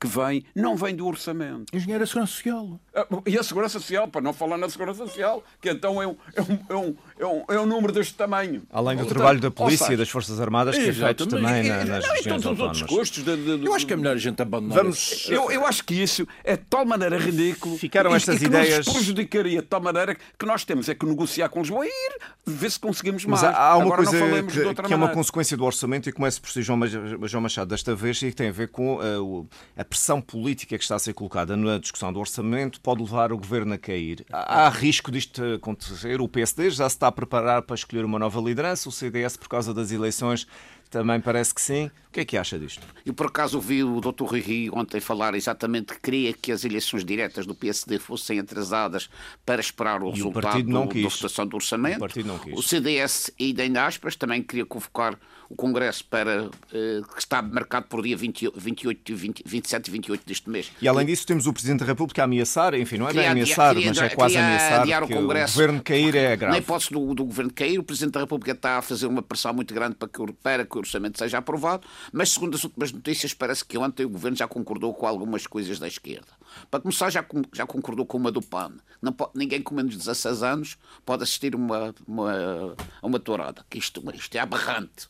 que 0.00 0.06
vem, 0.06 0.44
não 0.54 0.76
vem 0.76 0.96
do 0.96 1.06
orçamento. 1.06 1.76
Engenheiro 1.76 2.00
da 2.00 2.06
Segurança 2.06 2.32
Social. 2.32 2.80
E 3.26 3.38
a 3.38 3.42
Segurança 3.42 3.78
Social, 3.78 4.08
para 4.08 4.20
não 4.20 4.32
falar 4.32 4.56
na 4.56 4.68
Segurança 4.68 5.06
Social, 5.06 5.42
que 5.60 5.70
então 5.70 6.00
é 6.00 6.06
um, 6.06 6.16
é 6.34 6.42
um, 6.42 6.58
é 6.68 6.74
um, 6.74 6.96
é 7.18 7.26
um, 7.26 7.44
é 7.48 7.60
um 7.60 7.66
número 7.66 7.92
deste 7.92 8.14
tamanho. 8.14 8.62
Além 8.72 8.96
do 8.96 9.06
trabalho 9.06 9.40
da 9.40 9.50
polícia 9.50 9.92
e 9.92 9.96
das 9.96 10.08
Forças 10.08 10.40
Armadas, 10.40 10.76
que 10.76 10.88
é 10.88 10.92
feito 10.92 11.26
também 11.26 11.64
na, 11.64 11.84
nas 11.84 12.06
não, 12.06 12.14
regiões 12.14 12.42
todos 12.42 12.46
os 12.46 12.60
outros 12.60 12.82
custos. 12.82 13.24
De, 13.24 13.36
de, 13.36 13.58
de, 13.58 13.66
eu 13.66 13.74
acho 13.74 13.86
que 13.86 13.92
é 13.92 13.96
melhor 13.96 14.14
a 14.14 14.18
gente 14.18 14.40
abandonar. 14.40 14.78
Vamos, 14.78 15.28
eu, 15.28 15.50
eu 15.50 15.66
acho 15.66 15.84
que 15.84 15.94
isso 15.94 16.26
é 16.44 16.56
de 16.56 16.64
tal 16.68 16.84
maneira 16.84 17.18
ridículo. 17.18 17.76
Ficaram 17.78 18.14
estas 18.14 18.40
e, 18.42 18.46
ideias. 18.46 18.86
nos 18.86 18.94
prejudicaria 18.94 19.60
de 19.60 19.66
tal 19.66 19.80
maneira 19.80 20.16
que 20.38 20.46
nós 20.46 20.64
temos 20.64 20.88
é 20.88 20.94
que 20.94 21.06
negociar 21.06 21.48
com 21.48 21.60
Lisboa 21.60 21.86
e 21.86 21.88
ir 21.88 22.18
ver 22.46 22.70
se 22.70 22.78
conseguimos 22.78 23.24
mais. 23.24 23.42
Mas 23.42 23.54
há 23.54 23.76
uma 23.76 23.84
Agora 23.84 24.04
coisa 24.04 24.42
que, 24.42 24.82
que 24.84 24.92
é 24.92 24.96
uma 24.96 25.08
consequência 25.08 25.56
do 25.56 25.64
orçamento 25.64 26.08
e 26.08 26.12
começa 26.12 26.40
por 26.40 26.50
si 26.50 26.62
João, 26.62 26.80
João 26.86 27.42
Machado 27.42 27.68
desta 27.68 27.94
vez 27.94 28.20
e 28.22 28.30
que 28.30 28.36
tem 28.36 28.48
a 28.48 28.52
ver 28.52 28.68
com 28.68 28.96
uh, 28.96 29.48
a 29.76 29.84
pressão 29.84 30.20
política 30.20 30.76
que 30.76 30.82
está 30.82 30.96
a 30.96 30.98
ser 30.98 31.14
colocada 31.14 31.56
na 31.56 31.78
discussão 31.78 32.12
do 32.12 32.20
orçamento 32.20 32.80
pode 32.90 33.02
levar 33.02 33.32
o 33.32 33.36
governo 33.36 33.74
a 33.74 33.78
cair. 33.78 34.26
Há 34.32 34.68
risco 34.68 35.12
disto 35.12 35.42
acontecer? 35.54 36.20
O 36.20 36.28
PSD 36.28 36.70
já 36.70 36.88
se 36.88 36.96
está 36.96 37.06
a 37.06 37.12
preparar 37.12 37.62
para 37.62 37.76
escolher 37.76 38.04
uma 38.04 38.18
nova 38.18 38.40
liderança, 38.40 38.88
o 38.88 38.92
CDS, 38.92 39.36
por 39.36 39.48
causa 39.48 39.72
das 39.72 39.92
eleições, 39.92 40.44
também 40.90 41.20
parece 41.20 41.54
que 41.54 41.62
sim. 41.62 41.86
O 42.08 42.10
que 42.10 42.20
é 42.20 42.24
que 42.24 42.36
acha 42.36 42.58
disto? 42.58 42.84
Eu, 43.06 43.14
por 43.14 43.26
acaso, 43.26 43.58
ouvi 43.58 43.84
o 43.84 44.00
Dr. 44.00 44.24
Rui 44.24 44.68
ontem 44.72 45.00
falar 45.00 45.36
exatamente 45.36 45.94
que 45.94 46.00
queria 46.00 46.32
que 46.32 46.50
as 46.50 46.64
eleições 46.64 47.04
diretas 47.04 47.46
do 47.46 47.54
PSD 47.54 48.00
fossem 48.00 48.40
atrasadas 48.40 49.08
para 49.46 49.60
esperar 49.60 50.02
o 50.02 50.08
e 50.08 50.14
resultado 50.14 50.58
o 50.58 50.62
do, 50.64 51.02
da 51.02 51.08
votação 51.08 51.46
do 51.46 51.54
orçamento. 51.54 51.98
O, 51.98 52.00
partido 52.00 52.26
não 52.26 52.38
quis. 52.40 52.58
o 52.58 52.60
CDS, 52.60 53.30
e 53.38 53.52
em 53.52 53.78
aspas, 53.78 54.16
também 54.16 54.42
queria 54.42 54.66
convocar 54.66 55.16
o 55.50 55.56
Congresso 55.56 56.04
para, 56.04 56.48
eh, 56.72 57.00
que 57.12 57.18
está 57.18 57.42
marcado 57.42 57.86
por 57.88 58.02
dia 58.02 58.16
20, 58.16 58.52
28, 58.54 59.16
20, 59.16 59.42
27 59.44 59.88
e 59.88 59.90
28 59.90 60.22
deste 60.24 60.48
mês. 60.48 60.70
E 60.80 60.86
além 60.86 61.04
disso 61.04 61.26
temos 61.26 61.44
o 61.48 61.52
Presidente 61.52 61.80
da 61.80 61.86
República 61.86 62.22
a 62.22 62.24
ameaçar, 62.24 62.72
enfim, 62.74 62.98
não 62.98 63.08
é 63.08 63.12
bem 63.12 63.26
ameaçar, 63.26 63.74
mas 63.74 63.98
é 63.98 64.08
quase 64.10 64.36
ameaçar 64.36 65.02
o 65.02 65.08
que 65.08 65.14
Congresso, 65.14 65.54
o 65.54 65.60
Governo 65.60 65.82
cair 65.82 66.14
é 66.14 66.36
grave. 66.36 66.54
Na 66.54 66.58
hipótese 66.58 66.90
do, 66.92 67.14
do 67.14 67.24
Governo 67.24 67.52
cair, 67.52 67.80
o 67.80 67.82
Presidente 67.82 68.14
da 68.14 68.20
República 68.20 68.52
está 68.52 68.78
a 68.78 68.82
fazer 68.82 69.06
uma 69.06 69.22
pressão 69.22 69.52
muito 69.52 69.74
grande 69.74 69.96
para 69.96 70.08
que, 70.08 70.32
para 70.34 70.64
que 70.64 70.76
o 70.76 70.78
orçamento 70.78 71.18
seja 71.18 71.38
aprovado, 71.38 71.84
mas 72.12 72.30
segundo 72.30 72.54
as 72.54 72.62
últimas 72.62 72.92
notícias 72.92 73.34
parece 73.34 73.64
que 73.64 73.76
ontem 73.76 74.06
o 74.06 74.08
Governo 74.08 74.36
já 74.36 74.46
concordou 74.46 74.94
com 74.94 75.04
algumas 75.04 75.48
coisas 75.48 75.80
da 75.80 75.88
esquerda. 75.88 76.28
Para 76.70 76.80
começar, 76.80 77.10
já, 77.10 77.24
já 77.52 77.66
concordou 77.66 78.06
com 78.06 78.18
uma 78.18 78.30
do 78.30 78.40
PAN. 78.40 78.72
Não 79.02 79.14
ninguém 79.34 79.60
com 79.62 79.74
menos 79.74 79.92
de 79.92 79.98
16 79.98 80.42
anos 80.44 80.78
pode 81.04 81.24
assistir 81.24 81.56
uma, 81.56 81.92
uma, 82.06 82.76
uma 83.02 83.18
tourada. 83.18 83.64
Que 83.68 83.78
isto, 83.78 84.02
isto 84.14 84.36
é 84.36 84.38
aberrante. 84.38 85.08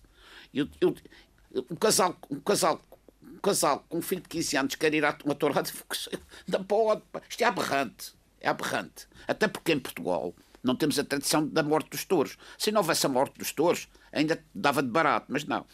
Eu, 0.53 0.69
eu, 0.81 0.95
um 1.71 1.77
casal, 1.77 2.17
um 2.31 2.41
casal 2.41 2.81
um 3.23 3.39
casal 3.39 3.85
com 3.89 3.99
um 3.99 4.03
filho 4.03 4.23
de 4.23 4.29
15 4.29 4.57
anos 4.57 4.75
quer 4.75 4.93
ir 4.95 5.05
a 5.05 5.17
uma 5.25 5.35
tourada, 5.35 5.71
não 6.49 6.63
pode. 6.65 7.03
Isto 7.29 7.43
é 7.43 7.47
aberrante. 7.47 8.15
É 8.41 8.49
aberrante. 8.49 9.07
Até 9.29 9.49
porque 9.49 9.73
em 9.73 9.79
Portugal 9.79 10.35
não 10.63 10.77
temos 10.77 10.99
a 10.99 11.05
tradição 11.05 11.47
da 11.47 11.63
morte 11.63 11.91
dos 11.91 12.05
touros. 12.05 12.37
Se 12.59 12.71
não 12.71 12.81
houvesse 12.81 13.07
a 13.07 13.09
morte 13.09 13.39
dos 13.39 13.53
touros, 13.53 13.89
ainda 14.13 14.43
dava 14.55 14.83
de 14.83 14.89
barato, 14.89 15.27
mas 15.29 15.45
não. 15.45 15.65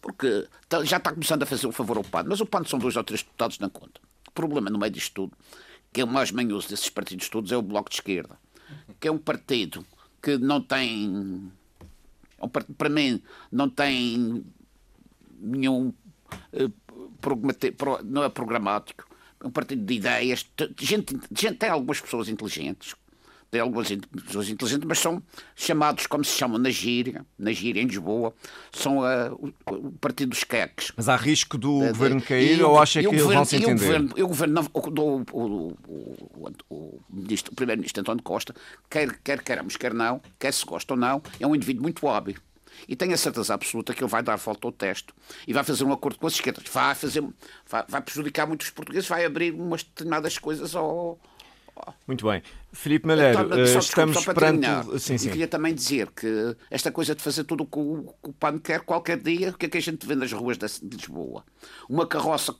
Porque 0.00 0.46
tá, 0.68 0.84
já 0.84 0.98
está 0.98 1.12
começando 1.12 1.42
a 1.42 1.46
fazer 1.46 1.66
um 1.66 1.72
favor 1.72 1.96
ao 1.96 2.04
PAN. 2.04 2.24
Mas 2.24 2.40
o 2.40 2.46
PAN 2.46 2.64
são 2.64 2.78
dois 2.78 2.96
ou 2.96 3.04
três 3.04 3.22
deputados 3.22 3.58
na 3.58 3.68
conta. 3.68 4.00
O 4.28 4.32
problema 4.32 4.70
no 4.70 4.78
meio 4.78 4.92
disto 4.92 5.14
tudo, 5.14 5.36
que 5.92 6.00
é 6.00 6.04
o 6.04 6.08
mais 6.08 6.30
manhoso 6.30 6.68
desses 6.68 6.90
partidos 6.90 7.28
todos, 7.28 7.50
é 7.50 7.56
o 7.56 7.62
Bloco 7.62 7.90
de 7.90 7.96
Esquerda. 7.96 8.38
Que 9.00 9.08
é 9.08 9.12
um 9.12 9.18
partido 9.18 9.84
que 10.22 10.36
não 10.38 10.60
tem 10.60 11.50
para 12.76 12.88
mim, 12.88 13.22
não 13.50 13.68
tem 13.68 14.44
nenhum. 15.40 15.92
Eh, 16.52 16.70
não 18.04 18.22
é 18.22 18.28
programático. 18.28 19.08
É 19.42 19.46
um 19.46 19.50
partido 19.50 19.84
de 19.84 19.94
ideias. 19.94 20.48
Gente, 20.78 21.18
gente, 21.30 21.58
tem 21.58 21.70
algumas 21.70 22.00
pessoas 22.00 22.28
inteligentes, 22.28 22.94
tem 23.50 23.60
algumas 23.60 23.88
pessoas 24.26 24.48
inteligentes, 24.48 24.86
mas 24.86 24.98
são 24.98 25.22
chamados, 25.56 26.06
como 26.06 26.24
se 26.24 26.36
chamam 26.36 26.58
na 26.58 26.70
gíria, 26.70 27.24
na 27.38 27.52
gíria 27.52 27.80
em 27.80 27.86
Lisboa, 27.86 28.34
são 28.72 28.98
uh, 28.98 29.34
o, 29.34 29.74
o, 29.74 29.92
partido 29.92 30.30
dos 30.30 30.44
queques. 30.44 30.92
Mas 30.96 31.08
há 31.08 31.16
risco 31.16 31.56
do 31.56 31.78
uh, 31.78 31.88
governo 31.88 32.20
cair 32.20 32.62
ou 32.62 32.78
acha 32.78 33.00
que 33.00 33.06
eles 33.06 33.22
vão 33.22 33.44
se 33.44 33.56
entender? 33.56 33.72
O 34.22 34.28
governo, 34.28 34.60
o, 34.72 34.80
governo 34.80 35.26
o, 35.32 35.76
o, 35.82 36.52
o, 36.68 37.00
ministro, 37.10 37.52
o 37.52 37.54
primeiro-ministro 37.54 38.02
António 38.02 38.22
Costa, 38.22 38.54
quer, 38.90 39.18
quer 39.24 39.42
queramos, 39.42 39.76
quer 39.76 39.94
não, 39.94 40.20
quer 40.38 40.52
se 40.52 40.64
gosta 40.66 40.92
ou 40.94 41.00
não, 41.00 41.22
é 41.40 41.46
um 41.46 41.54
indivíduo 41.54 41.82
muito 41.82 42.06
hábil. 42.06 42.36
E 42.86 42.94
tenho 42.94 43.14
a 43.14 43.16
certeza 43.16 43.54
absoluta 43.54 43.94
que 43.94 44.02
ele 44.02 44.10
vai 44.10 44.22
dar 44.22 44.36
volta 44.36 44.68
ao 44.68 44.72
texto 44.72 45.14
e 45.46 45.52
vai 45.52 45.64
fazer 45.64 45.84
um 45.84 45.92
acordo 45.92 46.18
com 46.18 46.26
as 46.26 46.34
esquerdas. 46.34 46.64
Vai, 46.70 46.94
fazer, 46.94 47.24
vai, 47.66 47.84
vai 47.88 48.00
prejudicar 48.02 48.46
muitos 48.46 48.70
portugueses, 48.70 49.08
vai 49.08 49.24
abrir 49.24 49.52
umas 49.52 49.82
determinadas 49.82 50.38
coisas 50.38 50.76
ao, 50.76 51.18
muito 52.06 52.26
bem. 52.26 52.42
Filipe 52.72 53.06
Malheiro, 53.06 53.40
então, 53.42 53.66
só, 53.66 53.78
estamos 53.78 54.24
perante... 54.24 54.66
Sim, 54.98 55.18
sim. 55.18 55.28
E 55.28 55.30
queria 55.30 55.48
também 55.48 55.74
dizer 55.74 56.10
que 56.10 56.56
esta 56.70 56.90
coisa 56.90 57.14
de 57.14 57.22
fazer 57.22 57.44
tudo 57.44 57.64
o 57.64 57.66
que 57.66 57.78
o, 57.78 58.14
o 58.22 58.32
PAN 58.32 58.58
quer 58.58 58.80
qualquer 58.80 59.18
dia, 59.18 59.50
o 59.50 59.54
que 59.54 59.66
é 59.66 59.68
que 59.68 59.78
a 59.78 59.82
gente 59.82 60.06
vê 60.06 60.14
nas 60.14 60.32
ruas 60.32 60.58
de 60.58 60.66
Lisboa? 60.82 61.44
Uma 61.88 62.06
carroça, 62.06 62.54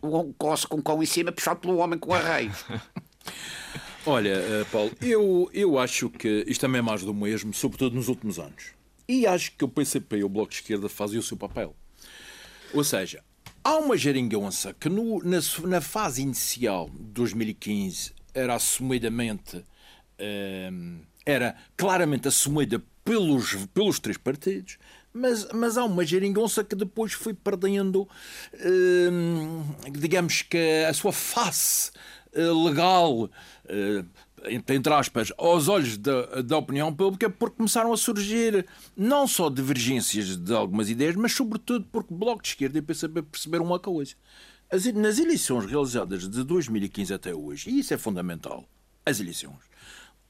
uma 0.00 0.32
carroça 0.38 0.68
com 0.68 0.82
cão 0.82 1.02
em 1.02 1.06
cima 1.06 1.32
puxado 1.32 1.60
pelo 1.60 1.76
homem 1.78 1.98
com 1.98 2.14
arreios. 2.14 2.64
Olha, 4.04 4.30
eh, 4.30 4.66
Paulo, 4.72 4.90
eu, 5.00 5.48
eu 5.54 5.78
acho 5.78 6.10
que 6.10 6.44
isto 6.48 6.60
também 6.60 6.80
é 6.80 6.82
mais 6.82 7.02
do 7.02 7.14
mesmo, 7.14 7.54
sobretudo 7.54 7.94
nos 7.94 8.08
últimos 8.08 8.38
anos. 8.38 8.72
E 9.08 9.26
acho 9.26 9.52
que 9.52 9.64
o 9.64 9.68
PCP 9.68 10.18
e 10.18 10.24
o 10.24 10.28
Bloco 10.28 10.50
de 10.50 10.56
Esquerda 10.56 10.88
fazem 10.88 11.18
o 11.18 11.22
seu 11.22 11.36
papel. 11.36 11.76
Ou 12.74 12.82
seja, 12.82 13.22
há 13.64 13.76
uma 13.76 13.96
geringonça 13.96 14.74
que 14.78 14.88
no, 14.88 15.22
na, 15.22 15.38
na, 15.66 15.80
fase 15.80 16.22
inicial 16.22 16.88
de 16.90 17.04
2015 17.12 18.12
era 18.34 18.54
assumidamente. 18.54 19.64
Ehm, 20.18 21.00
era 21.24 21.54
claramente 21.76 22.28
assumida 22.28 22.82
pelos, 23.04 23.54
pelos 23.72 23.98
três 24.00 24.16
partidos, 24.16 24.78
mas, 25.12 25.46
mas 25.52 25.76
há 25.76 25.84
uma 25.84 26.04
geringonça 26.04 26.64
que 26.64 26.74
depois 26.74 27.12
foi 27.12 27.34
perdendo, 27.34 28.08
ehm, 28.54 29.62
digamos 29.92 30.42
que, 30.42 30.84
a 30.88 30.92
sua 30.92 31.12
face 31.12 31.92
eh, 32.32 32.40
legal. 32.40 33.30
Entre 34.46 34.92
aspas, 34.92 35.32
aos 35.38 35.68
olhos 35.68 35.96
da, 35.96 36.42
da 36.42 36.58
opinião 36.58 36.92
pública, 36.92 37.30
porque 37.30 37.56
começaram 37.56 37.92
a 37.92 37.96
surgir 37.96 38.66
não 38.96 39.26
só 39.26 39.48
divergências 39.48 40.36
de 40.36 40.52
algumas 40.52 40.90
ideias, 40.90 41.14
mas 41.14 41.32
sobretudo 41.32 41.86
porque 41.92 42.12
o 42.12 42.16
Bloco 42.16 42.42
de 42.42 42.48
Esquerda 42.48 42.78
e 42.78 42.82
PCP 42.82 43.22
perceberam 43.22 43.64
uma 43.64 43.78
coisa. 43.78 44.14
As, 44.70 44.84
nas 44.86 45.18
eleições 45.18 45.66
realizadas 45.66 46.28
de 46.28 46.42
2015 46.42 47.14
até 47.14 47.34
hoje, 47.34 47.70
e 47.70 47.78
isso 47.78 47.94
é 47.94 47.98
fundamental, 47.98 48.64
as 49.06 49.20
eleições, 49.20 49.60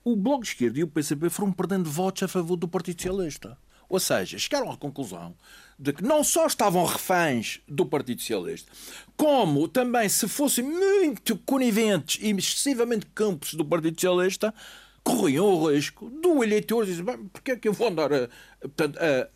o 0.04 0.16
Bloco 0.16 0.42
de 0.42 0.48
Esquerda 0.48 0.80
e 0.80 0.82
o 0.82 0.88
PCP 0.88 1.30
foram 1.30 1.52
perdendo 1.52 1.88
votos 1.88 2.24
a 2.24 2.28
favor 2.28 2.56
do 2.56 2.68
Partido 2.68 3.00
Socialista. 3.00 3.56
Ou 3.88 4.00
seja, 4.00 4.38
chegaram 4.38 4.70
à 4.70 4.76
conclusão 4.76 5.36
de 5.82 5.92
que 5.92 6.04
não 6.04 6.22
só 6.22 6.46
estavam 6.46 6.84
reféns 6.84 7.60
do 7.66 7.84
Partido 7.84 8.20
Socialista, 8.20 8.70
como 9.16 9.66
também, 9.66 10.08
se 10.08 10.28
fossem 10.28 10.62
muito 10.62 11.36
coniventes 11.38 12.22
e 12.22 12.30
excessivamente 12.30 13.06
campos 13.12 13.54
do 13.54 13.64
Partido 13.64 14.00
Socialista, 14.00 14.54
corriam 15.02 15.44
o 15.44 15.68
risco 15.68 16.08
do 16.08 16.44
eleitor 16.44 16.86
dizer: 16.86 17.02
porquê 17.32 17.52
é 17.52 17.56
que 17.56 17.66
eu 17.66 17.72
vou 17.72 17.88
andar 17.88 18.12
a, 18.12 18.16
a, 18.16 18.22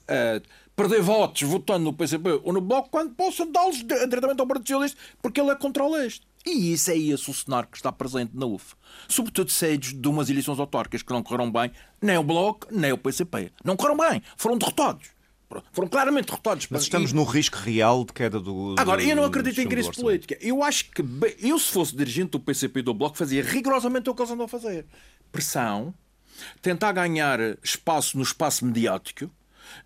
a, 0.06 0.40
perder 0.76 1.02
votos 1.02 1.42
votando 1.42 1.86
no 1.86 1.92
PCP 1.92 2.40
ou 2.44 2.52
no 2.52 2.60
Bloco 2.60 2.90
quando 2.90 3.12
posso 3.16 3.44
dá-los 3.46 3.78
diretamente 3.78 4.40
ao 4.40 4.46
Partido 4.46 4.68
Socialista 4.68 4.98
porque 5.20 5.40
ele 5.40 5.50
é 5.50 5.56
contra 5.56 5.82
o 5.82 5.90
leste? 5.90 6.24
E 6.46 6.72
isso 6.72 6.92
é 6.92 6.96
esse 6.96 7.28
o 7.28 7.34
cenário 7.34 7.68
que 7.68 7.76
está 7.76 7.90
presente 7.90 8.30
na 8.36 8.46
UF. 8.46 8.76
Sobretudo 9.08 9.50
seios 9.50 9.92
de 9.92 10.08
umas 10.08 10.30
eleições 10.30 10.60
autárquicas 10.60 11.02
que 11.02 11.12
não 11.12 11.24
correram 11.24 11.50
bem, 11.50 11.72
nem 12.00 12.16
o 12.16 12.22
Bloco, 12.22 12.68
nem 12.70 12.92
o 12.92 12.98
PCP. 12.98 13.50
Não 13.64 13.76
correram 13.76 13.96
bem, 13.96 14.22
foram 14.36 14.56
derrotados. 14.56 15.15
Foram 15.72 15.88
claramente 15.88 16.26
derrotados. 16.26 16.66
Mas 16.70 16.82
estamos 16.82 17.12
e... 17.12 17.14
no 17.14 17.24
risco 17.24 17.56
real 17.58 18.04
de 18.04 18.12
queda 18.12 18.40
do. 18.40 18.74
Agora, 18.78 19.02
eu 19.02 19.14
não 19.14 19.24
acredito 19.24 19.60
em 19.60 19.68
crise 19.68 19.90
política. 19.92 20.36
Eu 20.40 20.62
acho 20.62 20.90
que 20.90 21.02
eu, 21.40 21.58
se 21.58 21.70
fosse 21.70 21.96
dirigente 21.96 22.30
do 22.30 22.40
PCP 22.40 22.80
e 22.80 22.82
do 22.82 22.92
Bloco, 22.92 23.16
fazia 23.16 23.42
rigorosamente 23.42 24.10
o 24.10 24.14
que 24.14 24.22
eles 24.22 24.32
andam 24.32 24.46
a 24.46 24.48
fazer: 24.48 24.86
pressão, 25.30 25.94
tentar 26.60 26.92
ganhar 26.92 27.38
espaço 27.62 28.16
no 28.16 28.22
espaço 28.22 28.64
mediático 28.64 29.30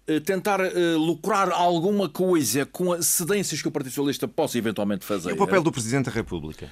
eh, 0.07 0.21
tentar 0.21 0.61
uh, 0.61 0.99
lucrar 0.99 1.51
alguma 1.51 2.09
coisa 2.09 2.67
com 2.67 2.93
as 2.93 3.07
cedências 3.07 3.63
que 3.63 3.69
o 3.69 3.71
Partido 3.71 3.93
Socialista 3.93 4.29
possa 4.29 4.59
eventualmente 4.59 5.05
fazer. 5.05 5.31
E 5.31 5.33
o 5.33 5.37
papel 5.37 5.63
do 5.63 5.73
Presidente 5.73 6.07
da 6.07 6.13
República? 6.13 6.69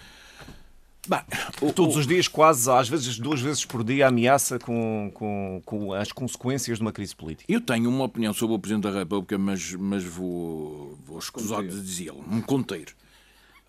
Bem, 1.09 1.21
o, 1.63 1.73
Todos 1.73 1.97
o... 1.97 2.01
os 2.01 2.07
dias, 2.07 2.29
quase, 2.29 2.71
às 2.71 2.87
vezes 2.87 3.19
duas 3.19 3.41
vezes 3.41 3.65
por 3.65 3.83
dia, 3.83 4.07
ameaça 4.07 4.59
com, 4.59 5.11
com, 5.15 5.63
com, 5.65 5.93
as 5.95 6.13
consequências 6.13 6.77
de 6.77 6.83
uma 6.83 6.93
crise 6.93 7.17
política. 7.17 7.51
Eu 7.51 7.63
tenho 7.63 7.89
uma 7.89 8.05
opinião 8.05 8.35
sobre 8.35 8.55
o 8.55 8.59
Presidente 8.59 8.85
da 8.85 8.99
República, 8.99 9.39
mas, 9.39 9.73
mas 9.73 10.05
vou, 10.05 10.99
vou 11.07 11.19
escusar 11.19 11.63
de 11.63 11.81
dizê-lo, 11.81 12.23
um 12.31 12.43
conteiro. 12.43 12.93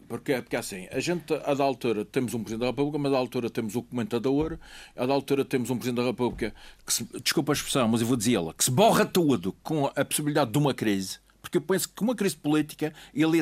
Porque, 0.09 0.41
porque 0.41 0.55
assim, 0.57 0.87
a 0.91 0.99
gente, 0.99 1.33
a 1.33 1.53
da 1.53 1.63
altura, 1.63 2.03
temos 2.03 2.33
um 2.33 2.39
Presidente 2.39 2.61
da 2.61 2.67
República, 2.67 2.97
mas 2.97 3.11
a 3.11 3.15
da 3.15 3.19
altura 3.19 3.49
temos 3.49 3.75
o 3.75 3.83
comentador, 3.83 4.57
a 4.97 5.05
da 5.05 5.13
altura 5.13 5.45
temos 5.45 5.69
um 5.69 5.77
Presidente 5.77 6.03
da 6.03 6.09
República 6.09 6.53
que, 6.85 6.91
se, 6.91 7.07
desculpa 7.23 7.51
a 7.51 7.53
expressão, 7.53 7.87
mas 7.87 8.01
eu 8.01 8.07
vou 8.07 8.17
dizê-la, 8.17 8.53
que 8.53 8.63
se 8.63 8.71
borra 8.71 9.05
tudo 9.05 9.55
com 9.63 9.85
a 9.85 10.03
possibilidade 10.03 10.51
de 10.51 10.57
uma 10.57 10.73
crise. 10.73 11.19
Porque 11.49 11.57
eu 11.57 11.61
penso 11.61 11.89
que 11.89 12.03
uma 12.03 12.15
crise 12.15 12.35
política 12.37 12.93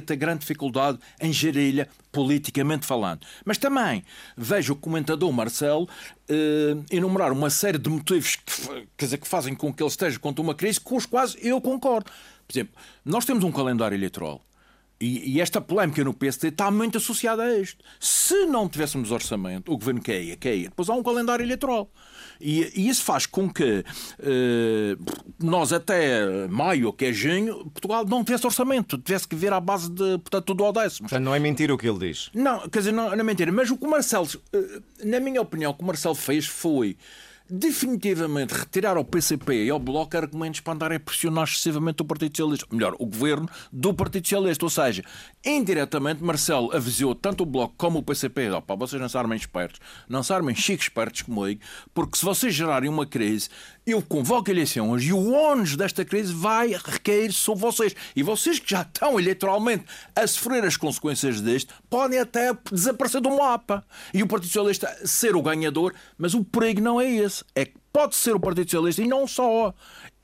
ter 0.02 0.16
grande 0.16 0.40
dificuldade 0.40 0.98
em 1.20 1.34
gerir-lhe 1.34 1.86
politicamente 2.10 2.86
falando. 2.86 3.20
Mas 3.44 3.58
também 3.58 4.02
vejo 4.38 4.72
o 4.74 4.76
comentador 4.78 5.30
Marcelo 5.34 5.90
eh, 6.30 6.78
enumerar 6.90 7.34
uma 7.34 7.50
série 7.50 7.78
de 7.78 7.90
motivos 7.90 8.38
que, 8.38 8.86
quer 8.96 9.06
dizer, 9.06 9.18
que 9.18 9.28
fazem 9.28 9.54
com 9.54 9.74
que 9.74 9.84
ele 9.84 9.90
esteja 9.90 10.18
contra 10.18 10.42
uma 10.42 10.56
crise 10.56 10.80
com 10.80 10.96
os 10.96 11.06
quais 11.06 11.36
eu 11.42 11.60
concordo. 11.60 12.10
Por 12.48 12.54
exemplo, 12.54 12.74
nós 13.04 13.26
temos 13.26 13.44
um 13.44 13.52
calendário 13.52 13.96
eleitoral 13.96 14.42
e, 15.00 15.40
esta 15.40 15.62
polémica 15.62 16.04
no 16.04 16.14
PSD 16.14 16.48
está 16.48 16.72
muito 16.72 16.98
associada 16.98 17.44
a 17.44 17.60
isto. 17.60 17.84
Se 18.00 18.46
não 18.46 18.68
tivéssemos 18.68 19.12
orçamento, 19.12 19.72
o 19.72 19.78
governo 19.78 20.02
caia, 20.02 20.36
caia. 20.36 20.70
Depois 20.70 20.90
há 20.90 20.94
um 20.94 21.04
calendário 21.04 21.44
eleitoral. 21.44 21.92
E, 22.40 22.72
e 22.76 22.90
isso 22.90 23.04
faz 23.04 23.26
com 23.26 23.50
que 23.50 23.84
eh, 24.20 24.98
nós, 25.40 25.74
até 25.74 26.48
maio, 26.48 26.94
que 26.94 27.06
é 27.06 27.14
junho, 27.14 27.66
Portugal 27.72 28.06
não 28.06 28.24
tivesse 28.24 28.46
orçamento, 28.46 28.98
tivesse 28.98 29.28
que 29.28 29.36
vir 29.36 29.52
à 29.54 29.60
base 29.60 29.90
de, 29.90 30.18
portanto, 30.20 30.46
tudo 30.46 30.64
ao 30.64 30.74
décimo. 30.74 31.08
Portanto, 31.08 31.26
não 31.26 31.36
é 31.36 31.40
mentira 31.40 31.74
o 31.74 31.78
que 31.78 31.88
ele 31.88 32.00
diz. 32.00 32.30
Não, 32.34 32.68
quer 32.70 32.80
dizer, 32.80 32.92
não, 32.92 33.10
não 33.10 33.20
é 33.20 33.24
mentira. 33.24 33.52
Mas 33.52 33.70
o 33.70 33.78
que 33.78 33.86
o 33.86 33.90
Marcelo, 33.90 34.28
eh, 34.54 34.82
na 35.04 35.20
minha 35.20 35.42
opinião, 35.42 35.72
o 35.72 35.74
que 35.74 35.84
o 35.84 35.88
Marcelo 35.88 36.16
fez 36.16 36.46
foi 36.46 36.98
definitivamente 37.50 38.54
retirar 38.54 38.98
ao 38.98 39.06
PCP 39.06 39.66
e 39.66 39.70
ao 39.70 39.80
Bloco 39.80 40.18
argumentos 40.18 40.60
para 40.60 40.74
andarem 40.74 40.98
a 40.98 41.00
pressionar 41.00 41.46
excessivamente 41.46 42.02
o 42.02 42.06
Partido 42.06 42.36
Socialista. 42.36 42.68
Melhor, 42.72 42.96
o 43.00 43.06
governo 43.06 43.50
do 43.72 43.94
Partido 43.94 44.26
Socialista. 44.26 44.66
Ou 44.66 44.70
seja, 44.70 45.04
indiretamente, 45.46 46.24
Marcelo 46.24 46.76
avisou 46.76 47.16
tanto 47.16 47.44
o 47.44 47.46
Bloco 47.46 47.76
como 47.78 48.00
o 48.00 48.04
PCP: 48.04 48.50
opa, 48.52 48.76
vocês 48.76 49.02
não 49.02 49.10
se 49.10 49.18
armem 49.18 49.38
espertos, 49.38 49.80
não 50.08 50.24
se 50.24 50.34
armem 50.34 50.56
chiques 50.56 50.86
espertos 50.86 51.22
como 51.22 51.48
eu, 51.48 51.58
porque 51.94 52.18
se 52.18 52.26
vocês 52.26 52.54
gerarem 52.54 52.90
uma 52.90 53.06
crise, 53.06 53.50
eu 53.86 54.02
convoco 54.02 54.52
eleições 54.52 55.04
e 55.04 55.14
o 55.14 55.32
ônus 55.32 55.78
desta 55.78 56.04
crise 56.04 56.34
vai 56.34 56.70
recair 56.72 57.32
sobre 57.32 57.62
vocês. 57.62 57.96
E 58.16 58.22
vocês 58.22 58.60
que 58.60 58.70
já 58.70 58.82
estão 58.82 59.18
eleitoralmente 59.18 59.86
a 60.14 60.28
sofrer 60.28 60.66
as 60.66 60.76
consequências 60.76 61.40
deste, 61.40 61.74
podem 61.90 62.20
até 62.20 62.54
desaparecer 62.70 63.22
do 63.22 63.30
mapa. 63.38 63.86
E 64.14 64.22
o 64.22 64.28
Partido 64.28 64.48
Socialista 64.48 64.94
ser 65.06 65.36
o 65.36 65.42
ganhador, 65.42 65.94
mas 66.18 66.34
o 66.34 66.44
perigo 66.44 66.82
não 66.82 67.00
é 67.00 67.10
esse. 67.10 67.37
É 67.56 67.66
que 67.66 67.76
pode 67.92 68.16
ser 68.16 68.36
o 68.36 68.40
Partido 68.40 68.70
Socialista 68.70 69.02
e 69.02 69.08
não 69.08 69.28
só 69.28 69.74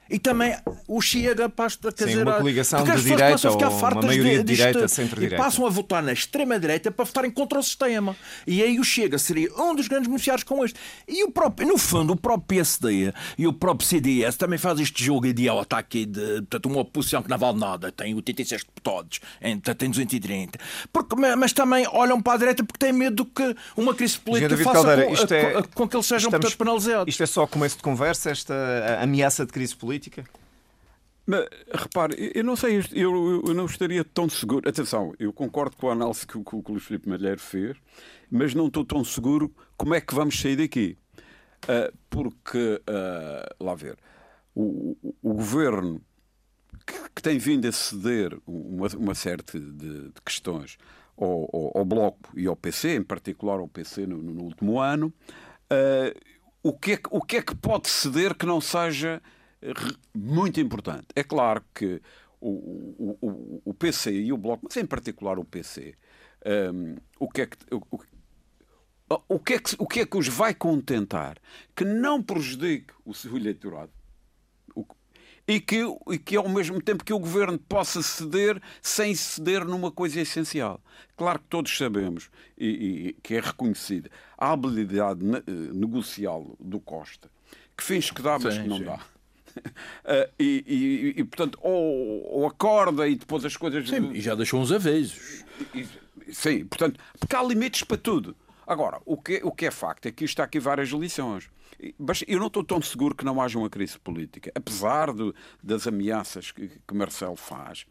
e 0.09 0.19
também 0.19 0.55
o 0.87 1.01
Chega 1.01 1.49
passa 1.49 1.79
a 1.87 1.91
dizer, 1.91 2.23
uma 2.23 2.33
coligação 2.33 2.83
de 2.83 3.01
direita 3.01 3.49
ou 3.49 3.57
uma 3.57 4.01
maioria 4.01 4.43
de, 4.43 4.55
direita, 4.55 4.87
centro-direita. 4.87 5.35
E 5.35 5.37
passam 5.37 5.65
a 5.65 5.69
votar 5.69 6.03
na 6.03 6.11
extrema-direita 6.11 6.91
para 6.91 7.05
votarem 7.05 7.31
contra 7.31 7.59
o 7.59 7.63
sistema. 7.63 8.15
E 8.45 8.61
aí 8.61 8.79
o 8.79 8.83
Chega 8.83 9.17
seria 9.17 9.49
um 9.57 9.73
dos 9.73 9.87
grandes 9.87 10.07
beneficiários 10.07 10.43
com 10.43 10.63
este. 10.63 10.79
E 11.07 11.23
o 11.23 11.31
próprio, 11.31 11.67
no 11.67 11.77
fundo, 11.77 12.13
o 12.13 12.15
próprio 12.15 12.47
PSD 12.47 13.13
e 13.37 13.47
o 13.47 13.53
próprio 13.53 13.87
CDS 13.87 14.35
também 14.35 14.59
faz 14.59 14.79
este 14.79 15.03
jogo 15.03 15.25
idiota 15.25 15.77
aqui 15.77 16.05
de 16.05 16.41
portanto, 16.41 16.65
uma 16.67 16.81
oposição 16.81 17.23
que 17.23 17.29
não 17.29 17.37
vale 17.37 17.57
nada, 17.57 17.91
tem 17.91 18.13
86 18.13 18.63
deputados, 18.63 19.19
tem 19.77 19.89
230. 19.89 20.59
Porque, 20.91 21.15
mas 21.15 21.53
também 21.53 21.87
olham 21.91 22.21
para 22.21 22.33
a 22.33 22.37
direita 22.37 22.63
porque 22.63 22.85
têm 22.85 22.93
medo 22.93 23.25
que 23.25 23.55
uma 23.75 23.93
crise 23.93 24.19
política 24.19 24.57
faça 24.57 24.71
Caldeira, 24.73 25.05
com, 25.05 25.33
é, 25.33 25.63
com, 25.73 25.87
que 25.87 25.95
eles 25.95 26.05
sejam 26.05 26.27
estamos, 26.27 26.53
portanto, 26.53 26.57
penalizados. 26.57 27.11
Isto 27.11 27.23
é 27.23 27.25
só 27.25 27.47
começo 27.47 27.77
de 27.77 27.83
conversa, 27.83 28.29
esta 28.29 28.53
ameaça 29.01 29.45
de 29.45 29.51
crise 29.51 29.75
política 29.75 29.92
política? 29.93 30.23
Mas, 31.25 31.47
repare, 31.73 32.31
eu 32.35 32.43
não 32.43 32.55
sei, 32.55 32.83
eu, 32.91 33.41
eu, 33.45 33.53
não 33.53 33.65
estaria 33.65 34.03
tão 34.03 34.27
seguro. 34.27 34.67
Atenção, 34.67 35.13
eu 35.17 35.31
concordo 35.31 35.77
com 35.77 35.89
a 35.89 35.93
análise 35.93 36.27
que, 36.27 36.33
que 36.43 36.55
o 36.55 36.63
Luís 36.67 36.83
Filipe 36.83 37.07
Malheiro 37.07 37.39
fez, 37.39 37.77
mas 38.29 38.53
não 38.53 38.67
estou 38.67 38.83
tão 38.83 39.03
seguro 39.05 39.53
como 39.77 39.93
é 39.93 40.01
que 40.01 40.13
vamos 40.13 40.39
sair 40.39 40.57
daqui. 40.57 40.97
Uh, 41.63 41.97
porque, 42.09 42.81
uh, 42.89 43.63
lá 43.63 43.73
ver, 43.73 43.97
o, 44.53 44.97
o, 45.01 45.15
o 45.21 45.33
governo 45.35 46.01
que, 46.85 46.93
que, 47.15 47.21
tem 47.23 47.37
vindo 47.37 47.65
a 47.69 47.71
ceder 47.71 48.37
uma, 48.45 48.87
uma 48.97 49.15
série 49.15 49.41
de, 49.43 49.59
de 50.09 50.21
questões 50.25 50.77
ao, 51.17 51.49
ao, 51.53 51.77
ao, 51.77 51.85
Bloco 51.85 52.31
e 52.35 52.45
ao 52.47 52.55
PC, 52.57 52.97
em 52.97 53.03
particular 53.03 53.59
ao 53.59 53.67
PC 53.69 54.05
no, 54.05 54.17
no 54.17 54.43
último 54.43 54.81
ano, 54.81 55.13
uh, 55.71 56.19
o, 56.61 56.73
que 56.73 56.93
é, 56.93 56.99
o 57.11 57.21
que 57.21 57.37
é 57.37 57.41
que 57.41 57.55
pode 57.55 57.89
ceder 57.89 58.35
que 58.35 58.45
não 58.45 58.59
seja 58.59 59.21
muito 60.13 60.59
importante. 60.59 61.07
É 61.15 61.23
claro 61.23 61.63
que 61.73 62.01
o, 62.39 63.17
o, 63.21 63.61
o 63.65 63.73
PC 63.73 64.11
e 64.11 64.33
o 64.33 64.37
Bloco, 64.37 64.65
mas 64.67 64.77
em 64.77 64.85
particular 64.85 65.39
o 65.39 65.45
PC, 65.45 65.95
um, 66.73 66.95
o 67.19 67.29
que 67.29 67.41
é 67.41 67.45
que. 67.45 67.57
O, 67.71 67.81
o 69.27 69.39
que, 69.39 69.53
é 69.53 69.59
que, 69.59 69.75
o 69.77 69.87
que 69.87 69.99
é 69.99 70.05
que 70.05 70.17
os 70.17 70.27
vai 70.27 70.55
contentar 70.55 71.37
que 71.75 71.85
não 71.85 72.23
prejudique 72.23 72.93
o 73.05 73.13
seu 73.13 73.35
eleitorado 73.37 73.91
e 75.47 75.59
que, 75.59 75.83
e 76.09 76.17
que 76.17 76.35
ao 76.35 76.47
mesmo 76.47 76.81
tempo 76.81 77.03
que 77.03 77.13
o 77.13 77.19
governo 77.19 77.59
possa 77.59 78.01
ceder 78.01 78.61
sem 78.81 79.13
ceder 79.13 79.65
numa 79.65 79.91
coisa 79.91 80.21
essencial. 80.21 80.81
Claro 81.15 81.39
que 81.39 81.47
todos 81.47 81.77
sabemos 81.77 82.29
e, 82.57 82.67
e 82.67 83.13
que 83.21 83.35
é 83.35 83.39
reconhecida 83.39 84.09
a 84.37 84.51
habilidade 84.51 85.21
negocial 85.73 86.55
do 86.59 86.79
Costa, 86.79 87.29
que 87.77 87.83
fins 87.83 88.09
que 88.09 88.21
dá, 88.21 88.39
mas 88.39 88.55
sim, 88.55 88.63
que 88.63 88.69
não 88.69 88.77
sim. 88.77 88.85
dá. 88.85 88.99
Uh, 89.57 90.31
e, 90.39 91.13
e, 91.15 91.21
e, 91.21 91.23
portanto, 91.23 91.59
ou, 91.61 92.39
ou, 92.39 92.47
acorda 92.47 93.07
e 93.07 93.15
depois 93.15 93.45
as 93.45 93.55
coisas. 93.55 93.87
Sim, 93.87 94.11
e 94.11 94.21
já 94.21 94.35
deixou 94.35 94.61
uns 94.61 94.71
avisos. 94.71 95.43
sim, 96.31 96.65
portanto, 96.65 96.99
porque 97.19 97.35
há 97.35 97.43
limites 97.43 97.83
para 97.83 97.97
tudo. 97.97 98.35
Agora, 98.65 99.01
o 99.05 99.17
que, 99.17 99.41
o 99.43 99.51
que 99.51 99.65
é 99.65 99.71
facto 99.71 100.05
é 100.05 100.11
que 100.11 100.23
isto 100.23 100.33
está 100.33 100.43
aqui 100.43 100.59
várias 100.59 100.89
lições. 100.89 101.49
Mas 101.97 102.23
eu 102.27 102.39
não 102.39 102.47
estou 102.47 102.63
tão 102.63 102.81
seguro 102.81 103.13
que 103.13 103.25
não 103.25 103.41
haja 103.41 103.59
uma 103.59 103.69
crise 103.69 103.99
política, 103.99 104.51
apesar 104.55 105.09
das 105.61 105.85
ameaças 105.85 106.51
que, 106.51 106.69
que 106.87 106.93
Marcelo 106.93 107.35
faz. 107.35 107.85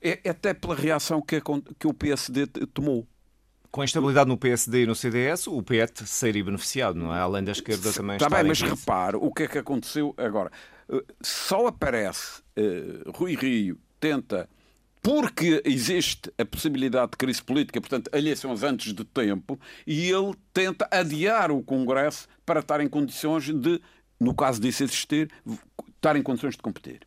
É, 0.00 0.20
é 0.24 0.30
até 0.30 0.54
pela 0.54 0.74
reação 0.74 1.20
que, 1.20 1.40
que 1.78 1.86
o 1.86 1.94
PSD 1.94 2.46
tomou 2.72 3.06
com 3.74 3.80
a 3.80 3.84
instabilidade 3.84 4.28
no 4.28 4.38
PSD 4.38 4.84
e 4.84 4.86
no 4.86 4.94
CDS, 4.94 5.48
o 5.48 5.60
PET 5.60 6.06
seria 6.06 6.44
beneficiado, 6.44 6.94
não 6.94 7.12
é? 7.12 7.18
Além 7.18 7.42
da 7.42 7.50
esquerda 7.50 7.92
também 7.92 8.14
Está 8.14 8.30
bem, 8.30 8.44
mas 8.44 8.60
repare 8.60 9.16
o 9.16 9.32
que 9.32 9.42
é 9.42 9.48
que 9.48 9.58
aconteceu 9.58 10.14
agora. 10.16 10.52
Eh, 10.88 11.04
só 11.20 11.66
aparece 11.66 12.40
uh, 12.56 13.10
Rui 13.10 13.34
Rio 13.34 13.76
tenta 13.98 14.48
porque 15.02 15.60
existe 15.64 16.32
a 16.38 16.44
possibilidade 16.44 17.10
de 17.10 17.16
crise 17.16 17.42
política, 17.42 17.80
portanto, 17.80 18.08
eleições 18.14 18.62
antes 18.62 18.92
de 18.92 19.04
tempo, 19.04 19.58
e 19.84 20.08
ele 20.08 20.34
tenta 20.52 20.86
adiar 20.88 21.50
o 21.50 21.60
Congresso 21.60 22.28
para 22.46 22.60
estar 22.60 22.80
em 22.80 22.88
condições 22.88 23.52
de, 23.52 23.82
no 24.20 24.36
caso 24.36 24.60
disso 24.60 24.84
existir, 24.84 25.32
estar 25.96 26.14
em 26.14 26.22
condições 26.22 26.54
de 26.54 26.62
competir. 26.62 27.00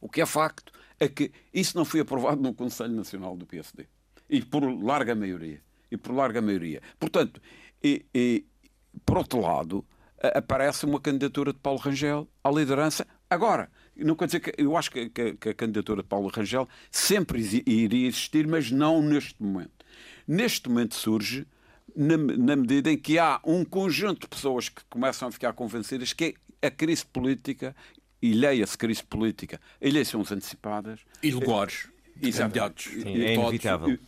O 0.00 0.08
que 0.08 0.22
é 0.22 0.26
facto 0.26 0.72
é 0.98 1.06
que 1.06 1.30
isso 1.54 1.76
não 1.76 1.84
foi 1.84 2.00
aprovado 2.00 2.42
no 2.42 2.52
Conselho 2.52 2.96
Nacional 2.96 3.36
do 3.36 3.46
PSD 3.46 3.86
e 4.32 4.40
por 4.40 4.64
larga 4.82 5.14
maioria. 5.14 5.60
E 5.90 5.96
por 5.98 6.14
larga 6.14 6.40
maioria. 6.40 6.80
Portanto, 6.98 7.40
e, 7.84 8.06
e, 8.14 8.46
por 9.04 9.18
outro 9.18 9.40
lado, 9.40 9.84
aparece 10.34 10.86
uma 10.86 10.98
candidatura 10.98 11.52
de 11.52 11.58
Paulo 11.58 11.78
Rangel 11.78 12.26
à 12.42 12.50
liderança. 12.50 13.06
Agora, 13.28 13.70
não 13.94 14.16
quer 14.16 14.26
dizer 14.26 14.40
que 14.40 14.54
eu 14.56 14.74
acho 14.74 14.90
que, 14.90 15.10
que, 15.10 15.34
que 15.34 15.48
a 15.50 15.54
candidatura 15.54 16.02
de 16.02 16.08
Paulo 16.08 16.28
Rangel 16.28 16.66
sempre 16.90 17.40
iria 17.66 18.08
existir, 18.08 18.46
mas 18.46 18.70
não 18.70 19.02
neste 19.02 19.42
momento. 19.42 19.84
Neste 20.26 20.70
momento 20.70 20.94
surge 20.94 21.46
na, 21.94 22.16
na, 22.16 22.56
medida 22.56 22.90
em 22.90 22.96
que 22.96 23.18
há 23.18 23.38
um 23.44 23.66
conjunto 23.66 24.22
de 24.22 24.28
pessoas 24.28 24.70
que 24.70 24.82
começam 24.88 25.28
a 25.28 25.32
ficar 25.32 25.52
convencidas 25.52 26.14
que 26.14 26.34
a 26.62 26.70
crise 26.70 27.04
política, 27.04 27.76
e 28.22 28.32
leia-se 28.32 28.78
crise 28.78 29.02
política, 29.02 29.60
eleições 29.80 30.32
antecipadas. 30.32 31.00
E 31.22 31.32
lugares. 31.32 31.88
Exato. 32.22 32.56
é 33.04 33.34
inevitável 33.34 33.98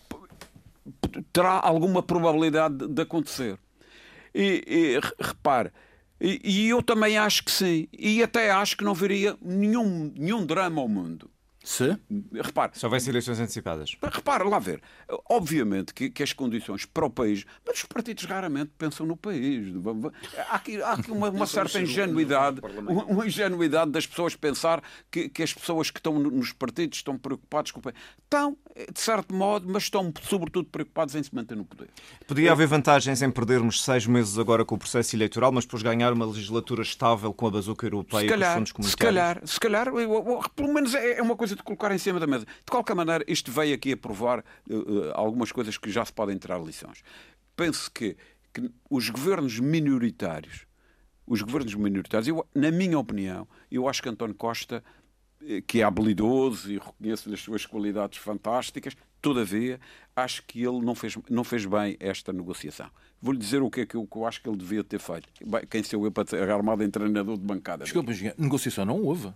terá 1.32 1.60
alguma 1.60 2.02
probabilidade 2.02 2.86
de 2.88 3.02
acontecer. 3.02 3.58
E, 4.34 4.64
e 4.66 5.00
repare, 5.20 5.70
E, 6.20 6.40
e, 6.44 6.68
eu 6.68 6.82
também 6.82 7.18
acho 7.18 7.44
que 7.44 7.50
sim. 7.50 7.88
E 7.92 8.22
até 8.22 8.50
acho 8.50 8.76
que 8.76 8.84
não 8.84 8.94
veria 8.94 9.36
nenhum, 9.42 10.12
nenhum 10.16 10.46
drama 10.46 10.80
ao 10.80 10.88
mundo 10.88 11.30
se? 11.64 11.98
Repare. 12.30 12.72
Se 12.74 12.84
houvesse 12.84 13.08
eleições 13.08 13.40
antecipadas. 13.40 13.96
Repare, 14.02 14.44
lá 14.44 14.58
ver. 14.58 14.82
Obviamente 15.30 15.94
que, 15.94 16.10
que, 16.10 16.22
as 16.22 16.34
condições 16.34 16.84
para 16.84 17.06
o 17.06 17.10
país. 17.10 17.46
Mas 17.66 17.78
os 17.78 17.84
partidos 17.84 18.24
raramente 18.24 18.72
pensam 18.76 19.06
no 19.06 19.16
país. 19.16 19.74
Há 20.50 20.56
aqui, 20.56 20.82
há 20.82 20.92
aqui 20.92 21.10
uma, 21.10 21.30
uma 21.30 21.46
certa 21.46 21.80
ingenuidade. 21.80 22.60
Uma, 22.86 23.26
ingenuidade 23.26 23.90
das 23.90 24.06
pessoas 24.06 24.36
pensar 24.36 24.82
que, 25.10 25.30
que 25.30 25.42
as 25.42 25.54
pessoas 25.54 25.90
que 25.90 25.98
estão 25.98 26.18
nos 26.18 26.52
partidos 26.52 26.98
estão 26.98 27.16
preocupados 27.16 27.70
com 27.70 27.80
o 27.80 27.82
país. 27.82 27.96
Estão, 28.22 28.58
de 28.92 29.00
certo 29.00 29.34
modo, 29.34 29.66
mas 29.66 29.84
estão 29.84 30.12
sobretudo 30.22 30.68
preocupados 30.68 31.14
em 31.14 31.22
se 31.22 31.34
manter 31.34 31.56
no 31.56 31.64
poder. 31.64 31.88
Podia 32.26 32.52
haver 32.52 32.66
vantagens 32.66 33.22
em 33.22 33.30
perdermos 33.30 33.82
seis 33.82 34.06
meses 34.06 34.38
agora 34.38 34.66
com 34.66 34.74
o 34.74 34.78
processo 34.78 35.16
eleitoral, 35.16 35.50
mas 35.50 35.64
depois 35.64 35.82
ganhar 35.82 36.12
uma 36.12 36.26
legislatura 36.26 36.82
estável 36.82 37.32
com 37.32 37.46
a 37.46 37.50
bazuca 37.50 37.86
europeia 37.86 38.26
e 38.26 38.28
com 38.28 38.34
os 38.34 38.46
fundos 38.48 38.72
comunitários? 38.72 38.90
Se 38.90 38.96
calhar, 38.96 39.40
se 39.46 39.60
calhar, 39.60 39.86
pelo 40.54 40.74
menos 40.74 40.94
é, 40.94 41.18
é 41.18 41.22
uma 41.22 41.36
coisa 41.36 41.53
de 41.54 41.62
colocar 41.62 41.92
em 41.92 41.98
cima 41.98 42.20
da 42.20 42.26
mesa. 42.26 42.44
De 42.44 42.70
qualquer 42.70 42.94
maneira, 42.94 43.24
isto 43.26 43.50
veio 43.50 43.74
aqui 43.74 43.92
a 43.92 43.96
provar 43.96 44.40
uh, 44.40 45.12
algumas 45.14 45.52
coisas 45.52 45.78
que 45.78 45.90
já 45.90 46.04
se 46.04 46.12
podem 46.12 46.36
tirar 46.36 46.58
lições. 46.62 47.02
Penso 47.56 47.90
que, 47.90 48.16
que 48.52 48.70
os 48.90 49.08
governos 49.10 49.58
minoritários, 49.58 50.66
os 51.26 51.40
governos 51.42 51.74
minoritários, 51.74 52.28
eu, 52.28 52.46
na 52.54 52.70
minha 52.70 52.98
opinião, 52.98 53.46
eu 53.70 53.88
acho 53.88 54.02
que 54.02 54.08
António 54.08 54.34
Costa, 54.34 54.82
eh, 55.46 55.62
que 55.66 55.80
é 55.80 55.84
habilidoso 55.84 56.70
e 56.70 56.78
reconheço 56.78 57.32
as 57.32 57.40
suas 57.40 57.64
qualidades 57.64 58.18
fantásticas, 58.18 58.96
todavia, 59.24 59.80
acho 60.14 60.42
que 60.46 60.62
ele 60.62 60.80
não 60.80 60.94
fez, 60.94 61.16
não 61.30 61.44
fez 61.44 61.64
bem 61.64 61.96
esta 61.98 62.30
negociação. 62.30 62.90
Vou-lhe 63.22 63.38
dizer 63.38 63.62
o 63.62 63.70
que 63.70 63.80
é 63.80 63.86
que 63.86 63.94
eu, 63.94 64.06
que 64.06 64.18
eu, 64.18 64.26
acho 64.26 64.42
que 64.42 64.48
ele 64.48 64.58
devia 64.58 64.84
ter 64.84 65.00
feito. 65.00 65.28
Quem 65.70 65.82
sou 65.82 66.04
eu 66.04 66.12
para 66.12 66.28
ser 66.28 66.50
armado 66.50 66.84
em 66.84 66.90
treinador 66.90 67.38
de 67.38 67.42
bancada? 67.42 67.84
Desculpa, 67.84 68.12
negociação 68.36 68.84
não 68.84 69.00
houve. 69.00 69.32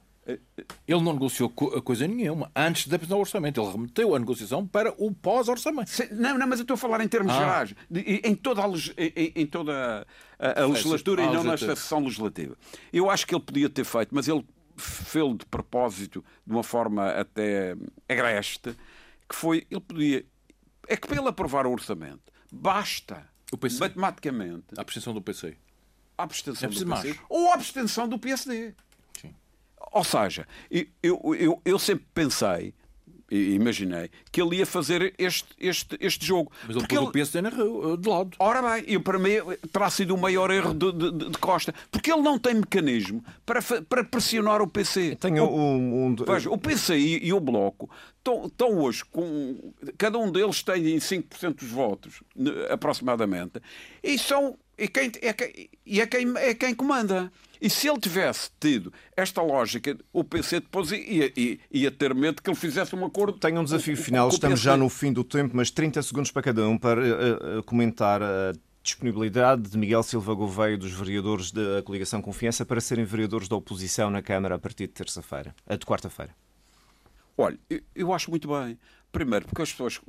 Ele 0.87 1.03
não 1.03 1.15
negociou 1.15 1.49
coisa 1.49 2.07
nenhuma 2.07 2.51
antes 2.55 2.87
de 2.87 2.95
apresentar 2.95 3.17
o 3.17 3.21
orçamento. 3.21 3.61
Ele 3.61 3.73
remeteu 3.73 4.15
a 4.15 4.19
negociação 4.19 4.67
para 4.67 4.93
o 4.99 5.13
pós-orçamento. 5.13 5.91
Não, 6.13 6.37
não, 6.37 6.47
mas 6.47 6.59
eu 6.59 6.65
estou 6.65 6.75
a 6.75 6.79
falar 6.79 7.01
em 7.01 7.09
termos 7.09 7.33
ah. 7.33 7.39
gerais. 7.39 7.75
Em 7.91 8.35
toda, 8.35 8.63
a, 8.63 8.69
em, 8.99 9.33
em 9.35 9.47
toda 9.47 10.07
a, 10.39 10.63
a 10.63 10.67
legislatura 10.67 11.23
e 11.23 11.33
não 11.33 11.45
nesta 11.45 11.75
sessão 11.75 12.01
legislativa. 12.01 12.57
Eu 12.93 13.11
acho 13.11 13.27
que 13.27 13.35
ele 13.35 13.43
podia 13.43 13.71
ter 13.71 13.85
feito, 13.85 14.15
mas 14.15 14.29
ele 14.29 14.45
fez 14.77 15.39
de 15.39 15.47
propósito, 15.47 16.25
de 16.47 16.53
uma 16.53 16.63
forma 16.63 17.09
até 17.09 17.75
agreste, 18.09 18.77
que 19.29 19.35
foi, 19.35 19.67
ele 19.71 19.81
podia... 19.81 20.27
É 20.87 20.97
que 20.97 21.07
para 21.07 21.19
ele 21.19 21.29
aprovar 21.29 21.67
o 21.67 21.73
orçamento, 21.73 22.33
basta, 22.53 23.27
matematicamente... 23.79 24.67
A 24.77 24.83
abstenção 24.83 25.13
do 25.13 25.21
PC. 25.21 25.57
A 26.17 26.23
abstenção 26.25 26.69
é 26.69 26.73
do 26.73 26.79
PC. 26.79 26.85
Mais. 26.85 27.19
Ou 27.29 27.51
a 27.51 27.55
abstenção 27.55 28.09
do 28.09 28.19
PSD. 28.19 28.75
Ou 29.99 30.05
seja, 30.05 30.47
eu, 31.03 31.21
eu, 31.35 31.61
eu 31.65 31.77
sempre 31.77 32.07
pensei, 32.15 32.73
imaginei, 33.29 34.09
que 34.31 34.41
ele 34.41 34.59
ia 34.59 34.65
fazer 34.65 35.13
este, 35.19 35.49
este, 35.59 35.97
este 35.99 36.25
jogo. 36.25 36.53
Mas 36.69 36.77
ele 36.77 36.87
pôs 36.87 37.09
o 37.09 37.11
PSD 37.11 37.41
de 37.99 38.09
lado. 38.09 38.31
Ora 38.39 38.63
bem, 38.63 38.85
e 38.87 38.97
para 38.97 39.19
mim 39.19 39.31
terá 39.73 39.91
sido 39.91 40.15
o 40.15 40.19
maior 40.19 40.53
erro 40.53 40.73
de, 40.73 40.93
de, 40.93 41.31
de, 41.31 41.39
Costa, 41.39 41.75
porque 41.91 42.13
ele 42.13 42.23
não 42.23 42.39
tem 42.39 42.55
mecanismo 42.55 43.25
para, 43.45 43.61
para 43.89 44.05
pressionar 44.05 44.63
o 44.63 44.69
PC. 44.69 45.17
Tenho 45.17 45.43
o, 45.43 45.59
um, 45.59 46.07
um... 46.07 46.15
Veja, 46.15 46.49
o 46.49 46.57
PC 46.57 46.97
e, 46.97 47.27
e, 47.27 47.33
o 47.33 47.41
Bloco 47.41 47.91
estão, 48.19 48.47
estão 48.47 48.79
hoje 48.79 49.05
com. 49.05 49.75
Cada 49.99 50.17
um 50.17 50.31
deles 50.31 50.63
tem 50.63 50.85
5% 50.85 51.57
dos 51.57 51.71
votos, 51.71 52.23
aproximadamente, 52.71 53.61
e 54.01 54.17
são. 54.17 54.57
E, 54.79 54.87
quem, 54.87 55.11
é, 55.21 55.69
e 55.85 56.01
é, 56.01 56.07
quem, 56.07 56.33
é 56.37 56.55
quem 56.55 56.75
comanda. 56.75 57.33
E 57.61 57.69
se 57.69 57.89
ele 57.89 57.99
tivesse 57.99 58.51
tido 58.61 58.93
esta 59.17 59.43
lógica, 59.43 59.99
o 60.13 60.23
PC 60.23 60.61
depois 60.61 60.93
ia, 60.93 61.33
ia, 61.37 61.59
ia 61.71 61.91
ter 61.91 62.15
medo 62.15 62.41
que 62.41 62.49
ele 62.49 62.57
fizesse 62.57 62.95
um 62.95 63.05
acordo. 63.05 63.39
Tenho 63.39 63.61
um 63.61 63.65
desafio 63.65 63.97
final, 63.97 64.29
estamos 64.29 64.61
já 64.61 64.77
no 64.77 64.89
fim 64.89 65.13
do 65.13 65.25
tempo, 65.25 65.57
mas 65.57 65.71
30 65.71 66.01
segundos 66.03 66.31
para 66.31 66.43
cada 66.43 66.69
um 66.69 66.79
para 66.79 67.01
uh, 67.01 67.59
uh, 67.59 67.63
comentar 67.65 68.23
a 68.23 68.53
disponibilidade 68.81 69.63
de 69.63 69.77
Miguel 69.77 70.05
Silva 70.05 70.33
Gouveia 70.33 70.79
dos 70.79 70.93
vereadores 70.93 71.51
da 71.51 71.83
coligação 71.83 72.23
Confiança 72.23 72.65
para 72.65 72.81
serem 72.81 73.05
vereadores 73.05 73.49
da 73.49 73.57
oposição 73.57 74.09
na 74.09 74.23
Câmara 74.23 74.55
a 74.55 74.59
partir 74.59 74.87
de 74.87 74.93
terça-feira, 74.93 75.55
de 75.69 75.85
quarta-feira. 75.85 76.33
Olha, 77.37 77.59
eu, 77.69 77.81
eu 77.95 78.13
acho 78.13 78.31
muito 78.31 78.49
bem. 78.49 78.79
Primeiro, 79.11 79.47
porque 79.47 79.63
as 79.63 79.71
pessoas, 79.71 80.01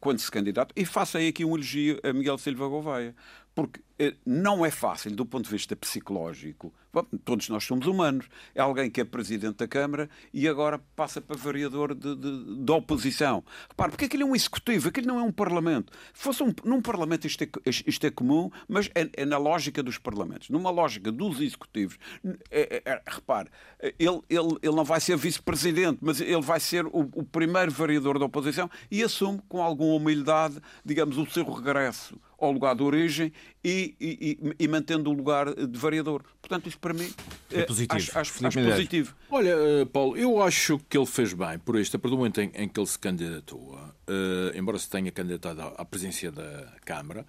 quando 0.00 0.18
se 0.18 0.30
candidatam, 0.30 0.72
e 0.74 0.84
faço 0.84 1.16
aí 1.16 1.28
aqui 1.28 1.44
um 1.44 1.54
elogio 1.54 2.00
a 2.02 2.12
Miguel 2.12 2.36
Silva 2.38 2.66
Gouveia, 2.66 3.14
porque 3.56 3.80
eh, 3.98 4.14
não 4.26 4.66
é 4.66 4.70
fácil, 4.70 5.10
do 5.12 5.24
ponto 5.24 5.46
de 5.46 5.50
vista 5.50 5.74
psicológico, 5.74 6.74
todos 7.24 7.48
nós 7.48 7.64
somos 7.64 7.86
humanos, 7.86 8.26
é 8.54 8.60
alguém 8.60 8.90
que 8.90 9.00
é 9.00 9.04
presidente 9.04 9.56
da 9.56 9.66
Câmara 9.66 10.10
e 10.30 10.46
agora 10.46 10.78
passa 10.94 11.22
para 11.22 11.34
vereador 11.38 11.94
de, 11.94 12.14
de, 12.14 12.62
de 12.62 12.72
oposição. 12.72 13.42
Repare, 13.70 13.92
porque 13.92 14.04
aquilo 14.04 14.24
é 14.24 14.26
um 14.26 14.36
executivo, 14.36 14.90
aquilo 14.90 15.06
não 15.06 15.18
é 15.18 15.22
um 15.22 15.32
parlamento. 15.32 15.90
Se 16.12 16.22
fosse 16.22 16.42
um, 16.42 16.52
num 16.64 16.82
parlamento 16.82 17.26
isto 17.26 17.44
é, 17.44 17.48
isto 17.64 18.06
é 18.06 18.10
comum, 18.10 18.50
mas 18.68 18.90
é, 18.94 19.08
é, 19.14 19.24
na 19.24 19.38
lógica 19.38 19.82
dos 19.82 19.96
parlamentos. 19.96 20.50
Numa 20.50 20.68
lógica 20.68 21.10
dos 21.10 21.40
executivos, 21.40 21.98
é, 22.50 22.82
é, 22.84 22.92
é 22.92 23.02
repare, 23.06 23.48
ele, 23.98 24.20
ele, 24.28 24.58
ele 24.62 24.76
não 24.76 24.84
vai 24.84 25.00
ser 25.00 25.16
vice-presidente, 25.16 26.00
mas 26.02 26.20
ele 26.20 26.42
vai 26.42 26.60
ser 26.60 26.84
o, 26.84 27.08
o 27.14 27.24
primeiro 27.24 27.72
vereador 27.72 28.18
da 28.18 28.26
oposição 28.26 28.70
e 28.90 29.02
assume 29.02 29.40
com 29.48 29.62
alguma 29.62 29.94
humildade, 29.94 30.60
digamos, 30.84 31.16
o 31.16 31.24
seu 31.24 31.50
regresso 31.50 32.20
ao 32.38 32.52
lugar 32.52 32.74
de 32.74 32.82
origem 32.82 33.32
e, 33.68 33.96
e, 34.00 34.54
e, 34.60 34.68
mantendo 34.68 35.10
o 35.10 35.12
lugar 35.12 35.52
de 35.52 35.76
vereador. 35.76 36.22
Portanto, 36.40 36.68
isso 36.68 36.78
para 36.78 36.94
mim 36.94 37.12
é 37.50 37.62
positivo. 37.62 37.96
Acho, 37.96 38.18
acho, 38.18 38.46
acho 38.46 38.60
positivo. 38.60 39.14
Olha, 39.28 39.50
eh, 39.50 39.84
Paulo, 39.86 40.16
eu 40.16 40.40
acho 40.40 40.78
que 40.88 40.96
ele 40.96 41.06
fez 41.06 41.32
bem 41.32 41.58
por 41.58 41.76
isto, 41.76 41.96
a 41.96 41.98
partir 41.98 42.14
do 42.14 42.18
momento 42.18 42.40
em, 42.40 42.52
em 42.54 42.68
que 42.68 42.78
ele 42.78 42.86
se 42.86 42.96
candidatou, 42.96 43.74
uh, 43.74 44.56
embora 44.56 44.78
se 44.78 44.88
tenha 44.88 45.10
candidatado 45.10 45.62
à, 45.62 45.82
à 45.82 45.84
presidência 45.84 46.30
da 46.30 46.74
Câmara, 46.84 47.26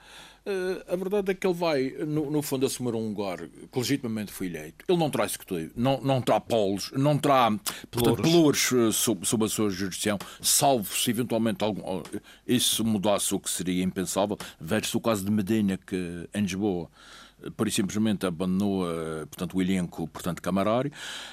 Uh, 0.47 0.93
a 0.93 0.95
verdade 0.95 1.31
é 1.31 1.33
que 1.33 1.45
ele 1.45 1.53
vai, 1.53 1.93
no, 2.07 2.31
no, 2.31 2.41
fundo, 2.41 2.65
assumir 2.65 2.95
um 2.95 3.09
lugar 3.09 3.37
que 3.37 3.77
legitimamente 3.77 4.31
foi 4.31 4.47
eleito. 4.47 4.85
Ele 4.87 4.97
não 4.97 5.09
terá 5.09 5.25
executivo, 5.25 5.73
não, 5.75 5.99
não 5.99 6.21
terá 6.21 6.39
polos, 6.39 6.89
não 6.93 7.17
terá 7.17 7.51
pelouros 7.91 8.71
uh, 8.71 8.93
sob, 8.93 9.27
sob, 9.27 9.43
a 9.43 9.49
sua 9.49 9.69
jurisdição, 9.69 10.17
salvo 10.41 10.95
se 10.95 11.09
eventualmente 11.09 11.65
algum, 11.65 12.01
isso 12.47 12.85
mudasse 12.85 13.35
o 13.35 13.41
que 13.41 13.49
seria 13.49 13.83
impensável. 13.83 14.37
Veja-se 14.57 14.95
o 14.95 15.01
caso 15.01 15.25
de 15.25 15.31
Medina, 15.31 15.77
que 15.77 16.26
em 16.33 16.41
Lisboa 16.41 16.89
por 17.55 17.71
simplesmente 17.71 18.25
abandonou 18.25 18.89
eh, 18.89 19.25
portanto, 19.25 19.55
o 19.55 19.61
elenco 19.61 20.07
portanto, 20.07 20.41
camarário. 20.41 20.91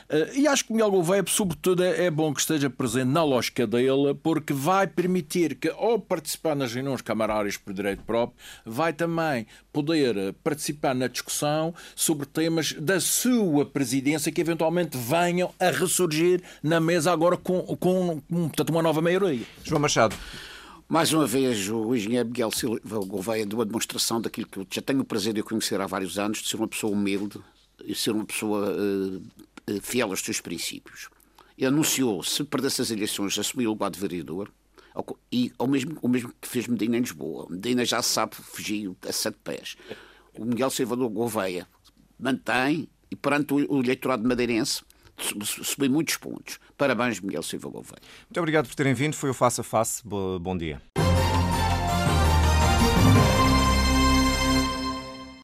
Eh, 0.09 0.33
e 0.37 0.47
acho 0.47 0.67
que 0.67 0.73
Miguel 0.73 0.91
Gouveia, 0.91 1.25
sobretudo, 1.27 1.83
é, 1.83 2.05
é 2.05 2.11
bom 2.11 2.33
que 2.33 2.41
esteja 2.41 2.69
presente 2.69 3.07
na 3.07 3.25
lógica 3.25 3.67
dele, 3.67 4.15
porque 4.23 4.53
vai 4.53 4.87
permitir 4.87 5.55
que, 5.55 5.69
ao 5.71 5.99
participar 5.99 6.55
nas 6.55 6.73
reuniões 6.73 7.01
camarárias 7.01 7.57
por 7.57 7.73
direito 7.73 8.03
próprio, 8.03 8.37
vai 8.67 8.93
também 8.93 9.47
poder 9.73 10.17
eh, 10.17 10.35
participar 10.45 10.95
na 10.95 11.07
discussão 11.07 11.75
sobre 11.97 12.27
temas 12.27 12.73
da 12.73 13.01
sua 13.01 13.65
presidência 13.65 14.31
que 14.31 14.41
eventualmente 14.41 14.99
venham 14.99 15.53
a 15.59 15.71
ressurgir 15.71 16.43
na 16.63 16.81
mesa 16.81 17.13
agora 17.13 17.37
com, 17.37 17.61
com 17.77 18.21
portanto, 18.21 18.71
uma 18.71 18.83
nova 18.83 19.01
maioria. 19.01 19.45
João 19.65 19.81
Machado. 19.81 20.15
Mais 20.87 21.13
uma 21.13 21.27
vez, 21.27 21.69
o 21.71 21.95
engenheiro 21.95 22.29
Miguel 22.29 22.51
Silva 22.51 22.99
Gouveia 23.07 23.47
deu 23.47 23.61
a 23.61 23.65
demonstração 23.65 24.21
daquilo 24.21 24.47
que 24.47 24.59
eu 24.59 24.67
já 24.71 24.83
tenho 24.83 25.01
o 25.01 25.05
prazer 25.05 25.33
de 25.33 25.43
conhecer 25.43 25.81
há 25.81 25.87
vários 25.87 26.19
anos, 26.19 26.43
de 26.43 26.49
ser 26.49 26.57
uma 26.57 26.69
pessoa 26.69 26.93
humilde 26.93 27.41
e 27.85 27.95
ser 27.95 28.11
uma 28.11 28.25
pessoa 28.25 28.71
uh, 28.71 29.81
fiel 29.81 30.11
aos 30.11 30.21
seus 30.21 30.41
princípios. 30.41 31.09
Ele 31.57 31.69
anunciou, 31.69 32.23
se 32.23 32.45
perdesse 32.45 32.83
as 32.83 32.91
eleições, 32.91 33.39
assumir 33.39 33.67
o 33.67 33.71
lugar 33.71 33.91
de 33.91 33.99
vereador, 33.99 34.51
e 35.33 35.51
ao 35.59 35.67
mesmo, 35.67 35.99
o 36.03 36.09
mesmo 36.09 36.33
que 36.41 36.47
fez 36.47 36.67
Medina 36.69 36.99
em 36.99 37.01
Lisboa. 37.01 37.47
Medina 37.49 37.85
já 37.85 38.03
sabe 38.03 38.37
fugir 38.37 38.93
a 39.09 39.13
sete 39.13 39.39
pés. 39.43 39.77
O 40.35 40.45
Miguel 40.45 40.71
Silva 40.71 40.95
Gouveia 40.97 41.67
mantém, 42.19 42.89
e 43.11 43.17
perante 43.17 43.55
o 43.55 43.81
eleitorado 43.81 44.27
madeirense, 44.29 44.83
subi 45.19 45.89
muitos 45.89 46.17
pontos. 46.17 46.59
Parabéns, 46.77 47.21
Miguel 47.21 47.43
Silva 47.43 47.69
Gouveia. 47.69 48.01
Muito 48.29 48.39
obrigado 48.39 48.69
por 48.69 48.75
terem 48.75 48.95
vindo. 48.95 49.15
Foi 49.15 49.31
o 49.31 49.35
Face 49.35 49.61
a 49.61 49.65
Face. 49.65 50.03
Bom 50.05 50.57
dia. 50.57 50.81